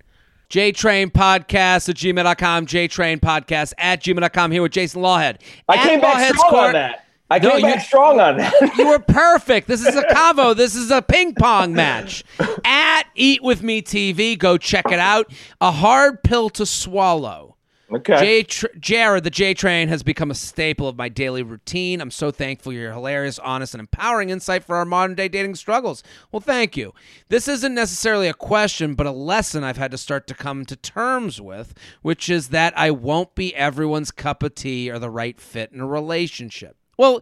JTrain 0.49 1.11
Podcast 1.11 1.89
at 1.89 1.95
gmail.com, 1.95 2.67
JTrain 2.67 3.19
Podcast 3.19 3.73
at 3.77 4.01
gmail.com. 4.01 4.51
Here 4.51 4.61
with 4.61 4.71
Jason 4.71 5.01
Lawhead. 5.01 5.41
I 5.67 5.75
At 5.75 5.83
came 5.83 5.99
back 5.99 6.15
Lawhead's 6.15 6.39
strong 6.39 6.55
on 6.67 6.73
that. 6.73 7.06
I 7.29 7.39
No, 7.39 7.51
came 7.51 7.61
back 7.63 7.85
strong 7.85 8.19
on 8.19 8.37
that. 8.37 8.53
You 8.77 8.87
were 8.87 8.99
perfect. 9.07 9.67
This 9.67 9.85
is 9.85 9.95
a 9.95 10.03
Cavo. 10.13 10.53
This 10.53 10.75
is 10.75 10.91
a 10.91 11.01
ping 11.01 11.33
pong 11.35 11.73
match. 11.73 12.23
At 12.63 13.03
Eat 13.15 13.43
With 13.43 13.61
Me 13.63 13.81
TV, 13.81 14.37
go 14.37 14.57
check 14.57 14.85
it 14.91 14.99
out. 14.99 15.31
A 15.59 15.71
hard 15.71 16.23
pill 16.23 16.49
to 16.51 16.65
swallow. 16.65 17.57
okay. 17.93 18.17
J 18.19 18.43
Tr- 18.43 18.65
Jared, 18.79 19.23
the 19.25 19.29
J 19.29 19.53
Train, 19.53 19.87
has 19.89 20.03
become 20.03 20.31
a 20.31 20.35
staple 20.35 20.87
of 20.87 20.95
my 20.97 21.09
daily 21.09 21.43
routine. 21.43 21.99
I'm 21.99 22.11
so 22.11 22.31
thankful 22.31 22.71
for 22.71 22.77
your 22.77 22.93
hilarious, 22.93 23.39
honest, 23.39 23.73
and 23.73 23.81
empowering 23.81 24.29
insight 24.29 24.63
for 24.63 24.75
our 24.77 24.85
modern 24.85 25.15
day 25.15 25.27
dating 25.27 25.55
struggles. 25.55 26.03
Well, 26.31 26.39
thank 26.39 26.77
you. 26.77 26.93
This 27.29 27.47
isn't 27.49 27.73
necessarily 27.73 28.27
a 28.29 28.33
question, 28.33 28.93
but 28.95 29.05
a 29.05 29.11
lesson 29.11 29.63
I've 29.65 29.77
had 29.77 29.91
to 29.91 29.97
start 29.97 30.27
to 30.27 30.33
come 30.33 30.65
to 30.65 30.75
terms 30.77 31.41
with, 31.41 31.73
which 32.01 32.29
is 32.29 32.49
that 32.49 32.77
I 32.77 32.91
won't 32.91 33.35
be 33.35 33.53
everyone's 33.55 34.11
cup 34.11 34.43
of 34.43 34.55
tea 34.55 34.89
or 34.89 34.97
the 34.99 35.09
right 35.09 35.39
fit 35.41 35.71
in 35.73 35.81
a 35.81 35.87
relationship. 35.87 36.77
Well, 36.97 37.21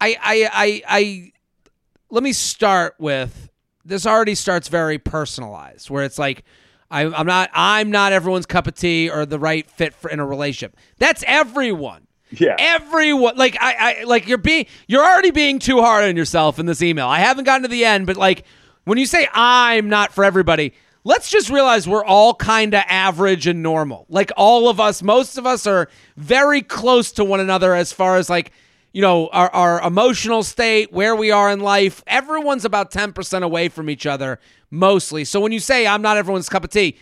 I, 0.00 0.16
I, 0.20 0.50
I, 0.52 0.82
I, 0.88 1.32
let 2.10 2.22
me 2.22 2.32
start 2.32 2.94
with 2.98 3.50
this 3.84 4.06
already 4.06 4.34
starts 4.34 4.68
very 4.68 4.98
personalized, 4.98 5.90
where 5.90 6.04
it's 6.04 6.18
like, 6.18 6.44
I, 6.90 7.02
I'm 7.02 7.26
not, 7.26 7.50
I'm 7.52 7.90
not 7.90 8.12
everyone's 8.12 8.46
cup 8.46 8.66
of 8.66 8.74
tea 8.74 9.10
or 9.10 9.26
the 9.26 9.38
right 9.38 9.68
fit 9.70 9.94
for 9.94 10.10
in 10.10 10.20
a 10.20 10.26
relationship. 10.26 10.76
That's 10.98 11.24
everyone. 11.26 12.06
Yeah. 12.30 12.56
Everyone, 12.58 13.36
like 13.36 13.56
I, 13.60 14.00
I, 14.00 14.04
like 14.04 14.26
you're 14.26 14.38
being, 14.38 14.66
you're 14.88 15.04
already 15.04 15.30
being 15.30 15.58
too 15.58 15.80
hard 15.80 16.04
on 16.04 16.16
yourself 16.16 16.58
in 16.58 16.66
this 16.66 16.82
email. 16.82 17.06
I 17.06 17.20
haven't 17.20 17.44
gotten 17.44 17.62
to 17.62 17.68
the 17.68 17.84
end, 17.84 18.06
but 18.06 18.16
like 18.16 18.44
when 18.84 18.98
you 18.98 19.06
say 19.06 19.28
I'm 19.32 19.88
not 19.88 20.12
for 20.12 20.24
everybody, 20.24 20.72
let's 21.04 21.30
just 21.30 21.50
realize 21.50 21.88
we're 21.88 22.04
all 22.04 22.34
kind 22.34 22.74
of 22.74 22.82
average 22.88 23.46
and 23.46 23.62
normal. 23.62 24.06
Like 24.08 24.32
all 24.36 24.68
of 24.68 24.80
us, 24.80 25.02
most 25.02 25.38
of 25.38 25.46
us 25.46 25.66
are 25.66 25.88
very 26.16 26.62
close 26.62 27.12
to 27.12 27.24
one 27.24 27.38
another 27.38 27.74
as 27.74 27.92
far 27.92 28.16
as 28.16 28.28
like 28.28 28.50
you 28.96 29.02
know, 29.02 29.26
our, 29.26 29.50
our 29.50 29.82
emotional 29.82 30.42
state, 30.42 30.90
where 30.90 31.14
we 31.14 31.30
are 31.30 31.50
in 31.50 31.60
life, 31.60 32.02
everyone's 32.06 32.64
about 32.64 32.90
10% 32.90 33.42
away 33.42 33.68
from 33.68 33.90
each 33.90 34.06
other 34.06 34.40
mostly. 34.70 35.22
So 35.22 35.38
when 35.38 35.52
you 35.52 35.60
say 35.60 35.86
I'm 35.86 36.00
not 36.00 36.16
everyone's 36.16 36.48
cup 36.48 36.64
of 36.64 36.70
tea, 36.70 36.96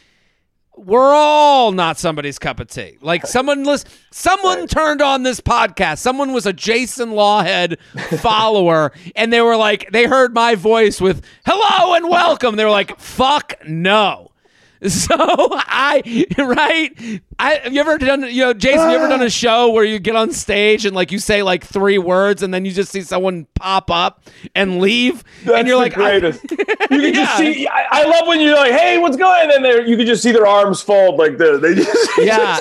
we're 0.76 1.14
all 1.14 1.70
not 1.70 1.96
somebody's 1.96 2.36
cup 2.36 2.58
of 2.58 2.66
tea. 2.66 2.98
Like 3.00 3.28
someone 3.28 3.62
list, 3.62 3.86
someone 4.10 4.66
turned 4.66 5.02
on 5.02 5.22
this 5.22 5.40
podcast. 5.40 5.98
Someone 5.98 6.32
was 6.32 6.46
a 6.46 6.52
Jason 6.52 7.10
Lawhead 7.10 7.78
follower, 8.18 8.90
and 9.14 9.32
they 9.32 9.40
were 9.40 9.56
like, 9.56 9.88
they 9.92 10.06
heard 10.06 10.34
my 10.34 10.56
voice 10.56 11.00
with 11.00 11.24
"Hello 11.46 11.94
and 11.94 12.08
welcome." 12.08 12.56
They 12.56 12.64
were 12.64 12.72
like, 12.72 12.98
"Fuck 12.98 13.54
no." 13.68 14.32
So 14.88 15.14
I 15.18 16.26
right. 16.38 17.20
I 17.38 17.54
have 17.56 17.72
you 17.72 17.80
ever 17.80 17.96
done 17.98 18.22
you 18.24 18.42
know 18.42 18.52
Jason? 18.54 18.90
You 18.90 18.96
ever 18.96 19.08
done 19.08 19.22
a 19.22 19.30
show 19.44 19.70
where 19.70 19.84
you 19.84 19.98
get 19.98 20.14
on 20.14 20.30
stage 20.30 20.84
and 20.84 20.94
like 20.94 21.10
you 21.10 21.18
say 21.18 21.42
like 21.42 21.64
three 21.64 21.96
words 21.98 22.42
and 22.42 22.52
then 22.52 22.64
you 22.66 22.70
just 22.72 22.92
see 22.92 23.00
someone 23.02 23.46
pop 23.54 23.90
up 23.90 24.22
and 24.54 24.80
leave 24.80 25.24
That's 25.44 25.58
and 25.58 25.68
you're 25.68 25.76
like 25.78 25.96
I- 25.96 26.16
you 26.16 26.30
can 26.30 27.14
just 27.14 27.36
see. 27.38 27.66
I, 27.66 27.86
I 27.90 28.04
love 28.04 28.26
when 28.28 28.40
you're 28.40 28.54
like, 28.56 28.72
"Hey, 28.72 28.98
what's 28.98 29.16
going?" 29.16 29.30
on? 29.30 29.40
And 29.42 29.50
then 29.50 29.62
they're- 29.62 29.86
you 29.86 29.96
can 29.96 30.06
just 30.06 30.22
see 30.22 30.32
their 30.32 30.46
arms 30.46 30.80
fold 30.82 31.18
like 31.18 31.38
this. 31.38 31.60
They 31.62 31.74
just 31.74 32.10
Yeah. 32.18 32.60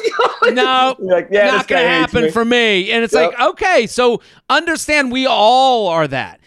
No, 0.51 0.95
You're 0.99 1.11
like, 1.15 1.27
yeah, 1.31 1.47
not 1.47 1.67
gonna 1.67 1.81
happen 1.87 2.23
me. 2.23 2.31
for 2.31 2.43
me. 2.45 2.91
And 2.91 3.03
it's 3.03 3.13
Yep. 3.13 3.33
like, 3.33 3.49
okay, 3.51 3.87
so 3.87 4.21
understand 4.49 5.11
we 5.11 5.25
all 5.25 5.87
are 5.89 6.07
that. 6.07 6.39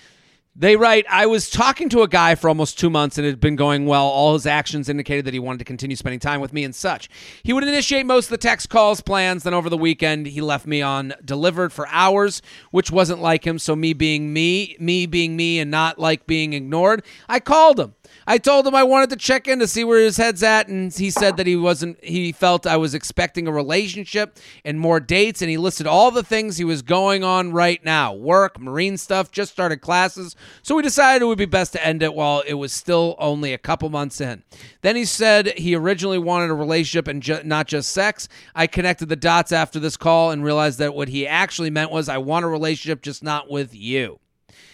They 0.59 0.75
write, 0.77 1.05
I 1.11 1.27
was 1.27 1.51
talking 1.51 1.91
to 1.91 2.01
a 2.01 2.09
guy 2.09 2.35
for 2.35 2.49
almost 2.49 2.79
two 2.79 2.89
months 2.89 3.19
and 3.19 3.27
it 3.27 3.31
had 3.31 3.41
been 3.41 3.57
going 3.57 3.85
well. 3.85 4.07
All 4.07 4.33
his 4.33 4.47
actions 4.47 4.89
indicated 4.89 5.27
that 5.27 5.35
he 5.35 5.39
wanted 5.39 5.59
to 5.59 5.67
continue 5.67 5.97
spending 5.97 6.19
time 6.19 6.41
with 6.41 6.55
me 6.55 6.65
and 6.65 6.75
such. 6.75 7.11
He 7.43 7.53
would 7.53 7.63
initiate 7.63 8.07
most 8.07 8.27
of 8.27 8.31
the 8.31 8.39
text 8.39 8.71
calls, 8.71 9.03
plans. 9.03 9.43
Then 9.43 9.53
over 9.53 9.69
the 9.69 9.77
weekend, 9.77 10.27
he 10.27 10.41
left 10.41 10.67
me 10.67 10.81
on 10.81 11.13
delivered 11.23 11.75
for 11.75 11.87
hours, 11.89 12.41
which 12.71 12.91
wasn't 12.91 13.21
like 13.21 13.47
him. 13.47 13.59
So 13.59 13.77
me 13.77 13.93
being 13.93 14.33
me, 14.33 14.79
me 14.81 15.05
being 15.05 15.37
me 15.37 15.59
and 15.59 15.71
not 15.71 15.99
like 15.99 16.27
being 16.27 16.55
ignored, 16.55 17.05
I 17.29 17.39
called 17.39 17.79
him. 17.79 17.95
I 18.29 18.39
told 18.39 18.67
him 18.67 18.75
I 18.75 18.83
wanted 18.83 19.11
to 19.11 19.17
check 19.17 19.47
in 19.47 19.61
to 19.61 19.69
see 19.69 19.85
where 19.85 20.01
his 20.01 20.17
head's 20.17 20.43
at, 20.43 20.67
and 20.67 20.93
he 20.93 21.11
said 21.11 21.37
that 21.37 21.47
he 21.47 21.55
wasn't. 21.55 22.03
He 22.03 22.33
felt 22.33 22.67
I 22.67 22.77
was 22.77 22.93
expecting 22.93 23.47
a 23.47 23.53
relationship 23.53 24.39
and 24.65 24.81
more 24.81 24.99
dates, 24.99 25.43
and 25.43 25.51
he 25.51 25.57
listed 25.57 25.87
all 25.87 26.11
the 26.11 26.25
things 26.25 26.57
he 26.57 26.65
was 26.65 26.83
going 26.83 27.23
on 27.23 27.53
right 27.53 27.85
now: 27.85 28.13
work, 28.13 28.59
marine 28.61 28.97
stuff, 28.97 29.31
just 29.31 29.53
started 29.53 29.77
classes. 29.77 30.35
So 30.63 30.75
we 30.75 30.83
decided 30.83 31.23
it 31.23 31.27
would 31.27 31.39
be 31.39 31.45
best 31.45 31.73
to 31.75 31.87
end 31.87 32.03
it 32.03 32.15
while 32.15 32.43
it 32.47 32.55
was 32.55 32.73
still 32.73 33.15
only 33.19 33.53
a 33.53 33.59
couple 33.59 33.89
months 33.91 34.21
in. 34.21 34.43
Then 34.83 34.97
he 34.97 35.05
said 35.05 35.57
he 35.59 35.77
originally 35.77 36.19
wanted 36.19 36.51
a 36.51 36.55
relationship 36.55 37.07
and 37.07 37.23
ju- 37.23 37.43
not 37.45 37.69
just 37.69 37.91
sex. 37.93 38.29
I 38.57 38.67
connected 38.67 39.09
the 39.09 39.17
dots 39.17 39.53
after 39.53 39.79
this 39.79 39.97
call 39.97 40.33
and 40.33 40.43
realized 40.43 40.81
that 40.81 40.95
what 40.95 41.09
he 41.09 41.29
actually 41.29 41.71
meant 41.71 41.93
was 41.93 42.09
I 42.09 42.19
want 42.19 42.45
a 42.45 42.49
relationship, 42.49 43.03
just 43.03 43.23
not 43.23 43.49
with 43.49 43.73
you. 43.73 44.19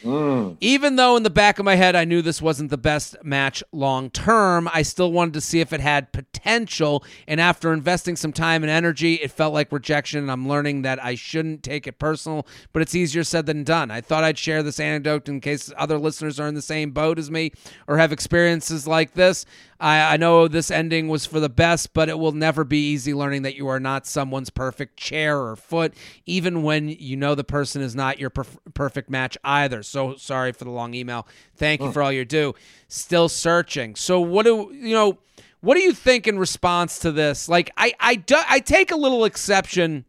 Mm. 0.03 0.57
Even 0.61 0.97
though 0.97 1.17
in 1.17 1.23
the 1.23 1.31
back 1.31 1.59
of 1.59 1.65
my 1.65 1.77
head 1.77 1.95
I 1.97 2.05
knew 2.05 2.23
this 2.23 2.43
wasn't 2.43 2.71
the 2.71 2.79
best 2.79 3.17
match 3.23 3.63
long 3.73 4.11
term, 4.11 4.69
I 4.73 4.83
still 4.83 5.13
wanted 5.13 5.35
to 5.35 5.41
see 5.41 5.61
if 5.61 5.73
it 5.73 5.81
had 5.81 6.13
potential. 6.13 7.05
And 7.27 7.41
after 7.41 7.73
investing 7.73 8.17
some 8.17 8.33
time 8.33 8.63
and 8.63 8.71
energy, 8.71 9.15
it 9.15 9.31
felt 9.31 9.55
like 9.55 9.73
rejection. 9.73 10.21
And 10.21 10.31
I'm 10.31 10.49
learning 10.49 10.83
that 10.83 11.03
I 11.03 11.15
shouldn't 11.15 11.63
take 11.63 11.87
it 11.87 11.99
personal, 11.99 12.47
but 12.73 12.83
it's 12.83 12.95
easier 12.95 13.25
said 13.25 13.47
than 13.47 13.65
done. 13.65 13.91
I 13.91 14.01
thought 14.01 14.25
I'd 14.25 14.39
share 14.39 14.63
this 14.63 14.81
anecdote 14.81 15.29
in 15.29 15.41
case 15.41 15.73
other 15.77 15.99
listeners 15.99 16.39
are 16.41 16.49
in 16.49 16.55
the 16.55 16.63
same 16.63 16.91
boat 16.91 17.19
as 17.19 17.31
me 17.31 17.53
or 17.87 17.99
have 17.99 18.13
experiences 18.13 18.87
like 18.87 19.15
this. 19.15 19.47
I, 19.83 20.15
I 20.15 20.17
know 20.17 20.47
this 20.47 20.71
ending 20.71 21.09
was 21.09 21.27
for 21.27 21.41
the 21.41 21.49
best, 21.49 21.93
but 21.93 22.09
it 22.09 22.17
will 22.17 22.31
never 22.33 22.63
be 22.63 22.93
easy 22.93 23.13
learning 23.13 23.43
that 23.43 23.57
you 23.57 23.67
are 23.67 23.81
not 23.81 24.07
someone's 24.07 24.49
perfect 24.49 24.97
chair 24.97 25.41
or 25.41 25.57
foot, 25.57 25.95
even 26.25 26.63
when 26.63 26.89
you 26.89 27.17
know 27.17 27.35
the 27.35 27.43
person 27.43 27.83
is 27.83 27.97
not 27.97 28.21
your 28.21 28.31
perf- 28.31 28.59
perfect 28.75 29.11
match 29.11 29.37
either. 29.43 29.83
So 29.83 30.15
sorry 30.15 30.53
for 30.53 30.63
the 30.65 30.71
long 30.71 30.95
email. 30.95 31.27
Thank 31.57 31.81
you 31.81 31.91
for 31.91 32.01
all 32.01 32.13
you 32.13 32.25
do. 32.25 32.55
Still 32.87 33.29
searching. 33.29 33.97
So 33.97 34.21
what 34.21 34.47
do 34.47 34.71
you 34.73 34.95
know? 34.95 35.19
What 35.61 35.75
do 35.75 35.81
you 35.81 35.93
think 35.93 36.29
in 36.29 36.39
response 36.39 37.01
to 37.01 37.11
this? 37.11 37.49
Like, 37.49 37.71
I 37.77 37.93
I 37.99 38.15
do, 38.17 38.37
I 38.49 38.61
take 38.61 38.93
a 38.93 38.97
little 38.97 39.25
exception 39.25 40.05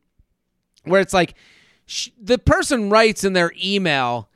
where 0.84 1.02
it's 1.02 1.14
like 1.14 1.34
sh- 1.88 2.10
the 2.22 2.38
person 2.38 2.90
writes 2.92 3.24
in 3.24 3.34
their 3.34 3.52
email, 3.64 4.30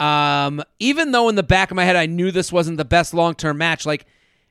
um, 0.00 0.62
even 0.80 1.12
though 1.12 1.28
in 1.28 1.36
the 1.36 1.42
back 1.42 1.70
of 1.70 1.76
my 1.76 1.84
head 1.84 1.96
I 1.96 2.06
knew 2.06 2.30
this 2.32 2.52
wasn't 2.52 2.76
the 2.76 2.84
best 2.84 3.14
long 3.14 3.34
term 3.34 3.58
match. 3.58 3.86
Like 3.86 4.06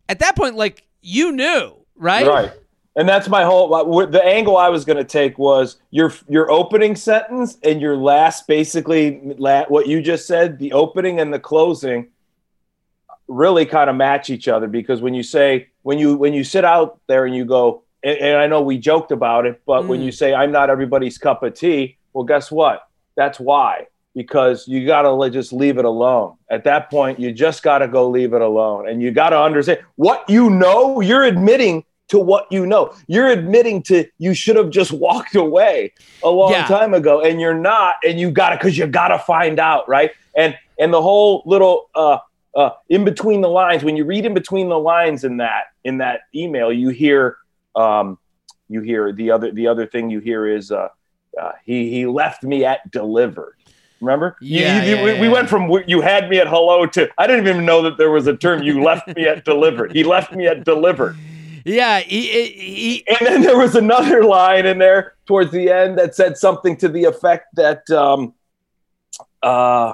at 0.10 0.20
that 0.20 0.36
point, 0.36 0.56
like 0.58 0.86
you 1.02 1.32
knew, 1.32 1.74
right? 1.96 2.28
Right. 2.28 2.52
And 2.96 3.08
that's 3.08 3.30
my 3.30 3.44
whole 3.46 3.70
the 4.08 4.22
angle 4.26 4.58
I 4.58 4.68
was 4.68 4.84
going 4.84 4.98
to 4.98 5.06
take 5.06 5.38
was 5.38 5.78
your 5.92 6.12
your 6.28 6.52
opening 6.52 6.98
sentence 6.98 7.58
and 7.64 7.80
your 7.80 7.96
last 7.96 8.48
basically 8.48 9.22
la, 9.38 9.64
what 9.66 9.88
you 9.88 10.02
just 10.02 10.28
said, 10.28 10.60
the 10.60 10.74
opening 10.74 11.22
and 11.22 11.34
the 11.34 11.40
closing 11.40 12.10
really 13.28 13.66
kind 13.66 13.90
of 13.90 13.96
match 13.96 14.30
each 14.32 14.48
other 14.48 14.68
because 14.68 15.02
when 15.02 15.14
you 15.14 15.22
say 15.24 15.68
when 15.84 16.00
you 16.00 16.18
when 16.18 16.34
you 16.34 16.44
sit 16.44 16.66
out 16.66 17.00
there 17.08 17.26
and 17.26 17.36
you 17.36 17.46
go 17.46 17.84
and, 18.04 18.18
and 18.18 18.38
I 18.38 18.48
know 18.48 18.62
we 18.62 18.78
joked 18.80 19.12
about 19.12 19.46
it, 19.46 19.62
but 19.66 19.88
when 19.88 20.02
Mm. 20.02 20.06
you 20.06 20.12
say 20.12 20.34
I'm 20.34 20.52
not 20.52 20.70
everybody's 20.70 21.18
cup 21.18 21.44
of 21.44 21.54
tea, 21.54 21.98
well 22.12 22.26
guess 22.26 22.52
what? 22.52 22.88
That's 23.16 23.40
why 23.40 23.86
because 24.16 24.68
you 24.68 24.86
got 24.86 25.04
to 25.04 25.30
just 25.30 25.54
leave 25.54 25.78
it 25.78 25.86
alone. 25.86 26.36
At 26.50 26.64
that 26.66 26.90
point, 26.90 27.20
you 27.20 27.32
just 27.32 27.64
got 27.64 27.80
to 27.80 27.88
go 27.88 28.10
leave 28.10 28.34
it 28.34 28.42
alone. 28.42 28.90
And 28.90 29.02
you 29.02 29.12
got 29.12 29.30
to 29.30 29.40
understand 29.40 29.80
what 29.96 30.28
you 30.30 30.50
know, 30.50 31.00
you're 31.02 31.24
admitting 31.24 31.84
to 32.10 32.20
what 32.20 32.48
you 32.52 32.66
know. 32.66 32.94
You're 33.08 33.28
admitting 33.28 33.84
to 33.84 34.06
you 34.18 34.34
should 34.34 34.56
have 34.56 34.72
just 34.72 34.92
walked 34.92 35.36
away 35.36 35.94
a 36.24 36.30
long 36.30 36.52
Yeah. 36.52 36.66
time 36.66 36.94
ago 36.94 37.22
and 37.22 37.40
you're 37.40 37.54
not 37.54 37.96
and 38.06 38.20
you 38.20 38.30
got 38.32 38.50
to 38.50 38.58
cuz 38.58 38.78
you 38.78 38.88
got 38.88 39.10
to 39.10 39.20
find 39.20 39.60
out, 39.60 39.88
right? 39.88 40.12
And 40.36 40.58
and 40.80 40.92
the 40.94 41.02
whole 41.02 41.44
little 41.46 41.90
uh 41.96 42.18
uh 42.56 42.72
in 42.90 43.06
between 43.06 43.42
the 43.42 43.48
lines 43.48 43.84
when 43.84 43.96
you 43.96 44.06
read 44.06 44.26
in 44.26 44.34
between 44.34 44.70
the 44.70 44.80
lines 44.80 45.24
in 45.24 45.38
that 45.38 45.66
in 45.84 46.00
that 46.00 46.22
email, 46.36 46.74
you 46.74 46.90
hear 46.90 47.38
um 47.76 48.18
you 48.68 48.82
hear 48.82 49.14
the 49.14 49.32
other 49.32 49.52
the 49.52 49.68
other 49.68 49.86
thing 49.86 50.10
you 50.10 50.20
hear 50.20 50.46
is 50.48 50.72
uh, 50.72 50.90
uh 51.40 51.52
he 51.64 51.90
he 51.90 52.06
left 52.08 52.44
me 52.44 52.66
at 52.66 52.90
delivered. 52.92 53.56
Remember? 54.02 54.36
Yeah, 54.42 54.84
you- 54.84 54.96
yeah, 54.96 55.04
we, 55.04 55.20
we 55.22 55.30
went 55.30 55.50
from 55.50 55.70
you 55.88 56.02
had 56.02 56.30
me 56.30 56.40
at 56.40 56.48
hello 56.48 56.86
to 56.86 57.10
I 57.18 57.28
didn't 57.28 57.48
even 57.48 57.66
know 57.66 57.82
that 57.84 57.98
there 57.98 58.12
was 58.12 58.28
a 58.28 58.36
term. 58.36 58.64
You 58.64 58.82
left 58.84 59.08
me 59.16 59.28
at 59.28 59.46
delivered. 59.46 59.92
He 59.94 60.04
left 60.04 60.34
me 60.34 60.48
at 60.48 60.64
delivered. 60.64 61.18
Yeah, 61.66 62.00
he, 62.00 62.22
he, 62.48 63.08
And 63.08 63.28
then 63.28 63.42
there 63.42 63.58
was 63.58 63.76
another 63.76 64.24
line 64.24 64.66
in 64.66 64.78
there 64.80 65.16
towards 65.28 65.52
the 65.52 65.70
end 65.70 65.98
that 66.00 66.16
said 66.16 66.38
something 66.38 66.78
to 66.78 66.88
the 66.88 67.04
effect 67.04 67.48
that, 67.56 67.88
um, 67.92 68.34
uh, 69.44 69.94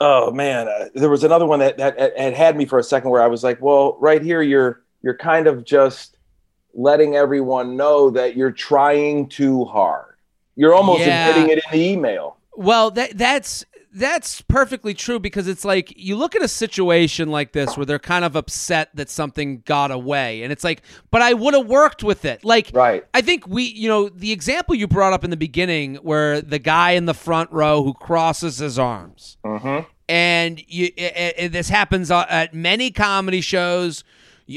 oh 0.00 0.30
man, 0.30 0.68
uh, 0.68 0.88
there 0.94 1.08
was 1.08 1.24
another 1.24 1.46
one 1.46 1.60
that, 1.60 1.78
that 1.78 1.96
that 1.98 2.18
had 2.18 2.34
had 2.34 2.56
me 2.56 2.66
for 2.66 2.78
a 2.78 2.82
second 2.82 3.10
where 3.10 3.22
I 3.22 3.26
was 3.26 3.42
like, 3.42 3.60
well, 3.62 3.96
right 4.00 4.22
here, 4.22 4.42
you're 4.42 4.82
you're 5.02 5.16
kind 5.16 5.46
of 5.46 5.64
just 5.64 6.16
letting 6.74 7.16
everyone 7.16 7.76
know 7.76 8.10
that 8.10 8.36
you're 8.36 8.52
trying 8.52 9.28
too 9.28 9.64
hard. 9.64 10.11
You're 10.56 10.74
almost 10.74 11.00
Yeah. 11.00 11.28
admitting 11.30 11.50
it 11.50 11.64
in 11.64 11.78
the 11.78 11.84
email. 11.92 12.36
Well, 12.56 12.90
that 12.92 13.16
that's 13.16 13.64
that's 13.94 14.40
perfectly 14.40 14.94
true 14.94 15.18
because 15.20 15.46
it's 15.46 15.66
like 15.66 15.92
you 15.96 16.16
look 16.16 16.34
at 16.34 16.40
a 16.40 16.48
situation 16.48 17.28
like 17.30 17.52
this 17.52 17.76
where 17.76 17.84
they're 17.84 17.98
kind 17.98 18.24
of 18.24 18.34
upset 18.34 18.88
that 18.94 19.10
something 19.10 19.62
got 19.66 19.90
away 19.90 20.42
and 20.42 20.50
it's 20.50 20.64
like 20.64 20.80
but 21.10 21.20
I 21.20 21.34
would 21.34 21.52
have 21.52 21.66
worked 21.66 22.02
with 22.02 22.24
it. 22.24 22.42
Like 22.42 22.70
Right. 22.72 23.04
I 23.12 23.20
think 23.20 23.46
we, 23.46 23.64
you 23.64 23.88
know, 23.88 24.08
the 24.08 24.32
example 24.32 24.74
you 24.74 24.86
brought 24.88 25.12
up 25.12 25.24
in 25.24 25.30
the 25.30 25.36
beginning 25.36 25.96
where 25.96 26.40
the 26.40 26.58
guy 26.58 26.92
in 26.92 27.04
the 27.04 27.12
front 27.12 27.52
row 27.52 27.82
who 27.82 27.92
crosses 27.92 28.58
his 28.58 28.78
arms 28.78 29.36
Mm-hmm. 29.44 29.86
and 30.08 30.62
you 30.68 30.90
i 30.98 31.34
i 31.40 31.48
this 31.48 31.68
happens 31.68 32.10
at 32.10 32.54
many 32.54 32.90
comedy 32.90 33.42
shows 33.42 34.04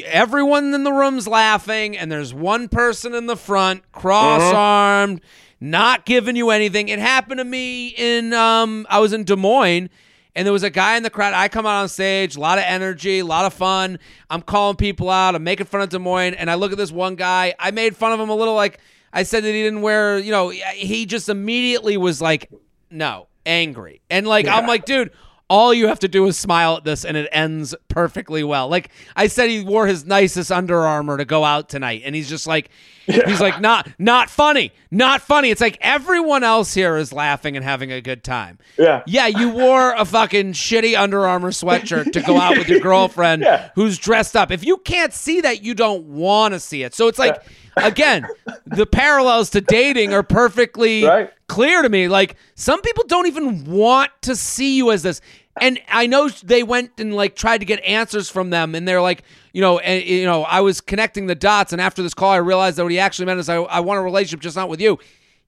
everyone 0.06 0.74
in 0.74 0.84
the 0.86 0.93
room's 0.93 1.28
laughing 1.28 1.98
and 1.98 2.10
there's 2.10 2.34
one 2.34 2.70
person 2.70 3.14
in 3.14 3.26
the 3.28 3.36
front 3.38 3.89
cross-armed 3.91 5.20
not 5.60 6.06
giving 6.06 6.36
you 6.36 6.49
anything. 6.49 6.89
It 6.89 6.99
happened 6.99 7.39
to 7.39 7.45
me 7.45 7.88
in 7.89 8.34
um 8.34 8.86
i 8.89 8.99
was 8.99 9.14
in 9.14 9.24
des 9.24 9.36
moines 9.36 9.89
and 10.36 10.45
there 10.45 10.51
was 10.51 10.64
a 10.64 10.70
guy 10.70 10.97
in 10.97 11.03
the 11.03 11.10
crowd. 11.10 11.34
I 11.34 11.47
come 11.47 11.66
out 11.66 11.82
on 11.82 11.88
stage 11.88 12.36
a 12.36 12.39
lot 12.39 12.58
of 12.58 12.66
energy 12.68 13.20
a 13.20 13.26
lot 13.26 13.45
of 13.45 13.53
fun. 13.53 13.99
I'm 14.30 14.41
calling 14.41 14.76
people 14.76 15.10
out. 15.10 15.36
I'm 15.36 15.43
making 15.43 15.68
fun 15.68 15.82
of 15.82 15.89
des 15.89 15.99
moines 15.99 16.36
and 16.36 16.49
i 16.49 16.56
look 16.56 16.72
at 16.72 16.78
this 16.78 16.91
one 16.91 17.16
guy. 17.16 17.53
I 17.60 17.72
made 17.72 17.95
fun 17.95 18.12
of 18.12 18.20
him 18.20 18.30
a 18.30 18.36
little 18.36 18.56
like 18.56 18.80
i 19.14 19.24
said 19.24 19.43
that 19.43 19.51
he 19.51 19.64
didn't 19.64 19.82
wear 19.82 20.18
you 20.20 20.32
know 20.32 20.49
he 20.49 21.06
just 21.06 21.30
immediately 21.30 21.97
was 21.97 22.22
like 22.22 22.51
no 22.91 23.28
angry. 23.45 24.01
And 24.10 24.28
like 24.28 24.47
i'm 24.47 24.68
like 24.68 24.86
dude 24.86 25.12
all 25.48 25.74
you 25.74 25.88
have 25.88 26.00
to 26.00 26.08
do 26.08 26.26
is 26.26 26.38
smile 26.38 26.78
at 26.78 26.84
this 26.84 27.06
and 27.06 27.16
it 27.16 27.30
ends 27.32 27.76
perfectly 27.88 28.43
well. 28.43 28.68
Like 28.68 28.89
i 29.16 29.28
said 29.28 29.50
he 29.50 29.64
wore 29.64 29.86
his 29.86 30.06
nicest 30.06 30.52
Under 30.52 30.80
Armour 30.80 31.18
to 31.18 31.26
go 31.26 31.43
out 31.43 31.70
tonight 31.70 32.02
and 32.04 32.16
he's 32.16 32.28
just 32.28 32.48
like 32.48 32.70
he's 33.06 33.39
like 33.39 33.62
not 33.62 33.88
not 34.00 34.30
funny 34.30 34.72
not 34.89 35.22
funny. 35.22 35.50
It's 35.52 35.62
like 35.62 35.78
everyone 35.82 36.43
else 36.43 36.74
here 36.74 36.98
is 36.98 37.12
laughing 37.14 37.56
and 37.56 37.64
having 37.64 37.91
a 37.91 38.02
good 38.02 38.24
time. 38.24 38.58
Yeah. 38.78 39.04
yeah 39.06 39.28
you 39.28 39.50
wore 39.50 39.93
a 39.93 40.06
fucking 40.06 40.54
shitty 40.54 40.98
Under 40.98 41.28
Armour 41.28 41.52
sweatshirt 41.52 42.12
to 42.14 42.22
go 42.22 42.38
out 42.39 42.58
with 42.58 42.68
your 42.70 42.80
girlfriend 42.82 43.43
Yeah. 43.43 43.70
who's 43.76 43.98
dressed 44.00 44.36
up. 44.36 44.52
If 44.52 44.66
you 44.66 44.78
can't 44.78 45.14
see 45.14 45.41
that 45.41 45.64
you 45.64 45.76
don't 45.76 46.06
want 46.06 46.54
to 46.56 46.60
see 46.60 46.82
it. 46.84 46.96
So 46.96 47.08
it's 47.08 47.20
like 47.20 47.43
again 47.78 48.26
the 48.66 48.86
parallels 48.86 49.50
to 49.52 49.62
dating 49.62 50.14
are 50.14 50.24
perfectly 50.24 51.04
Right. 51.04 51.30
clear 51.48 51.82
to 51.82 51.90
me. 51.90 52.08
Like 52.08 52.36
some 52.56 52.82
people 52.82 53.04
don't 53.08 53.28
even 53.28 53.66
want 53.66 54.12
to 54.24 54.36
see 54.36 54.78
you 54.78 54.92
as 54.92 55.04
this. 55.04 55.22
And 55.62 55.80
I 55.90 56.06
know 56.08 56.28
they 56.30 56.64
went 56.64 56.92
and 57.00 57.16
like 57.16 57.36
tried 57.36 57.60
to 57.60 57.66
get 57.66 57.82
answers 57.86 58.30
from 58.30 58.50
them, 58.50 58.76
and 58.76 58.86
they're 58.86 59.02
like, 59.02 59.24
you 59.54 59.62
know, 59.62 59.80
and 59.80 60.04
you 60.04 60.26
know, 60.26 60.44
I 60.44 60.60
was 60.60 60.82
connecting 60.82 61.28
the 61.28 61.36
dots, 61.36 61.72
and 61.72 61.82
after 61.82 62.04
this 62.04 62.14
call, 62.14 62.32
I 62.32 62.38
realized 62.38 62.78
that 62.78 62.84
what 62.84 62.92
he 62.92 63.00
actually 63.00 63.26
meant 63.28 63.40
is 63.40 63.48
I, 63.48 63.56
I 63.56 63.80
want 63.80 64.00
a 64.00 64.02
relationship, 64.02 64.42
just 64.42 64.58
not 64.58 64.68
with 64.68 64.82
you. 64.82 65.00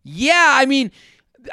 Yeah, 0.04 0.52
I 0.54 0.66
mean, 0.66 0.92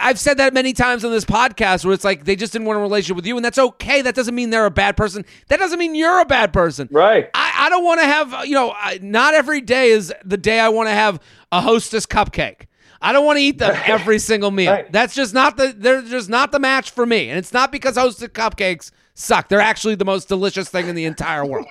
I've 0.01 0.19
said 0.19 0.39
that 0.39 0.55
many 0.55 0.73
times 0.73 1.05
on 1.05 1.11
this 1.11 1.25
podcast 1.25 1.85
where 1.85 1.95
it's 1.95 2.05
like 2.05 2.25
they 2.25 2.37
just 2.37 2.53
didn't 2.53 2.67
want 2.67 2.79
a 2.79 2.83
relationship 2.83 3.17
with 3.17 3.27
you, 3.27 3.37
and 3.37 3.45
that's 3.45 3.59
okay. 3.59 4.03
That 4.03 4.15
doesn't 4.15 4.35
mean 4.35 4.51
they're 4.51 4.67
a 4.67 4.71
bad 4.71 4.97
person. 4.97 5.25
That 5.49 5.59
doesn't 5.59 5.79
mean 5.79 5.95
you're 5.95 6.21
a 6.21 6.25
bad 6.25 6.53
person. 6.53 6.89
Right. 6.91 7.31
I, 7.35 7.53
I 7.67 7.69
don't 7.69 7.85
want 7.85 8.01
to 8.01 8.07
have, 8.07 8.47
you 8.47 8.55
know, 8.55 8.73
I, 8.77 8.99
not 9.03 9.35
every 9.35 9.61
day 9.61 9.91
is 9.91 10.13
the 10.25 10.37
day 10.37 10.61
I 10.61 10.69
want 10.69 10.89
to 10.89 10.95
have 10.95 11.21
a 11.53 11.61
hostess 11.61 12.07
cupcake. 12.07 12.67
I 13.05 13.13
don't 13.13 13.27
want 13.27 13.37
to 13.37 13.43
eat 13.43 13.59
them 13.59 13.77
every 13.85 14.19
single 14.19 14.51
meal. 14.51 14.73
Right. 14.73 14.91
That's 14.91 15.15
just 15.15 15.35
not 15.35 15.59
the 15.59 15.75
they're 15.77 16.01
just 16.01 16.31
not 16.31 16.53
the 16.53 16.59
match 16.59 16.91
for 16.91 17.05
me. 17.05 17.29
And 17.29 17.39
it's 17.39 17.53
not 17.53 17.71
because 17.71 17.97
Hostess 17.97 18.29
cupcakes 18.29 18.93
suck. 19.13 19.49
They're 19.49 19.61
actually 19.61 19.95
the 19.97 20.07
most 20.07 20.27
delicious 20.27 20.71
thing 20.71 20.89
in 20.89 20.95
the 20.95 21.05
entire 21.05 21.45
world. 21.45 21.67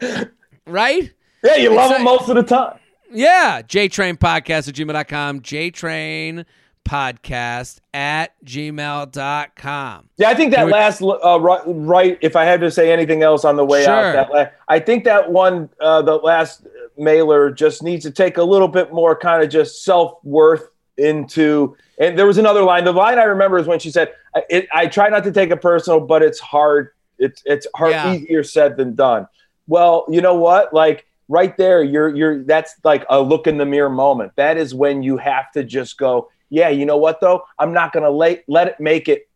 right? 0.66 1.12
Yeah, 1.44 1.56
you 1.56 1.72
love 1.72 1.92
It's 1.92 2.00
it 2.00 2.02
most 2.02 2.28
of 2.28 2.34
the 2.34 2.42
time. 2.42 2.78
Yeah. 3.12 3.62
JTrain 3.62 4.18
Podcast 4.18 4.68
at 4.68 4.74
gmail.com. 4.74 5.40
JTrain 5.40 6.44
Podcast 6.84 7.78
at 7.94 8.32
gmail.com. 8.44 10.08
Yeah, 10.16 10.28
I 10.30 10.34
think 10.34 10.52
that 10.54 10.68
last 10.68 11.02
uh, 11.02 11.38
right, 11.40 11.60
right. 11.66 12.18
If 12.20 12.36
I 12.36 12.44
had 12.44 12.60
to 12.60 12.70
say 12.70 12.92
anything 12.92 13.22
else 13.22 13.44
on 13.44 13.56
the 13.56 13.64
way 13.64 13.84
Sure. 13.84 13.92
out, 13.94 14.12
that 14.12 14.30
la- 14.30 14.46
I 14.68 14.78
think 14.80 15.04
that 15.04 15.30
one, 15.30 15.68
uh, 15.80 16.02
the 16.02 16.16
last 16.16 16.66
mailer, 16.96 17.50
just 17.50 17.82
needs 17.82 18.04
to 18.04 18.10
take 18.10 18.36
a 18.38 18.42
little 18.42 18.68
bit 18.68 18.92
more 18.92 19.16
kind 19.16 19.42
of 19.42 19.48
just 19.50 19.84
self 19.84 20.18
worth 20.24 20.68
into. 20.96 21.76
And 22.00 22.18
there 22.18 22.26
was 22.26 22.38
another 22.38 22.62
line. 22.62 22.84
The 22.84 22.92
line 22.92 23.18
I 23.18 23.24
remember 23.24 23.58
is 23.58 23.66
when 23.66 23.78
she 23.78 23.90
said, 23.90 24.12
I- 24.34 24.44
it, 24.50 24.68
"I 24.72 24.86
try 24.86 25.08
not 25.08 25.24
to 25.24 25.32
take 25.32 25.50
it 25.50 25.60
personal, 25.60 26.00
but 26.00 26.22
it's 26.22 26.40
hard 26.40 26.90
It's 27.20 27.42
it's 27.44 27.66
hard, 27.74 27.90
Yeah. 27.92 28.12
easier 28.14 28.44
said 28.44 28.76
than 28.76 28.94
done. 28.94 29.26
Well, 29.66 30.06
you 30.08 30.20
know 30.20 30.36
what? 30.36 30.72
Like 30.72 31.04
right 31.28 31.56
there, 31.56 31.82
you're 31.82 32.14
you're 32.14 32.44
that's 32.44 32.74
like 32.84 33.04
a 33.10 33.20
look 33.20 33.48
in 33.48 33.58
the 33.58 33.66
mirror 33.66 33.90
moment. 33.90 34.32
That 34.36 34.56
is 34.56 34.72
when 34.72 35.02
you 35.02 35.16
have 35.16 35.50
to 35.52 35.64
just 35.64 35.98
go, 35.98 36.28
yeah, 36.50 36.68
you 36.68 36.86
know 36.86 36.96
what 36.96 37.20
though? 37.20 37.42
I'm 37.58 37.72
not 37.72 37.92
gonna 37.92 38.10
let 38.10 38.44
let 38.48 38.68
it 38.68 38.80
make 38.80 39.08
it 39.08 39.28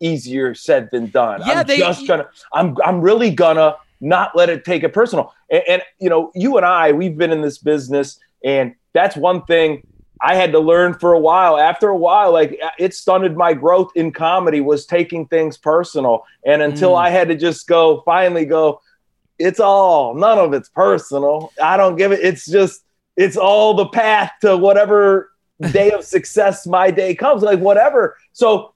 easier 0.00 0.54
said 0.54 0.88
than 0.90 1.06
done. 1.06 1.42
Yeah, 1.46 1.60
I'm 1.60 1.66
they- 1.66 1.78
just 1.78 2.06
gonna 2.06 2.28
I'm 2.52 2.76
I'm 2.84 3.00
really 3.00 3.30
gonna 3.30 3.76
not 4.00 4.36
let 4.36 4.48
it 4.50 4.64
take 4.64 4.82
it 4.82 4.92
personal. 4.92 5.32
And, 5.50 5.62
and 5.68 5.82
you 5.98 6.10
know, 6.10 6.30
you 6.34 6.56
and 6.56 6.66
I, 6.66 6.92
we've 6.92 7.16
been 7.16 7.32
in 7.32 7.40
this 7.40 7.58
business, 7.58 8.18
and 8.44 8.74
that's 8.92 9.16
one 9.16 9.42
thing 9.44 9.82
I 10.20 10.34
had 10.34 10.52
to 10.52 10.58
learn 10.60 10.94
for 10.94 11.12
a 11.12 11.18
while. 11.18 11.58
After 11.58 11.88
a 11.88 11.96
while, 11.96 12.32
like 12.32 12.58
it 12.78 12.94
stunted 12.94 13.36
my 13.36 13.52
growth 13.54 13.90
in 13.94 14.12
comedy 14.12 14.60
was 14.60 14.86
taking 14.86 15.26
things 15.26 15.56
personal. 15.58 16.24
And 16.44 16.62
until 16.62 16.92
Mm. 16.92 17.04
I 17.06 17.10
had 17.10 17.28
to 17.28 17.34
just 17.36 17.66
go, 17.68 18.00
finally 18.04 18.44
go, 18.46 18.80
it's 19.38 19.60
all 19.60 20.14
none 20.14 20.38
of 20.38 20.54
it's 20.54 20.68
personal. 20.70 21.52
I 21.62 21.76
don't 21.76 21.96
give 21.96 22.12
it. 22.12 22.20
It's 22.22 22.46
just 22.46 22.82
it's 23.16 23.36
all 23.36 23.74
the 23.74 23.86
path 23.86 24.32
to 24.42 24.56
whatever 24.56 25.30
day 25.72 25.90
of 25.92 26.04
success 26.04 26.66
my 26.66 26.90
day 26.90 27.14
comes. 27.14 27.42
Like 27.42 27.60
whatever. 27.60 28.16
So 28.32 28.72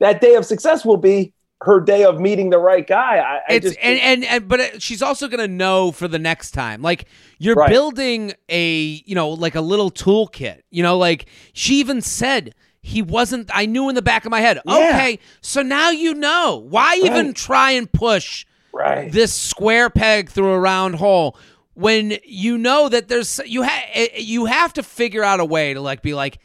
that 0.00 0.20
day 0.20 0.34
of 0.34 0.44
success 0.44 0.84
will 0.84 0.96
be 0.96 1.32
her 1.62 1.80
day 1.80 2.04
of 2.04 2.20
meeting 2.20 2.50
the 2.50 2.58
right 2.58 2.86
guy. 2.86 3.16
I, 3.16 3.36
I 3.36 3.42
it's 3.48 3.66
just 3.66 3.78
and, 3.80 3.98
and 4.00 4.24
and 4.24 4.48
but 4.48 4.60
uh, 4.60 4.78
she's 4.78 5.02
also 5.02 5.28
gonna 5.28 5.48
know 5.48 5.92
for 5.92 6.08
the 6.08 6.18
next 6.18 6.50
time. 6.50 6.82
Like 6.82 7.06
you're 7.38 7.54
Right. 7.54 7.70
building 7.70 8.34
a 8.48 9.02
you 9.06 9.14
know 9.14 9.30
like 9.30 9.54
a 9.54 9.60
little 9.60 9.90
toolkit. 9.90 10.60
You 10.70 10.82
know, 10.82 10.98
like 10.98 11.26
she 11.52 11.76
even 11.80 12.00
said 12.00 12.54
he 12.82 13.00
wasn't. 13.00 13.50
I 13.54 13.66
knew 13.66 13.88
in 13.88 13.94
the 13.94 14.02
back 14.02 14.26
of 14.26 14.30
my 14.30 14.40
head. 14.40 14.60
Yeah. 14.66 14.76
Okay, 14.76 15.18
so 15.40 15.62
now 15.62 15.90
you 15.90 16.12
know. 16.14 16.62
Why 16.68 17.00
even 17.02 17.32
try 17.32 17.70
and 17.70 17.90
push 17.90 18.44
right. 18.74 19.10
this 19.10 19.32
square 19.32 19.88
peg 19.88 20.28
through 20.28 20.50
a 20.52 20.60
round 20.60 20.96
hole 20.96 21.38
when 21.74 22.18
you 22.24 22.56
know 22.58 22.88
that 22.88 23.08
there's 23.08 23.40
you 23.46 23.62
ha- 23.64 23.84
eh, 23.92 24.08
eh, 24.14 24.18
you 24.20 24.44
have 24.46 24.72
to 24.74 24.82
figure 24.82 25.22
out 25.24 25.40
a 25.40 25.44
way 25.44 25.74
to 25.74 25.80
like 25.80 26.02
be 26.02 26.14
like 26.14 26.38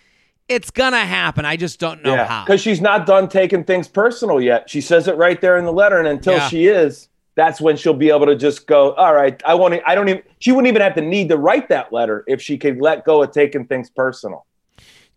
it's 0.47 0.71
gonna 0.71 1.05
happen. 1.05 1.45
I 1.45 1.55
just 1.57 1.79
don't 1.79 2.03
know 2.03 2.23
how. 2.23 2.43
Because 2.43 2.59
she's 2.59 2.81
not 2.81 3.05
done 3.05 3.29
taking 3.29 3.63
things 3.63 3.87
personal 3.87 4.41
yet. 4.41 4.69
She 4.69 4.81
says 4.81 5.07
it 5.07 5.15
right 5.15 5.39
there 5.39 5.57
in 5.57 5.65
the 5.65 5.71
letter, 5.73 5.99
and 5.99 6.07
until 6.07 6.33
Yeah. 6.33 6.47
she 6.49 6.65
is, 6.65 7.07
that's 7.35 7.61
when 7.61 7.77
she'll 7.77 7.93
be 7.93 8.09
able 8.09 8.25
to 8.25 8.35
just 8.35 8.65
go. 8.65 8.93
All 8.93 9.13
right, 9.13 9.39
I 9.45 9.53
want 9.53 9.75
to. 9.75 9.87
I 9.87 9.93
don't 9.93 10.09
even. 10.09 10.23
She 10.39 10.51
wouldn't 10.51 10.67
even 10.67 10.81
have 10.81 10.95
to 10.95 11.01
need 11.01 11.29
to 11.29 11.37
write 11.37 11.69
that 11.69 11.93
letter 11.93 12.23
if 12.27 12.41
she 12.41 12.57
could 12.57 12.81
let 12.81 13.05
go 13.05 13.21
of 13.21 13.31
taking 13.31 13.65
things 13.65 13.89
personal. 13.91 14.47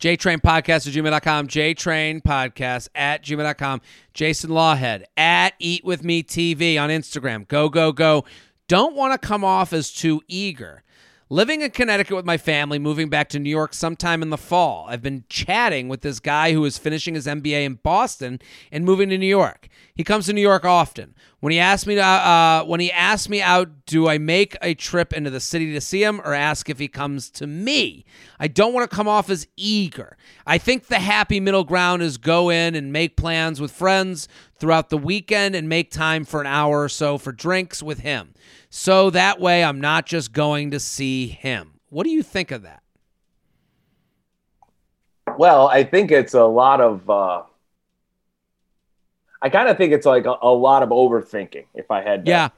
JTrain 0.00 0.38
Podcast 0.42 0.86
at 0.88 0.92
gmail.com, 0.92 1.46
JTrain 1.46 2.22
Podcast 2.22 2.88
at 2.94 3.22
gmail.com, 3.24 3.80
Jason 4.12 4.50
Lawhead 4.50 5.04
at 5.16 5.54
Eat 5.60 5.84
With 5.84 6.02
Me 6.04 6.22
TV 6.24 6.76
on 6.80 6.90
Instagram. 6.90 7.46
Go, 7.48 7.68
go, 7.68 7.92
go. 7.92 8.24
Don't 8.72 8.96
want 8.96 9.12
to 9.12 9.28
come 9.28 9.44
off 9.44 9.74
as 9.74 9.92
too 9.92 10.22
eager. 10.28 10.82
Living 11.28 11.60
in 11.60 11.70
Connecticut 11.72 12.16
with 12.16 12.24
my 12.24 12.38
family, 12.38 12.78
moving 12.78 13.10
back 13.10 13.28
to 13.28 13.38
New 13.38 13.50
York 13.50 13.74
sometime 13.74 14.22
in 14.22 14.30
the 14.30 14.38
fall. 14.38 14.86
I've 14.88 15.02
been 15.02 15.24
chatting 15.28 15.90
with 15.90 16.00
this 16.00 16.20
guy 16.20 16.54
who 16.54 16.64
is 16.64 16.78
finishing 16.78 17.14
his 17.14 17.26
MBA 17.26 17.64
in 17.64 17.74
Boston 17.74 18.40
and 18.70 18.86
moving 18.86 19.10
to 19.10 19.18
New 19.18 19.26
York. 19.26 19.68
He 19.94 20.04
comes 20.04 20.24
to 20.24 20.32
New 20.32 20.40
York 20.40 20.64
often. 20.64 21.14
When 21.40 21.52
he 21.52 21.58
asked 21.58 21.86
me 21.86 21.96
to, 21.96 22.02
uh, 22.02 22.64
when 22.64 22.80
he 22.80 22.90
asked 22.90 23.28
me 23.28 23.42
out, 23.42 23.84
do 23.84 24.08
I 24.08 24.16
make 24.16 24.56
a 24.62 24.72
trip 24.72 25.12
into 25.12 25.28
the 25.28 25.40
city 25.40 25.74
to 25.74 25.80
see 25.80 26.02
him 26.02 26.22
or 26.24 26.32
ask 26.32 26.70
if 26.70 26.78
he 26.78 26.88
comes 26.88 27.28
to 27.30 27.46
me? 27.46 28.06
I 28.40 28.48
don't 28.48 28.72
want 28.72 28.90
to 28.90 28.96
come 28.96 29.08
off 29.08 29.28
as 29.28 29.46
eager. 29.54 30.16
I 30.46 30.56
think 30.56 30.86
the 30.86 30.98
happy 31.00 31.40
middle 31.40 31.64
ground 31.64 32.00
is 32.00 32.16
go 32.16 32.48
in 32.48 32.74
and 32.74 32.90
make 32.90 33.18
plans 33.18 33.60
with 33.60 33.70
friends 33.70 34.28
throughout 34.56 34.88
the 34.88 34.96
weekend 34.96 35.54
and 35.56 35.68
make 35.68 35.90
time 35.90 36.24
for 36.24 36.40
an 36.40 36.46
hour 36.46 36.82
or 36.82 36.88
so 36.88 37.18
for 37.18 37.32
drinks 37.32 37.82
with 37.82 37.98
him. 37.98 38.32
So 38.74 39.10
that 39.10 39.38
way 39.38 39.62
I'm 39.62 39.82
not 39.82 40.06
just 40.06 40.32
going 40.32 40.70
to 40.70 40.80
see 40.80 41.26
him. 41.26 41.72
What 41.90 42.04
do 42.04 42.10
you 42.10 42.22
think 42.22 42.50
of 42.50 42.62
that? 42.62 42.82
Well, 45.36 45.68
I 45.68 45.84
think 45.84 46.10
it's 46.10 46.32
a 46.32 46.44
lot 46.44 46.80
of. 46.80 47.08
Uh, 47.08 47.42
I 49.42 49.50
kind 49.50 49.68
of 49.68 49.76
think 49.76 49.92
it's 49.92 50.06
like 50.06 50.24
a, 50.24 50.36
a 50.40 50.48
lot 50.50 50.82
of 50.82 50.88
overthinking. 50.88 51.66
If 51.74 51.90
I 51.90 52.00
had, 52.00 52.24
to, 52.24 52.30
Yeah. 52.30 52.48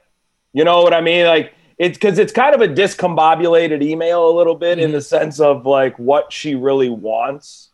you 0.53 0.63
know 0.63 0.83
what 0.83 0.93
I 0.93 1.01
mean? 1.01 1.25
Like 1.25 1.53
it's 1.77 1.97
because 1.97 2.17
it's 2.17 2.31
kind 2.31 2.55
of 2.55 2.61
a 2.61 2.67
discombobulated 2.69 3.83
email 3.83 4.29
a 4.29 4.33
little 4.37 4.55
bit 4.55 4.79
in 4.79 4.91
Mhm. 4.91 4.93
the 4.93 5.01
sense 5.01 5.41
of 5.41 5.65
like 5.65 5.99
what 5.99 6.31
she 6.31 6.55
really 6.55 6.89
wants. 6.89 7.71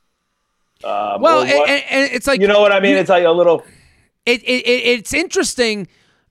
Um, 0.84 1.22
Well, 1.22 1.42
and, 1.42 1.60
what- 1.60 1.70
and- 1.70 1.84
and 1.92 2.12
it's 2.12 2.26
like 2.26 2.42
you 2.42 2.48
know 2.48 2.60
what 2.60 2.72
I 2.72 2.80
mean? 2.80 2.94
you- 2.94 2.98
it's 2.98 3.10
like 3.10 3.24
a 3.26 3.30
little. 3.30 3.64
it, 4.26 4.42
it, 4.42 4.66
it 4.66 5.00
it's 5.00 5.14
interesting. 5.14 5.88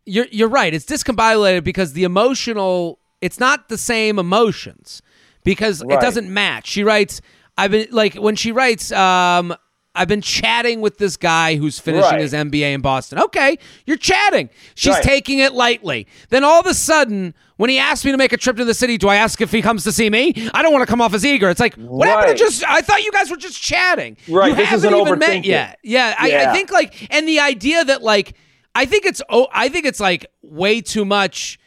You're 0.06 0.26
you're 0.30 0.48
right. 0.48 0.72
It's 0.74 0.84
discombobulated 0.86 1.64
because 1.64 1.92
the 1.92 2.04
emotional. 2.04 2.98
It's 3.20 3.38
not 3.38 3.68
the 3.68 3.76
same 3.76 4.18
emotions 4.18 5.02
because 5.44 5.82
it 5.82 6.00
doesn't 6.00 6.32
match. 6.32 6.68
She 6.68 6.82
writes. 6.84 7.20
I've 7.58 7.70
been 7.70 7.88
like 7.90 8.14
when 8.14 8.36
she 8.36 8.52
writes. 8.52 8.90
Um, 8.92 9.54
I've 9.94 10.06
been 10.08 10.22
chatting 10.22 10.80
with 10.80 10.98
this 10.98 11.16
guy 11.16 11.56
who's 11.56 11.80
finishing 11.80 12.12
Right. 12.12 12.20
his 12.20 12.32
MBA 12.32 12.72
in 12.74 12.80
Boston. 12.80 13.18
Okay, 13.18 13.58
you're 13.86 13.96
chatting. 13.96 14.48
She's 14.76 14.94
Right. 14.94 15.02
taking 15.02 15.40
it 15.40 15.52
lightly. 15.52 16.06
Then 16.28 16.44
all 16.44 16.60
of 16.60 16.66
a 16.66 16.74
sudden, 16.74 17.34
when 17.56 17.70
he 17.70 17.78
asks 17.78 18.04
me 18.04 18.12
to 18.12 18.16
make 18.16 18.32
a 18.32 18.36
trip 18.36 18.56
to 18.58 18.64
the 18.64 18.72
city, 18.72 18.96
do 18.98 19.08
I 19.08 19.16
ask 19.16 19.40
if 19.40 19.50
he 19.50 19.60
comes 19.60 19.82
to 19.84 19.92
see 19.92 20.08
me? 20.08 20.32
I 20.54 20.62
don't 20.62 20.72
want 20.72 20.82
to 20.82 20.86
come 20.86 21.00
off 21.00 21.12
as 21.12 21.26
eager. 21.26 21.50
It's 21.50 21.58
like, 21.60 21.74
what 21.74 22.06
happened 22.08 22.38
to 22.38 22.42
just? 22.44 22.62
I 22.66 22.80
thought 22.82 23.02
you 23.04 23.10
guys 23.10 23.30
were 23.30 23.36
just 23.36 23.60
chatting. 23.60 24.16
Right, 24.28 24.50
You 24.50 24.54
this 24.54 24.68
haven't 24.68 24.94
even 24.94 25.18
met 25.18 25.44
yet. 25.44 25.80
Yeah, 25.82 26.14
I, 26.16 26.36
I 26.46 26.52
think 26.54 26.70
like, 26.70 27.08
and 27.12 27.26
the 27.28 27.40
idea 27.40 27.84
that 27.84 28.00
like, 28.00 28.34
I 28.74 28.84
think 28.86 29.04
it's 29.04 29.20
oh, 29.28 29.48
I 29.52 29.68
think 29.68 29.84
it's 29.86 30.00
like 30.00 30.26
way 30.42 30.80
too 30.80 31.04
much 31.04 31.58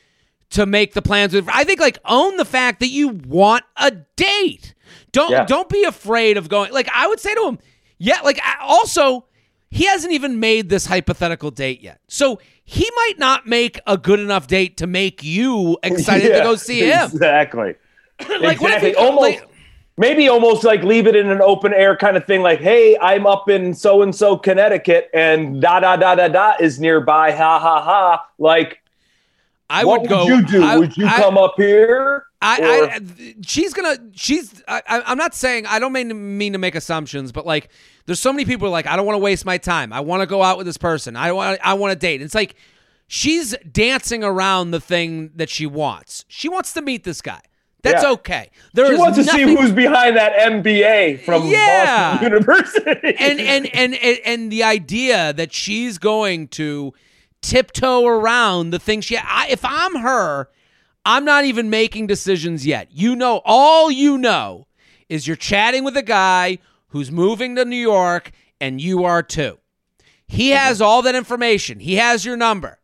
to 0.51 0.66
make 0.66 0.93
the 0.93 1.01
plans 1.01 1.34
with. 1.34 1.47
I 1.49 1.64
think 1.64 1.80
like 1.80 1.97
own 2.06 2.38
the 2.38 2.45
fact 2.45 2.80
that 2.80 2.88
you 2.88 3.10
want 3.10 3.64
a 3.78 3.91
date. 4.16 4.74
Don't 5.12 5.32
Yeah. 5.32 5.45
don't 5.45 5.70
be 5.70 5.84
afraid 5.84 6.38
of 6.38 6.49
going. 6.49 6.72
Like 6.72 6.89
I 6.93 7.08
would 7.08 7.20
say 7.20 7.34
to 7.36 7.47
him, 7.47 7.60
yeah. 7.97 8.22
Like 8.22 8.39
I, 8.43 8.56
also, 8.62 9.26
he 9.70 9.86
hasn't 9.86 10.14
even 10.14 10.39
made 10.39 10.70
this 10.70 10.86
hypothetical 10.86 11.51
date 11.51 11.82
yet, 11.82 11.99
so 12.08 12.39
he 12.64 12.89
might 12.95 13.20
not 13.20 13.45
make 13.45 13.80
a 13.86 13.97
good 13.97 14.20
enough 14.20 14.47
date 14.47 14.78
to 14.78 14.88
make 14.88 15.24
you 15.24 15.78
excited 15.84 16.34
to 16.34 16.39
go 16.43 16.56
see 16.56 16.80
him. 16.82 17.06
Exactly. 17.12 17.76
Like 18.39 18.62
what 18.62 18.72
if 18.72 18.82
he 18.84 18.95
almost. 18.95 19.22
like, 19.22 19.47
maybe 19.98 20.28
almost 20.28 20.64
like 20.64 20.84
leave 20.84 21.08
it 21.08 21.16
in 21.16 21.30
an 21.30 21.41
open 21.41 21.74
air 21.74 21.96
kind 21.96 22.18
of 22.18 22.26
thing 22.26 22.41
like 22.41 22.60
hey 22.60 22.98
i'm 23.02 23.26
up 23.28 23.50
in 23.50 23.74
so 23.74 24.02
and 24.02 24.16
so 24.16 24.36
connecticut 24.38 25.10
and 25.14 25.62
da 25.62 25.80
da 25.80 25.96
da 25.96 26.16
da 26.16 26.28
da 26.28 26.54
is 26.60 26.80
nearby 26.80 27.32
ha 27.32 27.60
ha 27.60 27.82
ha 27.82 28.28
like 28.38 28.80
I 29.70 29.86
what 29.86 30.02
would 30.02 30.10
would 30.12 30.18
go. 30.20 30.28
you 30.28 30.46
do 30.46 30.64
I- 30.64 30.78
would 30.78 30.96
you 30.98 31.06
I- 31.08 31.18
come 31.18 31.38
up 31.38 31.54
here 31.58 32.26
I, 32.46 33.00
I, 33.00 33.36
she's 33.48 33.74
gonna, 33.74 33.96
she's. 34.12 34.62
I, 34.68 34.82
I- 34.86 35.04
I'm 35.06 35.18
not 35.18 35.34
saying 35.34 35.66
I 35.66 35.80
don't 35.80 35.94
mean 35.94 36.10
to, 36.10 36.14
mean 36.14 36.52
to 36.52 36.60
make 36.60 36.76
assumptions, 36.76 37.32
but 37.32 37.46
like, 37.46 37.70
there's 38.06 38.20
so 38.20 38.34
many 38.34 38.44
people 38.44 38.66
who 38.66 38.66
are 38.68 38.72
like, 38.74 38.86
I 38.86 38.98
don't 38.98 39.06
want 39.06 39.16
to 39.16 39.24
waste 39.24 39.46
my 39.46 39.58
time. 39.58 39.94
I 39.94 40.02
want 40.02 40.24
to 40.24 40.26
go 40.26 40.44
out 40.44 40.58
with 40.58 40.66
this 40.66 40.76
person. 40.76 41.16
I 41.16 41.32
want, 41.32 41.58
I 41.64 41.74
want 41.76 41.94
to 41.94 41.96
date. 41.98 42.22
It's 42.22 42.36
like 42.36 42.56
she's 43.08 43.56
dancing 43.72 44.26
around 44.26 44.72
the 44.72 44.82
thing 44.82 45.32
that 45.36 45.50
she 45.50 45.66
wants. 45.66 46.26
She 46.28 46.50
wants 46.50 46.74
to 46.74 46.82
meet 46.82 47.06
this 47.06 47.22
guy. 47.22 47.39
That's 47.84 48.04
Yeah. 48.04 48.12
okay. 48.12 48.50
There 48.74 48.88
she 48.88 48.96
wants 48.96 49.18
to 49.18 49.26
see 49.26 49.42
who's 49.44 49.72
behind 49.72 50.16
that 50.18 50.34
mba 50.36 51.24
from 51.24 51.46
Yeah. 51.48 52.14
boston 52.14 52.24
university. 52.32 53.16
And, 53.20 53.40
and 53.40 53.66
and 53.76 53.94
and 53.94 54.20
and 54.26 54.52
the 54.52 54.64
idea 54.64 55.34
that 55.34 55.54
she's 55.54 55.98
going 55.98 56.48
to 56.50 56.94
tiptoe 57.42 58.06
around 58.08 58.70
the 58.70 58.80
thing 58.80 59.02
she 59.02 59.18
I, 59.18 59.48
if 59.50 59.66
i'm 59.66 59.96
her 59.98 60.50
i'm 61.06 61.26
not 61.26 61.44
even 61.44 61.70
making 61.70 62.08
decisions 62.08 62.66
yet. 62.66 62.88
You 62.92 63.16
know 63.18 63.42
all 63.44 63.92
you 63.92 64.18
know 64.18 64.68
is 65.10 65.28
you're 65.28 65.36
chatting 65.36 65.84
with 65.84 65.98
a 65.98 66.02
guy 66.04 66.60
who's 66.88 67.12
moving 67.12 67.56
to 67.58 67.66
new 67.66 67.76
york 67.76 68.32
and 68.62 68.80
you 68.80 69.04
are 69.04 69.22
too. 69.22 69.60
He 70.26 70.52
mm-hmm. 70.52 70.58
has 70.58 70.82
all 70.82 71.02
that 71.02 71.16
information. 71.16 71.80
He 71.82 71.96
has 71.96 72.24
your 72.24 72.38
number. 72.38 72.80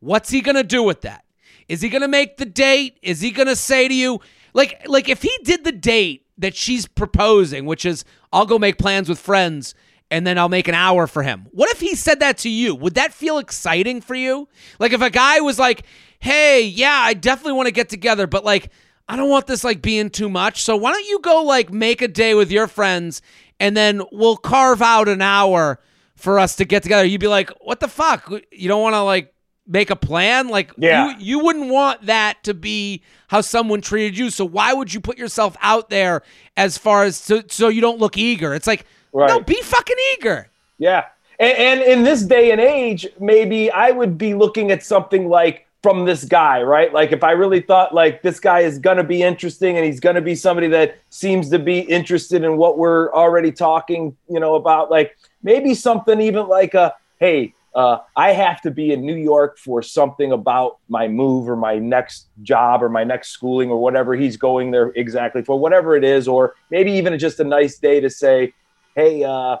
What's 0.00 0.30
he 0.30 0.40
gonna 0.40 0.64
do 0.64 0.82
with 0.82 1.02
that? 1.02 1.24
Is 1.68 1.82
he 1.82 1.88
gonna 1.88 2.08
make 2.08 2.36
the 2.36 2.46
date? 2.46 2.98
Is 3.00 3.20
he 3.20 3.30
gonna 3.30 3.54
say 3.54 3.86
to 3.86 3.94
you 3.94 4.20
like 4.54 4.86
like 4.86 5.08
if 5.08 5.22
he 5.22 5.36
did 5.44 5.64
the 5.64 5.72
date 5.72 6.26
that 6.38 6.54
she's 6.54 6.86
proposing 6.86 7.66
which 7.66 7.84
is 7.84 8.04
i'll 8.32 8.46
go 8.46 8.58
make 8.58 8.78
plans 8.78 9.08
with 9.08 9.18
friends 9.18 9.74
and 10.10 10.26
then 10.26 10.38
I'll 10.38 10.48
make 10.48 10.68
an 10.68 10.74
hour 10.74 11.06
for 11.06 11.22
him. 11.22 11.46
What 11.52 11.70
if 11.70 11.80
he 11.80 11.94
said 11.94 12.20
that 12.20 12.38
to 12.38 12.50
you? 12.50 12.74
Would 12.74 12.94
that 12.94 13.14
feel 13.14 13.38
exciting 13.38 14.00
for 14.00 14.14
you? 14.14 14.48
Like 14.78 14.92
if 14.92 15.00
a 15.00 15.10
guy 15.10 15.40
was 15.40 15.58
like, 15.58 15.84
"Hey, 16.18 16.64
yeah, 16.64 17.00
I 17.02 17.14
definitely 17.14 17.52
want 17.52 17.68
to 17.68 17.72
get 17.72 17.88
together, 17.88 18.26
but 18.26 18.44
like 18.44 18.70
I 19.08 19.16
don't 19.16 19.30
want 19.30 19.46
this 19.46 19.64
like 19.64 19.82
being 19.82 20.10
too 20.10 20.28
much. 20.28 20.62
So 20.62 20.76
why 20.76 20.92
don't 20.92 21.06
you 21.06 21.20
go 21.20 21.42
like 21.42 21.72
make 21.72 22.02
a 22.02 22.08
day 22.08 22.34
with 22.34 22.50
your 22.50 22.66
friends 22.66 23.22
and 23.58 23.76
then 23.76 24.02
we'll 24.12 24.36
carve 24.36 24.82
out 24.82 25.08
an 25.08 25.22
hour 25.22 25.80
for 26.16 26.38
us 26.38 26.56
to 26.56 26.64
get 26.64 26.82
together." 26.82 27.04
You'd 27.04 27.20
be 27.20 27.28
like, 27.28 27.50
"What 27.60 27.80
the 27.80 27.88
fuck? 27.88 28.30
You 28.50 28.68
don't 28.68 28.82
want 28.82 28.94
to 28.94 29.02
like 29.02 29.32
make 29.70 29.90
a 29.90 29.96
plan? 29.96 30.48
Like 30.48 30.72
Yeah. 30.76 31.10
you 31.10 31.16
you 31.18 31.38
wouldn't 31.38 31.70
want 31.70 32.06
that 32.06 32.42
to 32.44 32.54
be 32.54 33.02
how 33.28 33.40
someone 33.40 33.80
treated 33.80 34.18
you. 34.18 34.28
So 34.30 34.44
why 34.44 34.72
would 34.72 34.92
you 34.92 35.00
put 35.00 35.16
yourself 35.16 35.56
out 35.62 35.88
there 35.88 36.22
as 36.56 36.76
far 36.76 37.04
as 37.04 37.16
so, 37.16 37.42
so 37.48 37.68
you 37.68 37.80
don't 37.80 37.98
look 37.98 38.18
eager? 38.18 38.54
It's 38.54 38.66
like 38.66 38.84
no, 39.14 39.40
be 39.40 39.60
fucking 39.62 39.96
eager. 40.14 40.48
Yeah. 40.78 41.06
And, 41.38 41.56
and 41.56 41.80
in 41.80 42.02
this 42.02 42.22
day 42.22 42.50
and 42.50 42.60
age, 42.60 43.06
maybe 43.18 43.70
I 43.70 43.90
would 43.90 44.18
be 44.18 44.34
looking 44.34 44.70
at 44.70 44.82
something 44.82 45.28
like 45.28 45.66
from 45.82 46.04
this 46.04 46.24
guy, 46.24 46.62
right? 46.62 46.92
Like 46.92 47.10
if 47.12 47.24
I 47.24 47.30
really 47.32 47.60
thought 47.60 47.94
like 47.94 48.20
this 48.22 48.38
guy 48.38 48.60
is 48.60 48.78
going 48.78 48.98
to 48.98 49.04
be 49.04 49.22
interesting 49.22 49.76
and 49.76 49.86
he's 49.86 49.98
going 50.00 50.16
to 50.16 50.20
be 50.20 50.34
somebody 50.34 50.68
that 50.68 50.98
seems 51.08 51.48
to 51.50 51.58
be 51.58 51.80
interested 51.80 52.44
in 52.44 52.58
what 52.58 52.76
we're 52.76 53.10
already 53.14 53.50
talking, 53.50 54.14
you 54.28 54.38
know, 54.38 54.56
about 54.56 54.90
like 54.90 55.16
maybe 55.42 55.74
something 55.74 56.20
even 56.20 56.46
like 56.48 56.74
a, 56.74 56.94
hey, 57.18 57.54
uh, 57.74 57.98
I 58.16 58.32
have 58.32 58.60
to 58.62 58.70
be 58.70 58.92
in 58.92 59.02
New 59.02 59.16
York 59.16 59.58
for 59.58 59.82
something 59.82 60.32
about 60.32 60.78
my 60.88 61.06
move 61.06 61.48
or 61.48 61.56
my 61.56 61.78
next 61.78 62.26
job 62.42 62.82
or 62.82 62.88
my 62.88 63.04
next 63.04 63.30
schooling 63.30 63.70
or 63.70 63.80
whatever 63.80 64.14
he's 64.14 64.36
going 64.36 64.70
there 64.70 64.88
exactly 64.96 65.42
for, 65.42 65.58
whatever 65.58 65.96
it 65.96 66.02
is, 66.02 66.26
or 66.26 66.54
maybe 66.70 66.90
even 66.92 67.16
just 67.18 67.38
a 67.38 67.44
nice 67.44 67.78
day 67.78 68.00
to 68.00 68.10
say, 68.10 68.52
hey, 68.96 69.22
uh, 69.22 69.56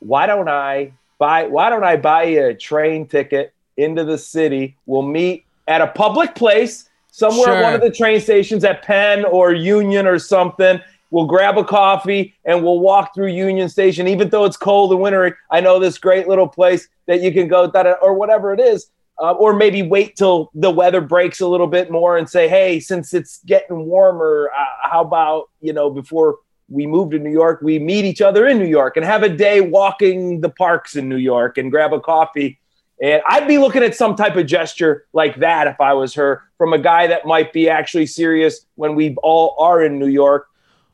why 0.00 0.26
don't 0.26 0.48
I 0.48 0.92
buy 1.18 1.46
why 1.46 1.70
don't 1.70 1.84
I 1.84 1.96
buy 1.96 2.24
you 2.24 2.46
a 2.46 2.54
train 2.54 3.06
ticket 3.06 3.54
into 3.76 4.04
the 4.04 4.18
city? 4.18 4.76
We'll 4.86 5.02
meet 5.02 5.44
at 5.68 5.80
a 5.80 5.86
public 5.86 6.34
place 6.34 6.88
somewhere 7.10 7.46
sure. 7.46 7.54
at 7.54 7.62
one 7.62 7.74
of 7.74 7.80
the 7.80 7.90
train 7.90 8.20
stations 8.20 8.64
at 8.64 8.82
Penn 8.82 9.24
or 9.24 9.52
Union 9.52 10.06
or 10.06 10.18
something. 10.18 10.80
We'll 11.14 11.26
grab 11.26 11.58
a 11.58 11.64
coffee 11.64 12.34
and 12.44 12.64
we'll 12.64 12.80
walk 12.80 13.14
through 13.14 13.28
Union 13.28 13.68
Station, 13.68 14.08
even 14.08 14.30
though 14.30 14.46
it's 14.46 14.56
cold 14.56 14.90
and 14.90 15.00
wintry. 15.00 15.32
I 15.48 15.60
know 15.60 15.78
this 15.78 15.96
great 15.96 16.26
little 16.26 16.48
place 16.48 16.88
that 17.06 17.22
you 17.22 17.32
can 17.32 17.46
go, 17.46 17.70
or 18.02 18.14
whatever 18.14 18.52
it 18.52 18.58
is. 18.58 18.88
Uh, 19.22 19.30
or 19.30 19.52
maybe 19.54 19.80
wait 19.80 20.16
till 20.16 20.50
the 20.54 20.72
weather 20.72 21.00
breaks 21.00 21.40
a 21.40 21.46
little 21.46 21.68
bit 21.68 21.88
more 21.88 22.18
and 22.18 22.28
say, 22.28 22.48
hey, 22.48 22.80
since 22.80 23.14
it's 23.14 23.38
getting 23.46 23.86
warmer, 23.86 24.50
uh, 24.58 24.88
how 24.90 25.02
about, 25.02 25.50
you 25.60 25.72
know, 25.72 25.88
before 25.88 26.38
we 26.68 26.84
move 26.84 27.12
to 27.12 27.20
New 27.20 27.30
York, 27.30 27.60
we 27.62 27.78
meet 27.78 28.04
each 28.04 28.20
other 28.20 28.48
in 28.48 28.58
New 28.58 28.66
York 28.66 28.96
and 28.96 29.06
have 29.06 29.22
a 29.22 29.28
day 29.28 29.60
walking 29.60 30.40
the 30.40 30.50
parks 30.50 30.96
in 30.96 31.08
New 31.08 31.18
York 31.18 31.58
and 31.58 31.70
grab 31.70 31.92
a 31.92 32.00
coffee. 32.00 32.58
And 33.00 33.22
I'd 33.28 33.46
be 33.46 33.58
looking 33.58 33.84
at 33.84 33.94
some 33.94 34.16
type 34.16 34.34
of 34.34 34.46
gesture 34.46 35.06
like 35.12 35.36
that 35.36 35.68
if 35.68 35.80
I 35.80 35.92
was 35.92 36.12
her 36.14 36.42
from 36.58 36.72
a 36.72 36.78
guy 36.78 37.06
that 37.06 37.24
might 37.24 37.52
be 37.52 37.68
actually 37.68 38.06
serious 38.06 38.66
when 38.74 38.96
we 38.96 39.14
all 39.22 39.54
are 39.60 39.80
in 39.80 40.00
New 40.00 40.08
York. 40.08 40.48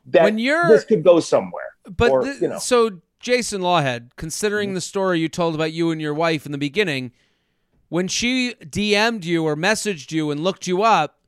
That 0.05 0.23
when 0.23 0.37
you're, 0.37 0.67
this 0.67 0.83
could 0.83 1.03
go 1.03 1.19
somewhere. 1.19 1.75
But 1.85 2.11
or, 2.11 2.25
you 2.25 2.47
know. 2.47 2.59
so 2.59 3.01
Jason 3.19 3.61
Lawhead, 3.61 4.11
considering 4.15 4.69
mm-hmm. 4.69 4.75
the 4.75 4.81
story 4.81 5.19
you 5.19 5.29
told 5.29 5.55
about 5.55 5.73
you 5.73 5.91
and 5.91 6.01
your 6.01 6.13
wife 6.13 6.45
in 6.45 6.51
the 6.51 6.57
beginning, 6.57 7.11
when 7.89 8.07
she 8.07 8.55
DM'd 8.61 9.25
you 9.25 9.43
or 9.43 9.55
messaged 9.55 10.11
you 10.11 10.31
and 10.31 10.43
looked 10.43 10.67
you 10.67 10.81
up, 10.83 11.19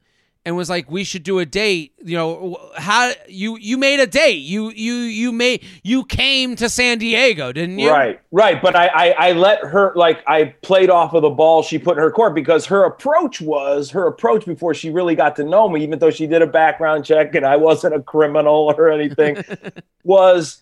and 0.46 0.58
was 0.58 0.70
like 0.70 0.92
we 0.92 1.04
should 1.04 1.24
do 1.24 1.40
a 1.40 1.46
date. 1.46 1.94
You 2.04 2.18
know 2.18 2.72
how 2.76 3.12
you 3.28 3.58
you 3.58 3.78
made 3.78 4.00
a 4.00 4.08
date. 4.08 4.42
You 4.42 4.72
you 4.72 4.94
you 4.94 5.32
made 5.32 5.64
you 5.84 6.04
came 6.06 6.56
to 6.58 6.70
san 6.70 6.98
diego 6.98 7.52
didn't 7.52 7.80
you? 7.80 7.90
Right 7.90 8.20
right. 8.32 8.62
But 8.62 8.76
I, 8.76 8.88
I 8.88 9.10
i 9.12 9.32
let 9.32 9.64
her 9.64 9.94
like 9.96 10.24
i 10.28 10.46
played 10.62 10.90
off 10.90 11.14
of 11.14 11.22
the 11.22 11.30
ball. 11.30 11.64
She 11.64 11.80
put 11.80 11.98
in 11.98 12.04
her 12.04 12.12
court 12.12 12.36
because 12.36 12.66
her 12.66 12.84
approach 12.84 13.42
was 13.42 13.90
her 13.92 14.08
approach 14.08 14.46
before 14.46 14.74
she 14.74 14.90
really 14.90 15.16
got 15.16 15.36
to 15.38 15.44
know 15.44 15.70
me 15.70 15.82
even 15.84 16.00
though 16.00 16.12
she 16.12 16.28
did 16.28 16.42
a 16.42 16.48
background 16.48 17.06
check 17.06 17.36
and 17.36 17.46
i 17.46 17.56
wasn't 17.56 17.96
a 17.96 18.02
criminal 18.02 18.74
or 18.78 18.90
anything 18.92 19.38
was 20.04 20.62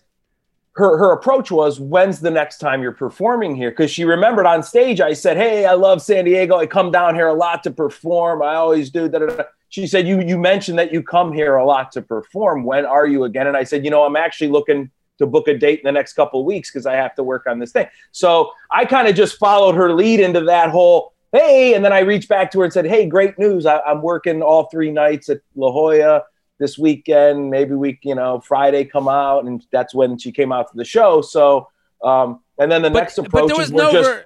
her 0.74 0.96
her 0.96 1.12
approach 1.12 1.50
was 1.50 1.80
when's 1.80 2.20
the 2.20 2.30
next 2.30 2.58
time 2.58 2.82
you're 2.82 2.92
performing 2.92 3.56
here? 3.56 3.70
Because 3.70 3.90
she 3.90 4.04
remembered 4.04 4.46
on 4.46 4.62
stage 4.62 5.00
i 5.00 5.12
said 5.12 5.36
hey 5.36 5.66
i 5.66 5.72
love 5.72 6.00
san 6.00 6.24
diego. 6.24 6.56
I 6.56 6.66
come 6.66 6.92
down 6.92 7.16
here 7.16 7.26
a 7.26 7.34
lot 7.34 7.64
to 7.64 7.72
perform. 7.72 8.42
I 8.42 8.54
always 8.54 8.88
do 8.88 9.08
da, 9.08 9.18
da, 9.18 9.26
da 9.26 9.44
she 9.72 9.86
said, 9.86 10.06
you, 10.06 10.20
you 10.20 10.36
mentioned 10.36 10.78
that 10.78 10.92
you 10.92 11.02
come 11.02 11.32
here 11.32 11.56
a 11.56 11.64
lot 11.64 11.92
to 11.92 12.02
perform. 12.02 12.62
When 12.62 12.84
are 12.84 13.06
you 13.06 13.24
again? 13.24 13.46
And 13.46 13.56
I 13.56 13.64
said, 13.64 13.86
you 13.86 13.90
know, 13.90 14.04
I'm 14.04 14.16
actually 14.16 14.48
looking 14.48 14.90
to 15.16 15.24
book 15.24 15.48
a 15.48 15.56
date 15.56 15.78
in 15.78 15.86
the 15.86 15.92
next 15.92 16.12
couple 16.12 16.40
of 16.40 16.46
weeks 16.46 16.70
because 16.70 16.84
I 16.84 16.92
have 16.92 17.14
to 17.14 17.22
work 17.22 17.46
on 17.46 17.58
this 17.58 17.72
thing. 17.72 17.86
So 18.10 18.52
I 18.70 18.84
kind 18.84 19.08
of 19.08 19.14
just 19.14 19.38
followed 19.38 19.74
her 19.74 19.94
lead 19.94 20.20
into 20.20 20.42
that 20.42 20.68
whole, 20.68 21.14
hey, 21.32 21.72
and 21.72 21.82
then 21.82 21.90
I 21.90 22.00
reached 22.00 22.28
back 22.28 22.50
to 22.50 22.58
her 22.58 22.64
and 22.64 22.72
said, 22.72 22.86
hey, 22.86 23.06
great 23.06 23.38
news. 23.38 23.64
I, 23.64 23.80
am 23.90 24.02
working 24.02 24.42
all 24.42 24.64
three 24.64 24.90
nights 24.90 25.30
at 25.30 25.40
La 25.56 25.72
Jolla 25.72 26.24
this 26.58 26.76
weekend. 26.76 27.48
Maybe 27.48 27.74
we, 27.74 27.98
you 28.02 28.14
know, 28.14 28.40
Friday 28.40 28.84
come 28.84 29.08
out. 29.08 29.46
And 29.46 29.64
that's 29.72 29.94
when 29.94 30.18
she 30.18 30.32
came 30.32 30.52
out 30.52 30.70
to 30.70 30.76
the 30.76 30.84
show. 30.84 31.22
So, 31.22 31.70
um, 32.04 32.40
and 32.58 32.70
then 32.70 32.82
the 32.82 32.90
but, 32.90 32.98
next 32.98 33.16
approaches 33.16 33.72
were 33.72 33.78
no 33.84 33.90
just, 33.90 34.24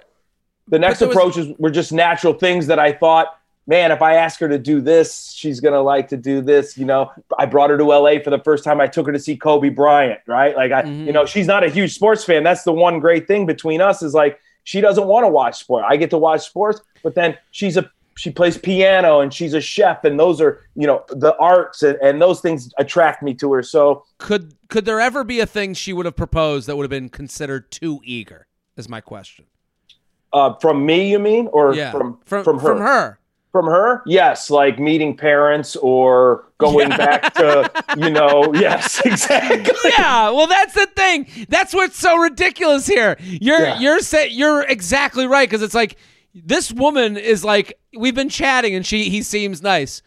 the 0.67 0.79
next 0.79 1.01
approaches 1.01 1.47
was- 1.47 1.57
were 1.57 1.71
just 1.71 1.93
natural 1.93 2.33
things 2.33 2.67
that 2.67 2.79
I 2.79 2.91
thought– 2.91 3.27
man, 3.67 3.91
if 3.91 4.01
I 4.01 4.15
ask 4.15 4.39
her 4.39 4.47
to 4.47 4.57
do 4.57 4.81
this, 4.81 5.31
she's 5.31 5.59
gonna 5.59 5.81
like 5.81 6.07
to 6.09 6.17
do 6.17 6.41
this. 6.41 6.77
You 6.77 6.85
know, 6.85 7.11
I 7.37 7.45
brought 7.45 7.69
her 7.69 7.77
to 7.77 7.83
LA 7.83 8.19
for 8.23 8.29
the 8.29 8.39
first 8.39 8.63
time. 8.63 8.81
I 8.81 8.87
took 8.87 9.05
her 9.05 9.13
to 9.13 9.19
see 9.19 9.35
Kobe 9.35 9.69
Bryant, 9.69 10.21
right? 10.25 10.55
Like 10.55 10.71
I, 10.71 10.83
mm-hmm. 10.83 11.07
you 11.07 11.13
know, 11.13 11.25
she's 11.25 11.47
not 11.47 11.63
a 11.63 11.69
huge 11.69 11.93
sports 11.93 12.23
fan. 12.23 12.43
That's 12.43 12.63
the 12.63 12.73
one 12.73 12.99
great 12.99 13.27
thing 13.27 13.45
between 13.45 13.81
us 13.81 14.01
is 14.01 14.13
like 14.13 14.39
she 14.63 14.81
doesn't 14.81 15.05
want 15.05 15.25
to 15.25 15.29
watch 15.29 15.59
sport. 15.59 15.85
I 15.87 15.97
get 15.97 16.09
to 16.11 16.17
watch 16.17 16.45
sports, 16.45 16.81
but 17.03 17.13
then 17.13 17.37
she's 17.51 17.77
a 17.77 17.91
she 18.17 18.31
plays 18.31 18.57
piano 18.57 19.19
and 19.19 19.33
she's 19.33 19.53
a 19.53 19.61
chef 19.61 20.03
and 20.03 20.19
those 20.19 20.41
are 20.41 20.61
you 20.75 20.87
know 20.87 21.03
the 21.09 21.35
arts 21.37 21.83
and, 21.83 21.97
and 22.01 22.21
those 22.21 22.41
things 22.41 22.73
attract 22.77 23.21
me 23.21 23.33
to 23.33 23.53
her 23.53 23.61
so 23.61 24.03
could 24.17 24.55
could 24.69 24.85
there 24.85 24.99
ever 24.99 25.23
be 25.23 25.39
a 25.39 25.45
thing 25.45 25.73
she 25.73 25.93
would 25.93 26.05
have 26.05 26.15
proposed 26.15 26.67
that 26.67 26.75
would 26.75 26.83
have 26.83 26.89
been 26.89 27.09
considered 27.09 27.69
too 27.71 28.01
eager 28.03 28.47
is 28.75 28.89
my 28.89 28.99
question 28.99 29.45
uh, 30.33 30.53
from 30.55 30.85
me 30.85 31.11
you 31.11 31.19
mean 31.19 31.47
or 31.53 31.73
yeah. 31.73 31.91
from, 31.91 32.19
from 32.25 32.43
from 32.43 32.59
her 32.59 32.67
from 32.67 32.79
her 32.79 33.19
from 33.57 33.65
her? 33.65 34.03
Yes, 34.05 34.51
like 34.51 34.77
meeting 34.77 35.17
parents 35.17 35.75
or 35.77 36.45
going 36.59 36.89
yeah. 36.91 36.97
back 36.97 37.33
to, 37.33 37.71
you 37.97 38.11
know, 38.11 38.53
yes, 38.53 39.01
exactly. 39.03 39.91
Yeah, 39.97 40.29
well 40.29 40.45
that's 40.45 40.75
the 40.75 40.85
thing. 40.95 41.27
That's 41.49 41.73
what's 41.73 41.97
so 41.97 42.17
ridiculous 42.17 42.85
here. 42.85 43.17
You're 43.19 43.59
yeah. 43.59 43.79
you're 43.79 43.99
say, 44.01 44.29
you're 44.29 44.61
exactly 44.61 45.25
right 45.25 45.49
cuz 45.49 45.63
it's 45.63 45.73
like 45.73 45.97
this 46.35 46.71
woman 46.71 47.17
is 47.17 47.43
like 47.43 47.79
we've 47.97 48.13
been 48.13 48.29
chatting 48.29 48.75
and 48.75 48.85
she 48.85 49.09
he 49.09 49.23
seems 49.23 49.63
nice 49.63 50.03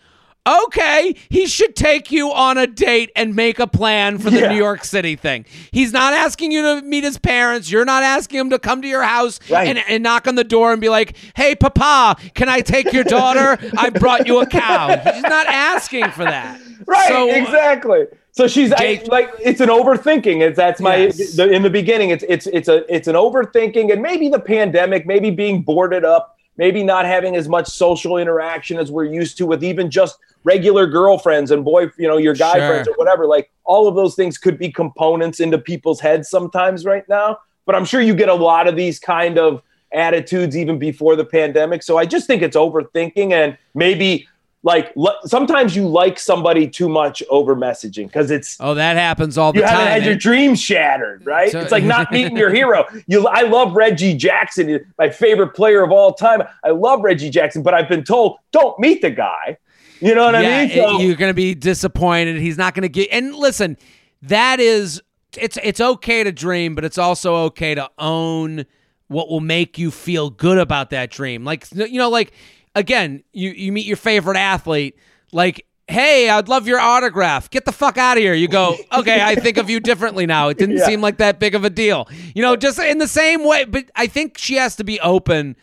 okay, 0.47 1.15
he 1.29 1.47
should 1.47 1.77
take 1.77 2.11
you 2.11 2.33
on 2.33 2.59
a 2.59 2.67
date 2.67 3.11
and 3.15 3.35
make 3.35 3.59
a 3.59 3.67
plan 3.67 4.19
for 4.19 4.31
the 4.31 4.41
yeah. 4.41 4.49
New 4.49 4.57
York 4.57 4.85
City 4.85 5.17
thing. 5.17 5.45
He's 5.71 5.93
not 5.93 6.15
asking 6.15 6.53
you 6.53 6.63
to 6.63 6.87
meet 6.87 7.05
his 7.05 7.19
parents. 7.19 7.71
You're 7.71 7.85
not 7.85 8.03
asking 8.03 8.41
him 8.41 8.51
to 8.51 8.59
come 8.59 8.83
to 8.83 8.89
your 8.89 9.03
house 9.03 9.39
right. 9.51 9.69
and, 9.69 9.79
and, 9.89 10.03
knock 10.03 10.27
on 10.27 10.35
the 10.35 10.45
door 10.45 10.73
and 10.73 10.81
be 10.81 10.89
like, 10.89 11.17
hey, 11.37 11.55
Papa, 11.55 12.17
can 12.35 12.49
I 12.49 12.61
take 12.61 12.93
your 12.93 13.05
daughter? 13.05 13.59
I 13.77 13.91
brought 13.91 14.27
you 14.27 14.41
a 14.41 14.47
cow. 14.47 14.89
He's 15.13 15.23
not 15.23 15.47
asking 15.47 16.11
for 16.13 16.25
that. 16.25 16.61
Right, 16.87 17.09
so, 17.09 17.31
uh, 17.31 17.35
exactly. 17.35 18.07
So 18.33 18.49
she's 18.49 18.73
I, 18.73 19.03
like, 19.09 19.31
it's 19.41 19.61
an 19.61 19.69
overthinking. 19.69 20.41
It's 20.41 20.57
that's 20.57 20.81
my 20.81 20.97
yes. 20.97 21.37
the, 21.37 21.51
in 21.51 21.63
the 21.63 21.71
beginning. 21.71 22.11
It's 22.11 22.25
it's 22.29 22.47
it's 22.47 22.69
a 22.69 22.85
it's 22.93 23.09
an 23.09 23.17
overthinking, 23.17 23.93
and 23.93 24.01
maybe 24.01 24.29
the 24.29 24.39
pandemic, 24.39 25.05
maybe 25.05 25.31
being 25.31 25.63
boarded 25.63 26.05
up, 26.05 26.39
maybe 26.61 26.85
not 26.85 27.07
having 27.07 27.37
as 27.37 27.49
much 27.49 27.67
social 27.67 28.19
interaction 28.19 28.77
as 28.77 28.93
we're 28.93 29.07
used 29.07 29.39
to 29.39 29.47
with 29.47 29.65
even 29.65 29.91
just 29.91 30.19
regular 30.45 30.87
girlfriends 30.87 31.53
and 31.53 31.65
boy, 31.65 31.87
you 31.97 32.07
know, 32.07 32.19
your 32.19 32.35
guy 32.35 32.53
sure. 32.59 32.69
friends 32.69 32.87
or 32.87 32.93
whatever. 32.97 33.27
Like 33.27 33.51
all 33.65 33.89
of 33.89 33.95
those 33.95 34.15
things 34.15 34.37
could 34.37 34.59
be 34.59 34.71
components 34.71 35.41
into 35.41 35.57
people's 35.57 36.01
heads 36.01 36.29
sometimes 36.29 36.85
right 36.85 37.09
now. 37.09 37.39
But 37.65 37.77
I'm 37.77 37.87
sure 37.87 38.03
you 38.03 38.15
get 38.15 38.29
a 38.29 38.35
lot 38.35 38.69
of 38.69 38.77
these 38.77 38.99
kind 38.99 39.39
of 39.39 39.63
attitudes 39.95 40.55
even 40.55 40.79
before 40.79 41.17
the 41.17 41.25
pandemic. 41.25 41.83
So 41.83 41.97
I 41.97 42.05
just 42.05 42.27
think 42.27 42.43
it's 42.43 42.59
overthinking 42.59 43.33
and 43.33 43.57
maybe 43.75 44.29
like 44.63 44.93
sometimes 45.25 45.75
you 45.75 45.89
like 45.89 46.19
somebody 46.19 46.69
too 46.69 46.89
much 46.89 47.23
over 47.31 47.57
messaging 47.57 48.07
because 48.07 48.31
it's 48.31 48.59
oh 48.61 48.75
that 48.75 48.97
happens 48.97 49.39
all 49.39 49.53
the 49.53 49.61
you 49.61 49.65
time. 49.65 49.73
You 49.73 49.79
haven't 49.79 49.93
had 49.93 50.05
your 50.05 50.17
dreams 50.17 50.61
shattered, 50.61 51.25
right? 51.25 51.51
So, 51.51 51.61
it's 51.61 51.73
like 51.73 51.85
not 51.85 52.13
meeting 52.13 52.37
your 52.37 52.53
hero. 52.53 52.85
You, 53.07 53.27
I 53.27 53.43
love 53.43 53.75
Reggie 53.75 54.15
Jackson, 54.15 54.85
my 54.99 55.09
favorite 55.09 55.55
player 55.55 55.83
of 55.83 55.91
all 55.91 56.13
time. 56.13 56.43
I 56.63 56.71
love 56.71 57.03
Reggie 57.03 57.31
Jackson, 57.31 57.63
but 57.63 57.73
I've 57.73 57.89
been 57.89 58.05
told 58.05 58.37
don't 58.53 58.79
meet 58.79 59.01
the 59.01 59.11
guy. 59.11 59.57
You 60.01 60.15
know 60.15 60.27
what 60.27 60.43
yeah, 60.43 60.59
I 60.59 60.67
mean? 60.67 60.77
So, 60.77 60.99
you're 61.01 61.17
going 61.17 61.31
to 61.31 61.35
be 61.35 61.55
disappointed. 61.55 62.37
He's 62.37 62.57
not 62.57 62.75
going 62.75 62.83
to 62.83 62.89
get. 62.89 63.09
And 63.13 63.35
listen, 63.35 63.77
that 64.23 64.61
is 64.61 65.01
it's 65.39 65.59
it's 65.63 65.81
okay 65.81 66.25
to 66.25 66.33
dream, 66.33 66.75
but 66.75 66.85
it's 66.85 66.99
also 66.99 67.37
okay 67.37 67.75
to 67.75 67.91
own 67.99 68.67
what 69.09 69.29
will 69.29 69.41
make 69.41 69.79
you 69.79 69.91
feel 69.91 70.31
good 70.31 70.59
about 70.59 70.91
that 70.91 71.11
dream. 71.11 71.45
Like 71.45 71.67
you 71.73 71.99
know, 71.99 72.11
like 72.11 72.33
again, 72.75 73.23
you 73.33 73.51
you 73.51 73.73
meet 73.73 73.87
your 73.87 73.97
favorite 73.97 74.37
athlete, 74.37 74.97
like. 75.33 75.67
Hey, 75.89 76.31
I'd 76.31 76.47
love 76.47 76.69
your 76.69 76.79
autograph. 76.79 77.51
Get 77.51 77.65
the 77.65 77.73
fuck 77.73 77.99
out 77.99 78.17
of 78.17 78.23
here. 78.23 78.33
You 78.33 78.47
go, 78.47 78.77
okay, 78.93 79.21
I 79.21 79.35
think 79.35 79.57
of 79.57 79.69
you 79.69 79.81
differently 79.81 80.25
now. 80.25 80.49
It 80.49 80.57
didn't 80.57 80.77
yeah. 80.77 80.87
seem 80.87 81.01
like 81.01 81.17
that 81.17 81.41
big 81.41 81.57
of 81.57 81.65
a 81.65 81.71
deal. 81.71 82.09
You 82.33 82.43
know, 82.43 82.55
just 82.55 82.79
in 82.79 82.99
the 82.99 83.09
same 83.09 83.43
way, 83.43 83.65
but 83.65 83.91
I 83.97 84.07
think 84.07 84.39
she 84.39 84.55
has 84.55 84.77
to 84.77 84.85
be 84.85 85.01
open 85.01 85.57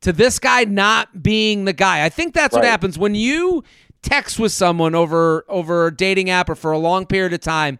to 0.00 0.10
this 0.10 0.38
guy 0.38 0.64
not 0.64 1.22
being 1.22 1.66
the 1.66 1.74
guy. 1.74 2.02
I 2.02 2.08
think 2.08 2.32
that's 2.32 2.54
right. 2.54 2.60
what 2.60 2.66
happens 2.66 2.98
when 2.98 3.14
you 3.14 3.62
text 4.04 4.38
with 4.38 4.52
someone 4.52 4.94
over 4.94 5.44
over 5.48 5.88
a 5.88 5.96
dating 5.96 6.30
app 6.30 6.48
or 6.48 6.54
for 6.54 6.72
a 6.72 6.78
long 6.78 7.06
period 7.06 7.32
of 7.32 7.40
time, 7.40 7.78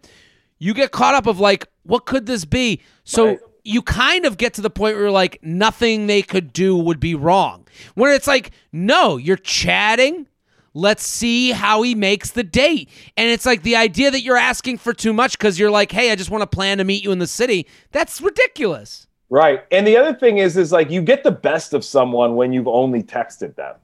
you 0.58 0.74
get 0.74 0.90
caught 0.90 1.14
up 1.14 1.26
of 1.26 1.38
like, 1.38 1.68
what 1.84 2.06
could 2.06 2.26
this 2.26 2.44
be? 2.44 2.82
So 3.04 3.26
right. 3.26 3.38
You 3.64 3.82
kind 3.82 4.26
of 4.26 4.36
get 4.36 4.54
to 4.54 4.60
the 4.60 4.70
point 4.70 4.94
where 4.94 5.04
you're 5.04 5.10
like, 5.10 5.38
nothing 5.42 6.06
they 6.06 6.22
could 6.22 6.52
do 6.52 6.76
would 6.76 7.00
be 7.00 7.14
wrong. 7.14 7.66
When 7.94 8.12
it's 8.12 8.26
like, 8.26 8.52
no, 8.72 9.16
you're 9.16 9.36
chatting. 9.36 10.28
Let's 10.74 11.06
see 11.06 11.50
how 11.52 11.82
he 11.82 11.94
makes 11.94 12.32
the 12.32 12.42
date. 12.42 12.90
And 13.16 13.30
it's 13.30 13.46
like 13.46 13.62
the 13.62 13.76
idea 13.76 14.10
that 14.10 14.22
you're 14.22 14.36
asking 14.36 14.78
for 14.78 14.92
too 14.92 15.12
much 15.12 15.38
because 15.38 15.58
you're 15.58 15.70
like, 15.70 15.92
hey, 15.92 16.10
I 16.10 16.16
just 16.16 16.30
want 16.30 16.42
to 16.42 16.46
plan 16.46 16.78
to 16.78 16.84
meet 16.84 17.02
you 17.02 17.12
in 17.12 17.20
the 17.20 17.26
city. 17.26 17.66
That's 17.92 18.20
ridiculous. 18.20 19.06
Right. 19.30 19.64
And 19.70 19.86
the 19.86 19.96
other 19.96 20.14
thing 20.14 20.38
is, 20.38 20.56
is 20.56 20.70
like 20.70 20.90
you 20.90 21.00
get 21.00 21.24
the 21.24 21.30
best 21.30 21.72
of 21.74 21.84
someone 21.84 22.36
when 22.36 22.52
you've 22.52 22.68
only 22.68 23.02
texted 23.02 23.54
them. 23.54 23.76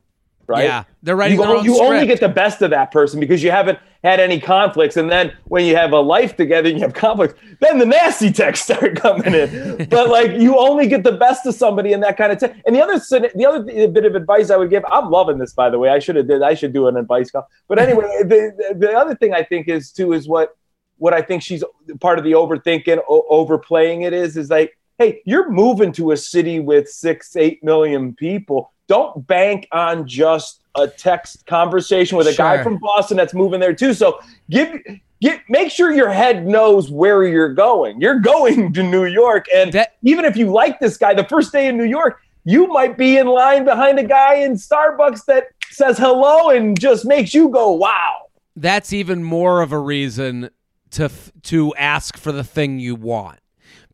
Right. 0.46 0.64
Yeah, 0.64 0.82
they're 1.04 1.14
writing 1.14 1.38
you, 1.38 1.44
their 1.44 1.56
own 1.56 1.64
you 1.64 1.74
script. 1.74 1.92
only 1.92 2.06
get 2.08 2.18
the 2.18 2.28
best 2.28 2.60
of 2.60 2.70
that 2.70 2.90
person 2.90 3.20
because 3.20 3.40
you 3.40 3.52
haven't 3.52 3.78
had 4.02 4.20
any 4.20 4.40
conflicts. 4.40 4.96
And 4.96 5.10
then 5.10 5.32
when 5.44 5.66
you 5.66 5.76
have 5.76 5.92
a 5.92 6.00
life 6.00 6.36
together 6.36 6.68
and 6.68 6.78
you 6.78 6.84
have 6.84 6.94
conflicts, 6.94 7.34
then 7.60 7.78
the 7.78 7.86
nasty 7.86 8.32
texts 8.32 8.64
start 8.70 8.96
coming 8.96 9.34
in. 9.34 9.88
but 9.90 10.08
like 10.08 10.32
you 10.32 10.58
only 10.58 10.86
get 10.86 11.04
the 11.04 11.12
best 11.12 11.46
of 11.46 11.54
somebody 11.54 11.92
in 11.92 12.00
that 12.00 12.16
kind 12.16 12.32
of 12.32 12.38
text. 12.38 12.60
And 12.66 12.74
the 12.74 12.82
other 12.82 12.98
the 12.98 13.46
other 13.46 13.88
bit 13.88 14.04
of 14.04 14.14
advice 14.14 14.50
I 14.50 14.56
would 14.56 14.70
give, 14.70 14.84
I'm 14.90 15.10
loving 15.10 15.38
this 15.38 15.52
by 15.52 15.70
the 15.70 15.78
way. 15.78 15.90
I 15.90 15.98
should 15.98 16.16
have 16.16 16.28
did 16.28 16.42
I 16.42 16.54
should 16.54 16.72
do 16.72 16.88
an 16.88 16.96
advice 16.96 17.30
call. 17.30 17.46
But 17.68 17.78
mm-hmm. 17.78 17.88
anyway, 17.88 18.22
the, 18.22 18.74
the 18.78 18.92
other 18.92 19.14
thing 19.14 19.34
I 19.34 19.42
think 19.42 19.68
is 19.68 19.92
too 19.92 20.12
is 20.12 20.26
what 20.28 20.56
what 20.96 21.14
I 21.14 21.22
think 21.22 21.42
she's 21.42 21.64
part 22.00 22.18
of 22.18 22.24
the 22.24 22.32
overthinking, 22.32 23.00
o- 23.08 23.26
overplaying 23.30 24.02
it 24.02 24.12
is 24.12 24.36
is 24.36 24.50
like, 24.50 24.76
hey, 24.98 25.22
you're 25.24 25.50
moving 25.50 25.92
to 25.92 26.12
a 26.12 26.16
city 26.16 26.60
with 26.60 26.88
six, 26.88 27.34
eight 27.36 27.64
million 27.64 28.14
people 28.14 28.70
don't 28.90 29.24
bank 29.28 29.68
on 29.70 30.06
just 30.06 30.62
a 30.76 30.88
text 30.88 31.46
conversation 31.46 32.18
with 32.18 32.26
a 32.26 32.32
Sure. 32.32 32.44
guy 32.56 32.62
from 32.62 32.76
Boston 32.78 33.16
that's 33.16 33.32
moving 33.32 33.60
there 33.60 33.72
too. 33.72 33.94
So 33.94 34.18
give 34.50 34.76
get 35.20 35.40
make 35.48 35.70
sure 35.70 35.92
your 35.92 36.10
head 36.10 36.46
knows 36.46 36.90
where 36.90 37.22
you're 37.24 37.54
going. 37.54 38.00
You're 38.00 38.18
going 38.18 38.72
to 38.72 38.82
New 38.82 39.04
York, 39.06 39.46
and 39.54 39.72
That- 39.72 39.92
even 40.02 40.24
if 40.24 40.36
you 40.36 40.46
like 40.50 40.80
this 40.80 40.96
guy, 40.96 41.14
the 41.14 41.24
first 41.24 41.52
day 41.52 41.68
in 41.68 41.76
New 41.76 41.84
York, 41.84 42.20
you 42.44 42.66
might 42.66 42.98
be 42.98 43.16
in 43.16 43.26
line 43.28 43.64
behind 43.64 43.98
a 44.00 44.02
guy 44.04 44.34
in 44.36 44.54
Starbucks 44.54 45.24
that 45.26 45.44
says 45.70 45.96
hello 45.98 46.50
and 46.50 46.78
just 46.80 47.04
makes 47.06 47.32
you 47.32 47.48
go, 47.48 47.70
"Wow." 47.72 48.14
that's 48.56 48.92
even 48.92 49.22
more 49.22 49.62
of 49.62 49.70
a 49.72 49.78
reason 49.78 50.50
to 50.90 51.04
f- 51.04 51.30
to 51.42 51.72
ask 51.76 52.18
for 52.18 52.32
the 52.32 52.42
thing 52.44 52.80
you 52.80 52.94
want 52.96 53.38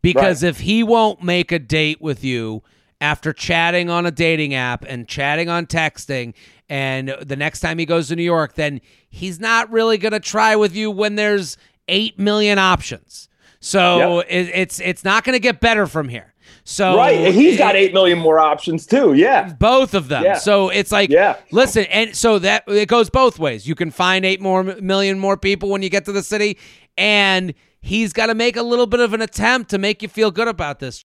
because 0.01 0.41
if 0.43 0.61
he 0.61 0.81
won't 0.83 1.21
make 1.23 1.51
a 1.51 1.59
date 1.59 2.01
with 2.01 2.23
you 2.23 2.63
after 2.99 3.33
chatting 3.33 3.89
on 3.89 4.05
a 4.05 4.11
dating 4.11 4.53
app 4.53 4.83
and 4.87 5.07
chatting 5.07 5.49
on 5.49 5.65
texting 5.65 6.33
and 6.69 7.15
the 7.21 7.35
next 7.35 7.59
time 7.59 7.77
he 7.77 7.85
goes 7.85 8.07
to 8.07 8.15
New 8.15 8.23
York 8.23 8.55
then 8.55 8.81
he's 9.09 9.39
not 9.39 9.71
really 9.71 9.97
going 9.97 10.13
to 10.13 10.19
try 10.19 10.55
with 10.55 10.75
you 10.75 10.89
when 10.89 11.15
there's 11.15 11.57
8 11.87 12.17
million 12.19 12.57
options 12.59 13.29
so 13.59 14.19
it, 14.19 14.49
it's 14.53 14.79
it's 14.79 15.03
not 15.03 15.23
going 15.23 15.33
to 15.33 15.39
get 15.39 15.59
better 15.59 15.87
from 15.87 16.09
here 16.09 16.33
so 16.63 16.97
right, 16.97 17.15
and 17.15 17.33
he's 17.33 17.57
got 17.57 17.77
eight 17.77 17.93
million 17.93 18.19
more 18.19 18.39
options 18.39 18.85
too. 18.85 19.13
Yeah, 19.13 19.53
both 19.53 19.93
of 19.93 20.09
them. 20.09 20.23
Yeah. 20.23 20.37
So 20.37 20.67
it's 20.67 20.91
like, 20.91 21.09
Yeah. 21.09 21.37
listen, 21.51 21.85
and 21.85 22.13
so 22.13 22.39
that 22.39 22.63
it 22.67 22.89
goes 22.89 23.09
both 23.09 23.39
ways. 23.39 23.65
You 23.65 23.73
can 23.73 23.89
find 23.89 24.25
eight 24.25 24.41
more 24.41 24.63
million 24.63 25.17
more 25.17 25.37
people 25.37 25.69
when 25.69 25.81
you 25.81 25.89
get 25.89 26.03
to 26.05 26.11
the 26.11 26.23
city, 26.23 26.57
and 26.97 27.53
he's 27.81 28.11
got 28.11 28.25
to 28.25 28.35
make 28.35 28.57
a 28.57 28.63
little 28.63 28.85
bit 28.85 28.99
of 28.99 29.13
an 29.13 29.21
attempt 29.21 29.69
to 29.69 29.77
make 29.77 30.01
you 30.01 30.09
feel 30.09 30.29
good 30.29 30.49
about 30.49 30.79
this. 30.79 31.03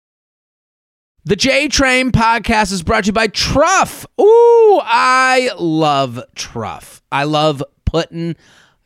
The 1.26 1.36
J 1.36 1.68
Train 1.68 2.12
podcast 2.12 2.72
is 2.72 2.82
brought 2.82 3.04
to 3.04 3.08
you 3.08 3.12
by 3.12 3.26
Truff. 3.26 4.06
Ooh, 4.18 4.80
I 4.82 5.50
love 5.58 6.18
Truff. 6.34 7.02
I 7.12 7.24
love 7.24 7.62
putting 7.84 8.36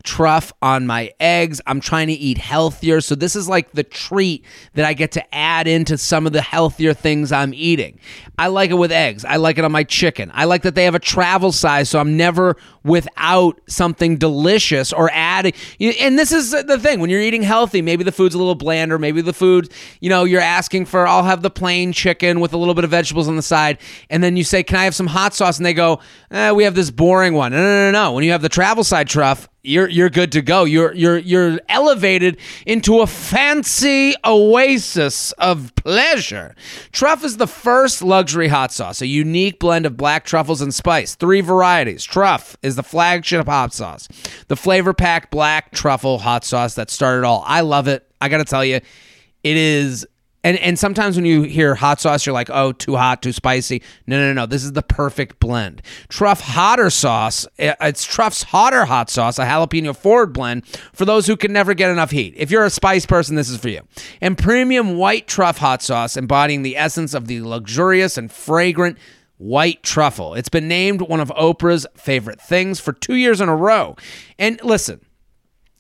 truff 0.05 0.53
on 0.63 0.87
my 0.87 1.13
eggs. 1.19 1.61
I'm 1.67 1.81
trying 1.81 2.07
to 2.09 2.13
eat 2.13 2.39
healthier. 2.39 3.01
So 3.01 3.15
this 3.15 3.35
is 3.35 3.49
like 3.49 3.73
the 3.73 3.83
treat 3.83 4.45
that 4.75 4.85
I 4.85 4.93
get 4.93 5.13
to 5.13 5.35
add 5.35 5.67
into 5.67 5.99
some 5.99 6.27
of 6.27 6.33
the 6.33 6.43
healthier 6.43 6.95
things 6.95 7.33
I'm 7.33 7.53
eating. 7.55 7.99
I 8.39 8.49
like 8.49 8.71
it 8.71 8.75
with 8.75 8.93
eggs. 8.93 9.25
I 9.25 9.37
like 9.37 9.59
it 9.59 9.65
on 9.65 9.73
my 9.73 9.83
chicken. 9.85 10.31
I 10.35 10.45
like 10.45 10.63
that 10.63 10.75
they 10.75 10.85
have 10.85 10.95
a 10.95 11.01
travel 11.01 11.53
size 11.53 11.89
so 11.89 11.99
I'm 11.99 12.17
never 12.17 12.57
without 12.85 13.61
something 13.67 14.19
delicious 14.19 14.93
or 14.93 15.11
adding. 15.13 15.55
And 15.81 16.19
this 16.19 16.33
is 16.33 16.51
the 16.51 16.79
thing 16.79 17.01
when 17.01 17.09
you're 17.09 17.21
eating 17.21 17.43
healthy, 17.43 17.81
maybe 17.81 18.05
the 18.05 18.13
food's 18.13 18.35
a 18.35 18.39
little 18.39 18.55
blander, 18.55 18.99
maybe 18.99 19.23
the 19.23 19.33
food, 19.33 19.73
you 20.01 20.11
know, 20.11 20.25
you're 20.25 20.41
asking 20.41 20.85
for 20.85 21.07
I'll 21.07 21.25
have 21.25 21.43
the 21.43 21.51
plain 21.51 21.93
chicken 21.93 22.41
with 22.41 22.53
a 22.53 22.59
little 22.59 22.75
bit 22.75 22.85
of 22.85 22.91
vegetables 22.91 23.27
on 23.27 23.37
the 23.37 23.43
side 23.43 23.79
and 24.11 24.23
then 24.23 24.37
you 24.37 24.45
say, 24.45 24.63
"Can 24.63 24.77
I 24.77 24.85
have 24.85 24.95
some 24.95 25.07
hot 25.07 25.35
sauce?" 25.35 25.57
and 25.57 25.65
they 25.65 25.73
go, 25.73 26.01
eh, 26.31 26.51
"We 26.51 26.65
have 26.65 26.75
this 26.75 26.91
boring 26.91 27.35
one." 27.35 27.53
No, 27.53 27.59
no, 27.59 27.91
no, 27.91 27.91
no. 27.91 28.13
When 28.13 28.25
you 28.25 28.33
have 28.33 28.43
the 28.43 28.49
travel 28.49 28.85
side 28.85 29.09
truff, 29.09 29.49
you're 29.65 29.89
you're 29.89 30.11
good 30.11 30.31
to 30.33 30.43
go. 30.43 30.65
You're 30.65 30.93
you're 30.93 31.19
you're 31.19 31.59
elevated 31.69 32.37
into 32.67 33.01
a 33.01 33.07
fancy 33.07 34.15
oasis 34.25 35.33
of 35.33 35.75
pleasure. 35.75 36.55
Truff 36.93 37.25
is 37.25 37.39
the 37.39 37.47
first 37.47 38.03
luxury 38.03 38.49
hot 38.49 38.73
sauce, 38.73 39.01
a 39.01 39.07
unique 39.07 39.59
blend 39.59 39.87
of 39.87 39.97
black 39.97 40.25
truffles 40.25 40.61
and 40.61 40.73
spice. 40.73 41.15
Three 41.15 41.41
varieties. 41.41 42.05
Truff 42.05 42.57
is 42.63 42.77
the 42.77 42.83
flagship 42.83 43.47
hot 43.47 43.73
sauce, 43.73 44.07
the 44.49 44.57
flavor 44.57 44.93
packed 44.93 45.31
black 45.31 45.73
truffle 45.73 46.19
hot 46.19 46.45
sauce 46.45 46.75
that 46.75 46.91
started 46.91 47.25
all. 47.25 47.43
I 47.47 47.63
love 47.63 47.89
it. 47.89 48.07
I 48.21 48.29
got 48.29 48.39
to 48.39 48.45
tell 48.45 48.65
you, 48.65 48.77
it 48.77 49.57
is 49.57 50.07
and 50.45 50.57
and 50.59 50.79
sometimes 50.79 51.17
when 51.17 51.25
you 51.25 51.43
hear 51.43 51.75
hot 51.75 52.01
sauce, 52.01 52.25
you're 52.25 52.33
like, 52.33 52.51
oh, 52.51 52.71
too 52.71 52.95
hot, 52.95 53.23
too 53.23 53.33
spicy. 53.33 53.83
No, 54.07 54.19
no, 54.19 54.33
no. 54.33 54.47
This 54.47 54.63
is 54.63 54.73
the 54.75 54.83
perfect 54.83 55.41
blend. 55.41 55.83
Truff 56.09 56.41
Hotter 56.41 56.91
Sauce. 56.91 57.49
eh, 57.59 57.75
It's 57.81 58.05
Truff's 58.05 58.45
Hotter 58.45 58.85
Hot 58.85 59.11
Sauce, 59.11 59.41
a 59.41 59.45
jalapeno 59.45 59.97
forward 59.97 60.33
blend 60.33 60.65
for 60.93 61.05
those 61.05 61.27
who 61.27 61.37
can 61.37 61.53
never 61.53 61.75
get 61.75 61.91
enough 61.91 62.13
heat. 62.13 62.35
If 62.37 62.53
you're 62.53 62.65
a 62.65 62.71
spice 62.71 63.07
person, 63.07 63.35
this 63.35 63.51
is 63.51 63.57
for 63.59 63.71
you. 63.71 63.81
And 64.21 64.39
premium 64.39 64.97
white 64.99 65.27
truff 65.27 65.59
hot 65.59 65.83
sauce, 65.83 66.17
embodying 66.17 66.63
the 66.63 66.77
essence 66.77 67.15
of 67.15 67.27
the 67.27 67.41
luxurious 67.41 68.17
and 68.17 68.31
fragrant 68.31 68.99
white 69.39 69.83
truffle. 69.83 70.35
It's 70.35 70.49
been 70.49 70.69
named 70.69 71.01
one 71.03 71.19
of 71.21 71.29
Oprah's 71.31 71.87
favorite 71.97 72.41
things 72.41 72.79
for 72.79 72.93
two 72.93 73.17
years 73.17 73.41
in 73.41 73.49
a 73.49 73.57
row. 73.57 73.97
And 74.39 74.63
listen, 74.63 75.01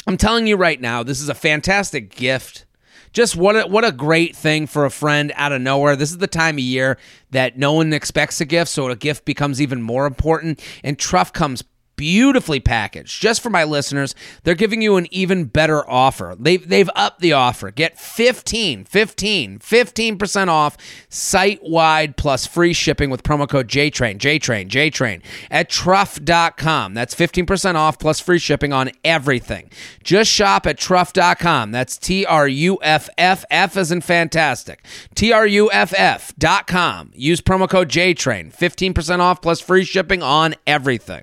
I'm 0.06 0.16
telling 0.16 0.46
you 0.46 0.56
right 0.56 0.80
now, 0.80 1.02
this 1.02 1.20
is 1.20 1.28
a 1.28 1.34
fantastic 1.34 2.14
gift. 2.14 2.66
Just 3.14 3.36
what 3.36 3.54
a, 3.56 3.66
what 3.68 3.84
a 3.84 3.92
great 3.92 4.34
thing 4.34 4.66
for 4.66 4.84
a 4.84 4.90
friend 4.90 5.32
out 5.36 5.52
of 5.52 5.62
nowhere. 5.62 5.94
This 5.94 6.10
is 6.10 6.18
the 6.18 6.26
time 6.26 6.56
of 6.56 6.60
year 6.60 6.98
that 7.30 7.56
no 7.56 7.72
one 7.72 7.92
expects 7.92 8.40
a 8.40 8.44
gift, 8.44 8.70
so 8.70 8.88
a 8.88 8.96
gift 8.96 9.24
becomes 9.24 9.62
even 9.62 9.80
more 9.80 10.04
important. 10.04 10.60
And 10.82 10.98
Truff 10.98 11.32
comes 11.32 11.62
beautifully 11.96 12.60
packaged. 12.60 13.20
Just 13.20 13.42
for 13.42 13.50
my 13.50 13.64
listeners, 13.64 14.14
they're 14.42 14.54
giving 14.54 14.82
you 14.82 14.96
an 14.96 15.06
even 15.10 15.44
better 15.44 15.88
offer. 15.88 16.36
They've, 16.38 16.66
they've 16.66 16.90
upped 16.94 17.20
the 17.20 17.32
offer. 17.32 17.70
Get 17.70 17.98
15, 17.98 18.84
15, 18.84 19.58
15% 19.58 20.48
off 20.48 20.76
site 21.08 21.60
wide 21.62 22.16
plus 22.16 22.46
free 22.46 22.72
shipping 22.72 23.10
with 23.10 23.22
promo 23.22 23.48
code 23.48 23.68
JTRAIN, 23.68 24.18
JTRAIN, 24.18 24.68
JTRAIN 24.68 25.22
at 25.50 25.68
truff.com. 25.70 26.94
That's 26.94 27.14
15% 27.14 27.74
off 27.74 27.98
plus 27.98 28.20
free 28.20 28.38
shipping 28.38 28.72
on 28.72 28.90
everything. 29.04 29.70
Just 30.02 30.30
shop 30.30 30.66
at 30.66 30.78
truff.com. 30.78 31.70
That's 31.70 31.98
T 31.98 32.24
R 32.24 32.48
U 32.48 32.78
F 32.82 33.08
as 33.18 33.92
in 33.92 34.00
fantastic. 34.00 34.84
T 35.14 35.32
R 35.32 35.46
U 35.46 35.70
F 35.70 35.92
F.com. 35.96 37.10
Use 37.14 37.40
promo 37.40 37.68
code 37.68 37.88
JTRAIN, 37.88 38.54
15% 38.54 39.18
off 39.20 39.42
plus 39.42 39.60
free 39.60 39.84
shipping 39.84 40.22
on 40.22 40.54
everything 40.66 41.22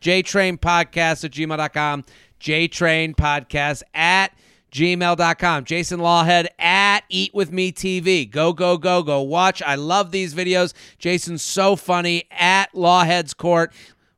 jtrainpodcast 0.00 1.24
at 1.24 1.30
gmail.com, 1.30 2.04
jtrainpodcast 2.40 3.82
at 3.94 4.32
gmail.com, 4.72 5.64
Jason 5.64 6.00
Lawhead 6.00 6.46
at 6.58 7.00
Eat 7.08 7.32
With 7.34 7.50
Me 7.52 7.72
TV. 7.72 8.30
Go, 8.30 8.52
go, 8.52 8.76
go, 8.76 9.02
go. 9.02 9.22
Watch. 9.22 9.62
I 9.62 9.76
love 9.76 10.10
these 10.10 10.34
videos. 10.34 10.74
Jason's 10.98 11.42
so 11.42 11.74
funny 11.76 12.24
at 12.30 12.72
Lawhead's 12.74 13.32
Court. 13.34 13.72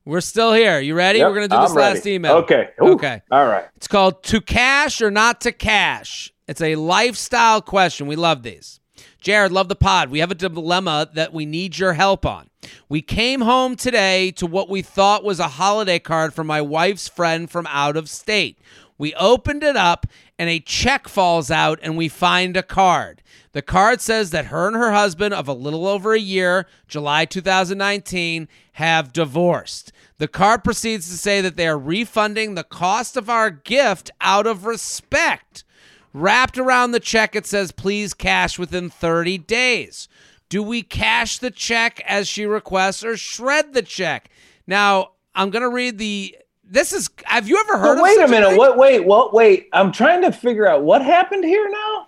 We're 0.04 0.20
still 0.20 0.52
here. 0.52 0.80
You 0.80 0.94
ready? 0.94 1.20
Yep, 1.20 1.28
We're 1.28 1.34
going 1.34 1.48
to 1.48 1.54
do 1.56 1.60
this 1.60 1.70
I'm 1.70 1.76
last 1.76 1.94
ready. 1.98 2.12
email. 2.14 2.32
Okay. 2.38 2.70
Ooh, 2.82 2.94
Okay. 2.94 3.22
All 3.30 3.46
right. 3.46 3.66
It's 3.76 3.86
called 3.86 4.22
To 4.24 4.40
Cash 4.40 5.00
or 5.00 5.10
Not 5.10 5.40
to 5.42 5.52
Cash. 5.52 6.32
It's 6.48 6.60
a 6.62 6.74
lifestyle 6.74 7.62
question. 7.62 8.08
We 8.08 8.16
love 8.16 8.42
these. 8.42 8.79
Jared, 9.20 9.52
love 9.52 9.68
the 9.68 9.76
pod. 9.76 10.08
We 10.08 10.20
have 10.20 10.30
a 10.30 10.34
dilemma 10.34 11.10
that 11.12 11.34
we 11.34 11.44
need 11.44 11.78
your 11.78 11.92
help 11.92 12.24
on. 12.24 12.48
We 12.88 13.02
came 13.02 13.42
home 13.42 13.76
today 13.76 14.30
to 14.32 14.46
what 14.46 14.70
we 14.70 14.80
thought 14.80 15.24
was 15.24 15.38
a 15.38 15.48
holiday 15.48 15.98
card 15.98 16.32
from 16.32 16.46
my 16.46 16.62
wife's 16.62 17.06
friend 17.06 17.50
from 17.50 17.66
out 17.68 17.98
of 17.98 18.08
state. 18.08 18.58
We 18.96 19.14
opened 19.14 19.62
it 19.62 19.76
up 19.76 20.06
and 20.38 20.48
a 20.48 20.60
check 20.60 21.06
falls 21.06 21.50
out 21.50 21.78
and 21.82 21.98
we 21.98 22.08
find 22.08 22.56
a 22.56 22.62
card. 22.62 23.22
The 23.52 23.62
card 23.62 24.00
says 24.00 24.30
that 24.30 24.46
her 24.46 24.68
and 24.68 24.76
her 24.76 24.92
husband 24.92 25.34
of 25.34 25.48
a 25.48 25.52
little 25.52 25.86
over 25.86 26.14
a 26.14 26.20
year, 26.20 26.66
July 26.88 27.24
2019, 27.24 28.48
have 28.72 29.12
divorced. 29.12 29.92
The 30.18 30.28
card 30.28 30.64
proceeds 30.64 31.10
to 31.10 31.18
say 31.18 31.40
that 31.40 31.56
they 31.56 31.66
are 31.66 31.78
refunding 31.78 32.54
the 32.54 32.64
cost 32.64 33.16
of 33.16 33.28
our 33.28 33.50
gift 33.50 34.10
out 34.20 34.46
of 34.46 34.64
respect. 34.64 35.64
Wrapped 36.12 36.58
around 36.58 36.90
the 36.92 37.00
check, 37.00 37.36
it 37.36 37.46
says, 37.46 37.70
please 37.72 38.14
cash 38.14 38.58
within 38.58 38.90
30 38.90 39.38
days. 39.38 40.08
Do 40.48 40.62
we 40.62 40.82
cash 40.82 41.38
the 41.38 41.50
check 41.52 42.02
as 42.06 42.26
she 42.26 42.44
requests 42.46 43.04
or 43.04 43.16
shred 43.16 43.72
the 43.72 43.82
check? 43.82 44.28
Now, 44.66 45.12
I'm 45.34 45.50
going 45.50 45.62
to 45.62 45.68
read 45.68 45.98
the. 45.98 46.36
This 46.64 46.92
is. 46.92 47.08
Have 47.24 47.48
you 47.48 47.58
ever 47.60 47.78
heard 47.78 47.94
But 47.94 47.98
of 47.98 48.02
wait 48.02 48.20
a 48.20 48.28
minute. 48.28 48.48
thing? 48.50 48.58
What? 48.58 48.76
Wait. 48.76 49.04
What? 49.04 49.32
Wait. 49.32 49.68
I'm 49.72 49.92
trying 49.92 50.22
to 50.22 50.32
figure 50.32 50.66
out 50.66 50.82
what 50.82 51.02
happened 51.02 51.44
here 51.44 51.68
now. 51.68 52.06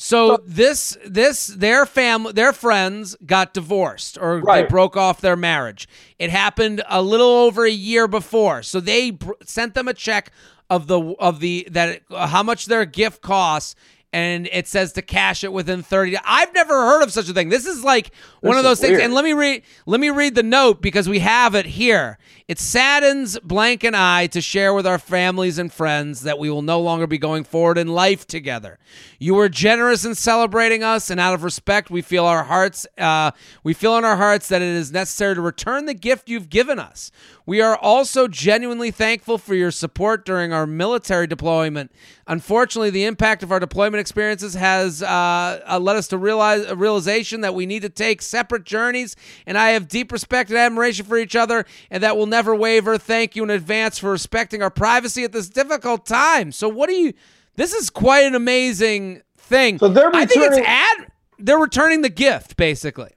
So 0.00 0.38
this 0.46 0.96
this 1.04 1.48
their 1.48 1.84
family 1.84 2.32
their 2.32 2.52
friends 2.52 3.16
got 3.26 3.52
divorced 3.52 4.16
or 4.16 4.40
they 4.46 4.62
broke 4.62 4.96
off 4.96 5.20
their 5.20 5.34
marriage. 5.34 5.88
It 6.20 6.30
happened 6.30 6.82
a 6.88 7.02
little 7.02 7.26
over 7.26 7.64
a 7.66 7.70
year 7.70 8.06
before. 8.06 8.62
So 8.62 8.78
they 8.78 9.10
br- 9.10 9.32
sent 9.44 9.74
them 9.74 9.88
a 9.88 9.94
check 9.94 10.30
of 10.70 10.86
the 10.86 11.00
of 11.18 11.40
the 11.40 11.66
that 11.70 12.02
how 12.10 12.42
much 12.42 12.66
their 12.66 12.84
gift 12.84 13.22
costs 13.22 13.74
and 14.12 14.48
it 14.52 14.66
says 14.66 14.92
to 14.94 15.02
cash 15.02 15.44
it 15.44 15.52
within 15.52 15.82
30 15.82 16.16
I've 16.24 16.52
never 16.54 16.74
heard 16.74 17.02
of 17.02 17.12
such 17.12 17.28
a 17.28 17.34
thing. 17.34 17.50
This 17.50 17.66
is 17.66 17.84
like 17.84 18.10
one 18.40 18.56
of 18.56 18.64
those 18.64 18.80
things 18.80 18.92
weird. 18.92 19.02
and 19.02 19.14
let 19.14 19.24
me 19.24 19.32
read 19.32 19.62
let 19.86 20.00
me 20.00 20.10
read 20.10 20.34
the 20.34 20.42
note 20.42 20.80
because 20.80 21.08
we 21.08 21.18
have 21.18 21.54
it 21.54 21.66
here. 21.66 22.18
It 22.46 22.58
saddens 22.58 23.38
Blank 23.40 23.84
and 23.84 23.94
I 23.94 24.26
to 24.28 24.40
share 24.40 24.72
with 24.72 24.86
our 24.86 24.98
families 24.98 25.58
and 25.58 25.72
friends 25.72 26.22
that 26.22 26.38
we 26.38 26.48
will 26.48 26.62
no 26.62 26.80
longer 26.80 27.06
be 27.06 27.18
going 27.18 27.44
forward 27.44 27.76
in 27.76 27.88
life 27.88 28.26
together. 28.26 28.78
You 29.20 29.34
were 29.34 29.48
generous 29.48 30.04
in 30.04 30.14
celebrating 30.14 30.84
us, 30.84 31.10
and 31.10 31.18
out 31.18 31.34
of 31.34 31.42
respect, 31.42 31.90
we 31.90 32.02
feel 32.02 32.24
our 32.24 32.44
hearts. 32.44 32.86
Uh, 32.96 33.32
we 33.64 33.74
feel 33.74 33.96
in 33.96 34.04
our 34.04 34.16
hearts 34.16 34.46
that 34.48 34.62
it 34.62 34.68
is 34.68 34.92
necessary 34.92 35.34
to 35.34 35.40
return 35.40 35.86
the 35.86 35.94
gift 35.94 36.28
you've 36.28 36.48
given 36.48 36.78
us. 36.78 37.10
We 37.44 37.60
are 37.60 37.76
also 37.76 38.28
genuinely 38.28 38.92
thankful 38.92 39.36
for 39.38 39.56
your 39.56 39.72
support 39.72 40.24
during 40.24 40.52
our 40.52 40.66
military 40.66 41.26
deployment. 41.26 41.90
Unfortunately, 42.28 42.90
the 42.90 43.06
impact 43.06 43.42
of 43.42 43.50
our 43.50 43.58
deployment 43.58 44.00
experiences 44.00 44.54
has 44.54 45.02
uh, 45.02 45.62
uh, 45.68 45.80
led 45.80 45.96
us 45.96 46.06
to 46.08 46.18
realize 46.18 46.64
a 46.66 46.76
realization 46.76 47.40
that 47.40 47.54
we 47.54 47.66
need 47.66 47.82
to 47.82 47.88
take 47.88 48.22
separate 48.22 48.64
journeys. 48.64 49.16
And 49.46 49.58
I 49.58 49.70
have 49.70 49.88
deep 49.88 50.12
respect 50.12 50.50
and 50.50 50.58
admiration 50.58 51.06
for 51.06 51.18
each 51.18 51.34
other, 51.34 51.64
and 51.90 52.04
that 52.04 52.16
will 52.16 52.26
never 52.26 52.54
waver. 52.54 52.98
Thank 52.98 53.34
you 53.34 53.42
in 53.42 53.50
advance 53.50 53.98
for 53.98 54.12
respecting 54.12 54.62
our 54.62 54.70
privacy 54.70 55.24
at 55.24 55.32
this 55.32 55.48
difficult 55.48 56.06
time. 56.06 56.52
So, 56.52 56.68
what 56.68 56.88
do 56.88 56.94
you? 56.94 57.14
This 57.58 57.74
is 57.74 57.90
quite 57.90 58.20
an 58.24 58.36
amazing 58.36 59.22
thing. 59.36 59.78
So 59.80 59.88
they're 59.88 60.06
returning- 60.06 60.22
I 60.22 60.26
think 60.26 60.44
it's 60.52 60.58
ad. 60.64 61.10
They're 61.40 61.58
returning 61.58 62.02
the 62.02 62.08
gift, 62.08 62.56
basically. 62.56 63.10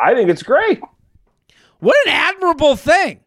I 0.00 0.14
think 0.14 0.30
it's 0.30 0.44
great. 0.44 0.80
What 1.80 1.96
an 2.06 2.12
admirable 2.12 2.76
thing. 2.76 3.18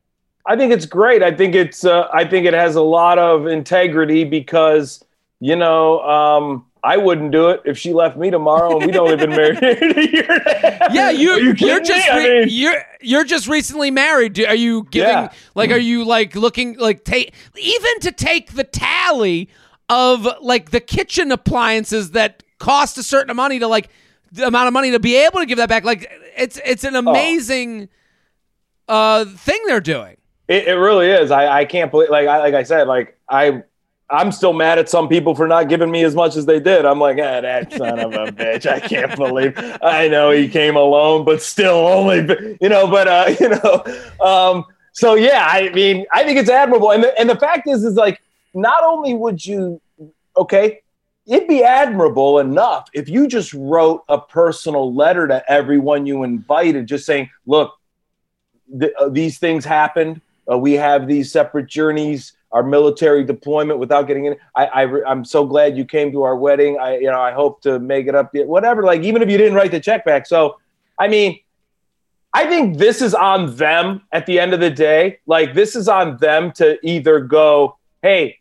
I 0.45 0.55
think 0.55 0.71
it's 0.71 0.85
great. 0.85 1.21
I 1.21 1.31
think 1.35 1.53
it's. 1.53 1.83
Uh, 1.83 2.07
I 2.13 2.23
think 2.23 2.45
it 2.45 2.53
has 2.53 2.75
a 2.75 2.81
lot 2.81 3.19
of 3.19 3.45
integrity 3.47 4.23
because 4.23 5.03
you 5.41 5.57
know 5.57 5.99
um, 6.01 6.65
I 6.81 6.95
wouldn't 6.95 7.31
do 7.31 7.49
it 7.49 7.61
if 7.65 7.77
she 7.77 7.91
left 7.91 8.15
me 8.17 8.31
tomorrow 8.31 8.77
and 8.77 8.85
we'd 8.85 8.95
only 8.95 9.17
been 9.17 9.29
married 9.41 9.61
a 9.61 10.11
year. 10.11 10.25
And 10.31 10.47
a 10.47 10.77
half. 10.79 10.93
Yeah, 10.93 11.09
you, 11.09 11.31
Are 11.31 11.39
you 11.39 11.71
are 11.71 11.79
just 11.81 12.07
me? 12.07 12.09
I 12.09 12.19
mean, 12.39 12.47
you're 12.49 12.85
you're 13.01 13.23
just 13.25 13.47
recently 13.49 13.91
married. 13.91 14.39
Are 14.39 14.55
you 14.55 14.83
giving 14.91 15.09
Yeah. 15.09 15.31
like 15.55 15.71
are 15.71 15.77
you 15.77 16.05
like 16.05 16.35
looking 16.35 16.77
like 16.77 17.03
take 17.03 17.33
even 17.57 17.99
to 18.01 18.13
take 18.13 18.53
the 18.53 18.63
tally 18.63 19.49
of 19.93 20.27
like 20.41 20.71
the 20.71 20.79
kitchen 20.79 21.31
appliances 21.31 22.11
that 22.11 22.43
cost 22.59 22.97
a 22.97 23.03
certain 23.03 23.35
money 23.35 23.59
to 23.59 23.67
like 23.67 23.89
the 24.31 24.47
amount 24.47 24.67
of 24.67 24.73
money 24.73 24.91
to 24.91 24.99
be 24.99 25.15
able 25.15 25.39
to 25.39 25.45
give 25.45 25.57
that 25.57 25.69
back 25.69 25.83
like 25.83 26.09
it's 26.35 26.59
it's 26.65 26.83
Oh. 26.83 26.87
an 26.89 26.95
amazing 26.95 27.89
uh 28.87 29.25
thing 29.25 29.59
they're 29.67 29.79
doing. 29.81 30.17
It, 30.47 30.67
it 30.67 30.73
really 30.73 31.09
is. 31.09 31.31
I, 31.31 31.59
I 31.61 31.65
can't 31.65 31.89
believe. 31.91 32.09
Like 32.09 32.27
I 32.27 32.39
like 32.39 32.53
I 32.53 32.63
said. 32.63 32.87
Like 32.87 33.17
I. 33.29 33.63
I'm 34.09 34.31
still 34.31 34.53
mad 34.53 34.77
at 34.77 34.89
some 34.89 35.07
people 35.07 35.33
for 35.33 35.47
not 35.47 35.69
giving 35.69 35.89
me 35.89 36.03
as 36.03 36.13
much 36.13 36.35
as 36.35 36.45
they 36.45 36.59
did. 36.59 36.85
I'm 36.85 36.99
like, 36.99 37.17
ah, 37.17 37.41
that 37.41 37.71
son 37.73 37.97
of 37.99 38.13
a 38.13 38.27
bitch. 38.31 38.69
I 38.69 38.79
can't 38.79 39.15
believe. 39.23 39.53
I 39.81 40.07
know 40.07 40.29
he 40.29 40.47
came 40.49 40.75
alone, 40.75 41.25
but 41.25 41.41
still 41.41 41.87
only, 41.87 42.17
you 42.61 42.69
know. 42.69 42.85
But 42.85 43.07
uh, 43.07 43.33
you 43.39 43.49
know, 43.49 43.83
um, 44.23 44.65
so 44.91 45.15
yeah. 45.15 45.47
I 45.49 45.69
mean, 45.69 46.05
I 46.13 46.23
think 46.25 46.37
it's 46.37 46.49
admirable. 46.49 46.91
And 46.91 47.03
the, 47.05 47.19
and 47.19 47.27
the 47.27 47.37
fact 47.37 47.67
is, 47.67 47.83
is 47.83 47.95
like, 47.95 48.21
not 48.53 48.83
only 48.83 49.15
would 49.15 49.43
you, 49.43 49.81
okay, 50.35 50.81
it'd 51.25 51.47
be 51.47 51.63
admirable 51.63 52.39
enough 52.39 52.89
if 52.93 53.07
you 53.07 53.27
just 53.27 53.53
wrote 53.53 54.03
a 54.09 54.19
personal 54.19 54.93
letter 54.93 55.27
to 55.27 55.51
everyone 55.51 56.05
you 56.05 56.23
invited, 56.23 56.87
just 56.87 57.05
saying, 57.05 57.29
look, 57.45 57.73
th- 58.79 58.93
uh, 58.99 59.09
these 59.09 59.39
things 59.39 59.63
happened. 59.63 60.21
Uh, 60.51 60.57
we 60.57 60.73
have 60.73 61.07
these 61.07 61.31
separate 61.31 61.67
journeys. 61.67 62.33
Our 62.51 62.61
military 62.61 63.23
deployment, 63.23 63.79
without 63.79 64.03
getting 64.03 64.25
in, 64.25 64.35
I, 64.55 64.65
I, 64.67 65.09
I'm 65.09 65.25
so 65.25 65.43
glad 65.43 65.75
you 65.75 65.85
came 65.85 66.11
to 66.11 66.21
our 66.21 66.35
wedding. 66.35 66.77
I, 66.79 66.97
you 66.97 67.09
know, 67.09 67.19
I 67.19 67.31
hope 67.31 67.61
to 67.63 67.79
make 67.79 68.05
it 68.05 68.13
up. 68.13 68.29
Whatever, 68.33 68.83
like 68.83 69.01
even 69.01 69.23
if 69.23 69.29
you 69.29 69.39
didn't 69.39 69.55
write 69.55 69.71
the 69.71 69.79
check 69.79 70.05
back. 70.05 70.27
So, 70.27 70.59
I 70.99 71.07
mean, 71.07 71.39
I 72.31 72.45
think 72.45 72.77
this 72.77 73.01
is 73.01 73.15
on 73.15 73.55
them 73.55 74.03
at 74.11 74.27
the 74.27 74.39
end 74.39 74.53
of 74.53 74.59
the 74.59 74.69
day. 74.69 75.19
Like 75.25 75.55
this 75.55 75.75
is 75.75 75.87
on 75.87 76.17
them 76.17 76.51
to 76.53 76.77
either 76.85 77.21
go, 77.21 77.77
hey, 78.03 78.37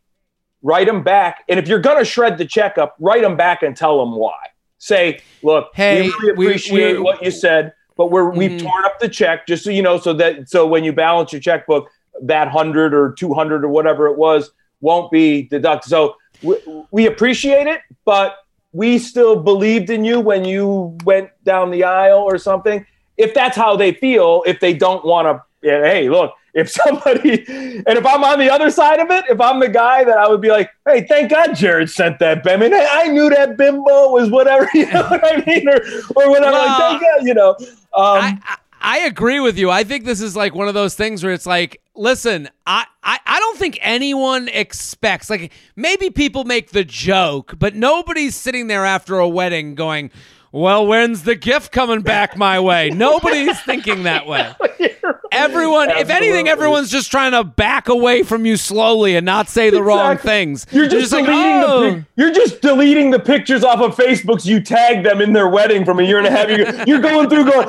write 0.62 0.86
them 0.86 1.02
back, 1.02 1.44
and 1.48 1.58
if 1.58 1.68
you're 1.68 1.80
gonna 1.80 2.04
shred 2.04 2.38
the 2.38 2.44
checkup, 2.44 2.94
write 3.00 3.22
them 3.22 3.36
back 3.36 3.62
and 3.62 3.76
tell 3.76 3.98
them 3.98 4.14
why. 4.16 4.36
Say, 4.78 5.20
look, 5.42 5.70
Hey, 5.74 6.02
we 6.02 6.08
really 6.20 6.30
appreciate 6.30 6.92
we- 6.94 6.98
what 7.00 7.22
you 7.22 7.30
said, 7.30 7.72
but 7.96 8.10
we're 8.10 8.30
we've 8.30 8.52
Mhm. 8.52 8.62
torn 8.62 8.84
up 8.84 8.98
the 9.00 9.08
check 9.08 9.46
just 9.46 9.64
so 9.64 9.70
you 9.70 9.82
know, 9.82 9.98
so 9.98 10.12
that 10.14 10.48
so 10.48 10.66
when 10.66 10.84
you 10.84 10.92
balance 10.92 11.32
your 11.32 11.40
checkbook, 11.40 11.88
that 12.22 12.48
hundred 12.48 12.94
or 12.94 13.12
two 13.18 13.34
hundred 13.34 13.64
or 13.64 13.68
whatever 13.68 14.06
it 14.06 14.16
was 14.16 14.50
won't 14.80 15.10
be 15.10 15.42
deducted. 15.42 15.88
So 15.88 16.16
we, 16.42 16.56
we 16.90 17.06
appreciate 17.06 17.66
it, 17.66 17.80
but 18.04 18.36
we 18.72 18.98
still 18.98 19.36
believed 19.36 19.90
in 19.90 20.04
you 20.04 20.18
when 20.20 20.44
you 20.44 20.96
went 21.04 21.28
down 21.44 21.70
the 21.70 21.84
aisle 21.84 22.18
or 22.20 22.38
something. 22.38 22.84
If 23.16 23.34
that's 23.34 23.56
how 23.56 23.76
they 23.76 23.92
feel, 23.92 24.42
if 24.46 24.58
they 24.60 24.72
don't 24.74 25.04
want 25.04 25.28
to, 25.28 25.42
hey, 25.68 26.08
look, 26.08 26.32
if 26.54 26.70
somebody, 26.70 27.44
and 27.48 27.98
if 27.98 28.06
I'm 28.06 28.24
on 28.24 28.38
the 28.38 28.50
other 28.50 28.70
side 28.70 29.00
of 29.00 29.10
it, 29.10 29.24
if 29.28 29.40
I'm 29.40 29.60
the 29.60 29.68
guy 29.68 30.04
that 30.04 30.18
I 30.18 30.28
would 30.28 30.40
be 30.40 30.50
like, 30.50 30.70
hey, 30.86 31.06
thank 31.06 31.30
God 31.30 31.54
Jared 31.54 31.90
sent 31.90 32.18
that 32.18 32.42
bim. 32.42 32.62
And 32.62 32.74
I 32.74 33.08
knew 33.08 33.30
that 33.30 33.56
bimbo 33.56 34.10
was 34.10 34.30
whatever, 34.30 34.68
you 34.74 34.90
know 34.92 35.02
what 35.04 35.24
I 35.24 35.44
mean? 35.46 35.68
Or, 35.68 35.76
or 36.16 36.30
whatever. 36.30 36.52
Well, 36.52 36.66
like, 36.66 36.78
thank 36.78 37.02
God, 37.02 37.26
you 37.26 37.34
know. 37.34 37.56
Um, 37.58 37.66
I, 37.94 38.38
I 38.44 38.56
I 38.82 38.98
agree 39.00 39.38
with 39.38 39.56
you. 39.56 39.70
I 39.70 39.84
think 39.84 40.04
this 40.04 40.20
is 40.20 40.34
like 40.34 40.54
one 40.54 40.66
of 40.66 40.74
those 40.74 40.94
things 40.94 41.22
where 41.22 41.32
it's 41.32 41.46
like, 41.46 41.80
listen, 41.94 42.48
I, 42.66 42.84
I, 43.04 43.20
I 43.24 43.38
don't 43.38 43.56
think 43.56 43.78
anyone 43.80 44.48
expects 44.48 45.30
like 45.30 45.52
maybe 45.76 46.10
people 46.10 46.42
make 46.42 46.70
the 46.70 46.84
joke, 46.84 47.54
but 47.58 47.76
nobody's 47.76 48.34
sitting 48.34 48.66
there 48.66 48.84
after 48.84 49.20
a 49.20 49.28
wedding 49.28 49.76
going, 49.76 50.10
Well, 50.54 50.86
when's 50.86 51.22
the 51.22 51.34
gift 51.34 51.72
coming 51.72 52.02
back 52.02 52.36
my 52.36 52.60
way? 52.60 52.90
Nobody's 52.90 53.58
thinking 53.62 54.02
that 54.02 54.26
way. 54.26 54.52
Everyone, 55.32 55.88
if 55.88 56.10
anything, 56.10 56.46
everyone's 56.46 56.90
just 56.90 57.10
trying 57.10 57.32
to 57.32 57.42
back 57.42 57.88
away 57.88 58.22
from 58.22 58.44
you 58.44 58.58
slowly 58.58 59.16
and 59.16 59.24
not 59.24 59.48
say 59.48 59.70
the 59.70 59.82
wrong 59.82 60.18
things. 60.18 60.66
You're 60.70 60.88
just, 60.88 61.10
like, 61.10 61.24
deleting 61.24 61.62
"Oh." 61.64 61.80
the 61.90 61.96
pic- 61.96 62.04
you're 62.16 62.32
just 62.34 62.60
deleting 62.60 63.10
the 63.10 63.18
pictures 63.18 63.64
off 63.64 63.80
of 63.80 63.96
Facebooks 63.96 64.42
So 64.42 64.50
you 64.50 64.60
tagged 64.60 65.06
them 65.06 65.22
in 65.22 65.32
their 65.32 65.48
wedding 65.48 65.86
from 65.86 66.00
a 66.00 66.02
year 66.02 66.18
and 66.18 66.26
a 66.26 66.30
half. 66.30 66.48
You're, 66.50 66.84
you're 66.86 67.00
going 67.00 67.30
through 67.30 67.50
going, 67.50 67.68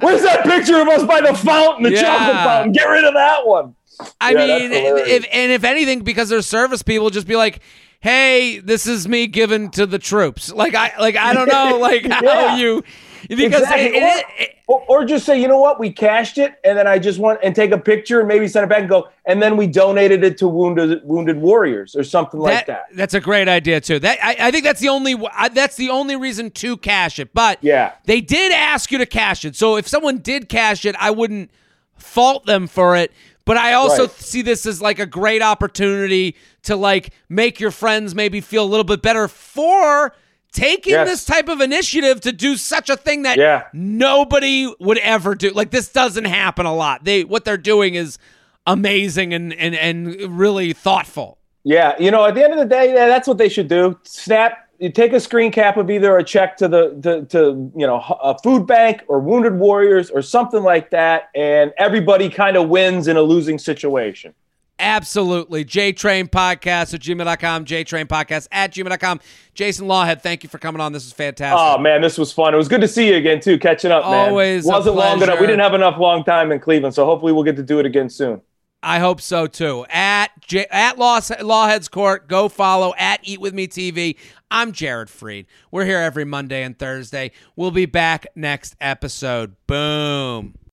where's 0.00 0.22
that 0.22 0.42
picture 0.44 0.80
of 0.80 0.86
us 0.86 1.02
by 1.04 1.20
the 1.20 1.34
fountain, 1.36 1.82
the 1.82 1.90
Yeah. 1.90 2.02
chocolate 2.02 2.36
fountain? 2.36 2.72
Get 2.72 2.84
rid 2.84 3.04
of 3.04 3.14
that 3.14 3.44
one. 3.48 3.74
I 4.20 4.30
Yeah, 4.30 4.38
mean, 4.58 4.70
if 4.72 5.26
and 5.32 5.50
if 5.50 5.64
anything, 5.64 6.00
because 6.02 6.28
they're 6.28 6.40
service 6.42 6.82
people, 6.82 7.10
just 7.10 7.26
be 7.26 7.34
like, 7.36 7.60
"Hey, 8.02 8.58
this 8.58 8.86
is 8.86 9.08
me 9.08 9.26
given 9.26 9.70
to 9.70 9.86
the 9.86 9.98
troops." 9.98 10.52
Like 10.52 10.74
I, 10.74 10.92
like 11.00 11.16
I 11.16 11.32
don't 11.32 11.48
know, 11.48 11.78
like 11.80 12.04
how 12.06 12.22
Yeah. 12.22 12.56
you, 12.56 12.84
because 13.28 13.62
Exactly. 13.62 13.86
it- 13.86 14.02
it- 14.02 14.24
it- 14.38 14.48
Or, 14.68 14.82
or 14.88 15.04
just 15.04 15.26
say, 15.26 15.38
you 15.40 15.48
know 15.48 15.58
what, 15.58 15.78
we 15.80 15.90
cashed 15.90 16.38
it, 16.38 16.54
and 16.64 16.78
then 16.78 16.86
I 16.86 16.98
just 16.98 17.18
want 17.18 17.40
and 17.42 17.54
take 17.54 17.72
a 17.72 17.78
picture 17.78 18.20
and 18.20 18.28
maybe 18.28 18.48
send 18.48 18.64
it 18.64 18.68
back 18.68 18.78
and 18.80 18.88
go, 18.88 19.08
and 19.26 19.42
then 19.42 19.56
we 19.58 19.66
donated 19.66 20.24
it 20.24 20.38
to 20.38 20.48
wounded 20.48 21.00
wounded 21.04 21.36
warriors 21.36 21.94
or 21.94 22.04
something 22.04 22.40
like 22.40 22.66
that. 22.66 22.84
That's 22.94 23.12
a 23.12 23.20
great 23.20 23.48
idea 23.48 23.80
too. 23.82 23.98
That 23.98 24.18
I, 24.22 24.36
I 24.48 24.50
think 24.50 24.64
that's 24.64 24.80
the 24.80 24.88
only 24.88 25.14
I, 25.36 25.48
that's 25.48 25.76
the 25.76 25.90
only 25.90 26.16
reason 26.16 26.50
to 26.52 26.76
cash 26.78 27.18
it. 27.18 27.34
But 27.34 27.58
Yeah. 27.60 27.92
they 28.06 28.20
did 28.22 28.50
ask 28.52 28.90
you 28.92 28.98
to 28.98 29.04
cash 29.06 29.44
it. 29.44 29.56
So 29.56 29.76
if 29.76 29.86
someone 29.88 30.18
did 30.18 30.48
cash 30.48 30.86
it, 30.86 30.94
I 30.98 31.10
wouldn't 31.10 31.50
fault 31.98 32.46
them 32.46 32.66
for 32.66 32.96
it. 32.96 33.12
But 33.44 33.56
I 33.58 33.72
also 33.74 34.02
Right. 34.02 34.10
see 34.12 34.40
this 34.42 34.64
as 34.64 34.80
like 34.80 35.00
a 35.00 35.06
great 35.06 35.42
opportunity 35.42 36.34
to 36.64 36.76
like 36.76 37.10
make 37.28 37.60
your 37.60 37.70
friends 37.70 38.14
maybe 38.14 38.40
feel 38.40 38.64
a 38.64 38.66
little 38.66 38.84
bit 38.84 39.02
better 39.02 39.28
for 39.28 40.14
taking 40.52 40.92
Yes. 40.92 41.08
this 41.08 41.24
type 41.24 41.48
of 41.48 41.60
initiative 41.60 42.20
to 42.20 42.32
do 42.32 42.56
such 42.56 42.90
a 42.90 42.96
thing 42.96 43.22
that 43.22 43.38
Yeah. 43.38 43.64
nobody 43.72 44.72
would 44.78 44.98
ever 44.98 45.34
do. 45.34 45.50
Like 45.50 45.70
this 45.70 45.88
doesn't 45.88 46.26
happen 46.26 46.66
a 46.66 46.74
lot. 46.74 47.04
They 47.04 47.24
what 47.24 47.44
they're 47.44 47.56
doing 47.56 47.94
is 47.94 48.18
amazing 48.66 49.32
and 49.34 49.52
and 49.54 49.74
and 49.74 50.38
really 50.38 50.72
thoughtful. 50.72 51.38
Yeah, 51.64 51.94
you 51.98 52.10
know, 52.10 52.24
at 52.26 52.34
the 52.34 52.42
end 52.42 52.52
of 52.52 52.58
the 52.58 52.64
day, 52.64 52.92
yeah, 52.92 53.06
that's 53.06 53.28
what 53.28 53.38
they 53.38 53.48
should 53.48 53.68
do. 53.68 53.98
Snap. 54.02 54.58
You 54.80 54.90
take 54.90 55.12
a 55.12 55.20
screen 55.20 55.52
cap 55.52 55.76
of 55.76 55.88
either 55.90 56.16
a 56.16 56.24
check 56.24 56.56
to 56.56 56.66
the 56.66 56.90
to, 57.02 57.24
to 57.26 57.72
you 57.76 57.86
know 57.86 58.00
a 58.22 58.36
food 58.38 58.66
bank 58.66 59.02
or 59.08 59.20
Wounded 59.20 59.54
Warriors 59.56 60.10
or 60.10 60.22
something 60.22 60.62
like 60.64 60.90
that, 60.90 61.30
and 61.36 61.72
everybody 61.78 62.28
kind 62.28 62.56
of 62.56 62.68
wins 62.68 63.06
in 63.06 63.16
a 63.16 63.22
losing 63.22 63.58
situation. 63.58 64.34
Absolutely. 64.82 65.64
JTrain 65.64 66.28
Podcast 66.28 66.92
at 66.92 67.00
gmail.com, 67.00 67.64
JTrain 67.64 68.06
Podcast 68.06 68.48
at 68.50 68.72
gmail.com. 68.72 69.20
Jason 69.54 69.86
Lawhead, 69.86 70.22
thank 70.22 70.42
you 70.42 70.48
for 70.48 70.58
coming 70.58 70.80
on. 70.80 70.92
This 70.92 71.06
is 71.06 71.12
fantastic. 71.12 71.58
Oh 71.58 71.78
man, 71.78 72.02
this 72.02 72.18
was 72.18 72.32
fun. 72.32 72.52
It 72.52 72.56
was 72.56 72.68
good 72.68 72.80
to 72.80 72.88
see 72.88 73.08
you 73.08 73.16
again 73.16 73.40
too. 73.40 73.58
Catching 73.58 73.92
up, 73.92 74.04
man. 74.04 74.28
Always 74.30 74.64
wasn't 74.64 74.96
long 74.96 75.22
enough. 75.22 75.40
We 75.40 75.46
didn't 75.46 75.60
have 75.60 75.74
enough 75.74 75.98
long 75.98 76.24
time 76.24 76.50
in 76.50 76.58
Cleveland, 76.58 76.94
so 76.94 77.04
hopefully 77.04 77.32
we'll 77.32 77.44
get 77.44 77.56
to 77.56 77.62
do 77.62 77.78
it 77.78 77.86
again 77.86 78.10
soon. 78.10 78.40
I 78.82 78.98
hope 78.98 79.20
so 79.20 79.46
too. 79.46 79.86
At 79.88 80.30
J- 80.40 80.66
at 80.68 80.98
Law, 80.98 81.20
Lawheads 81.20 81.88
Court, 81.88 82.26
go 82.26 82.48
follow 82.48 82.92
at 82.98 83.20
Eat 83.22 83.40
With 83.40 83.54
Me 83.54 83.68
TV. 83.68 84.16
I'm 84.50 84.72
Jared 84.72 85.08
Freid. 85.08 85.46
We're 85.70 85.84
here 85.84 85.98
every 85.98 86.24
Monday 86.24 86.64
and 86.64 86.76
Thursday. 86.76 87.30
We'll 87.54 87.70
be 87.70 87.86
back 87.86 88.26
next 88.34 88.74
episode. 88.80 89.54
Boom. 89.68 90.56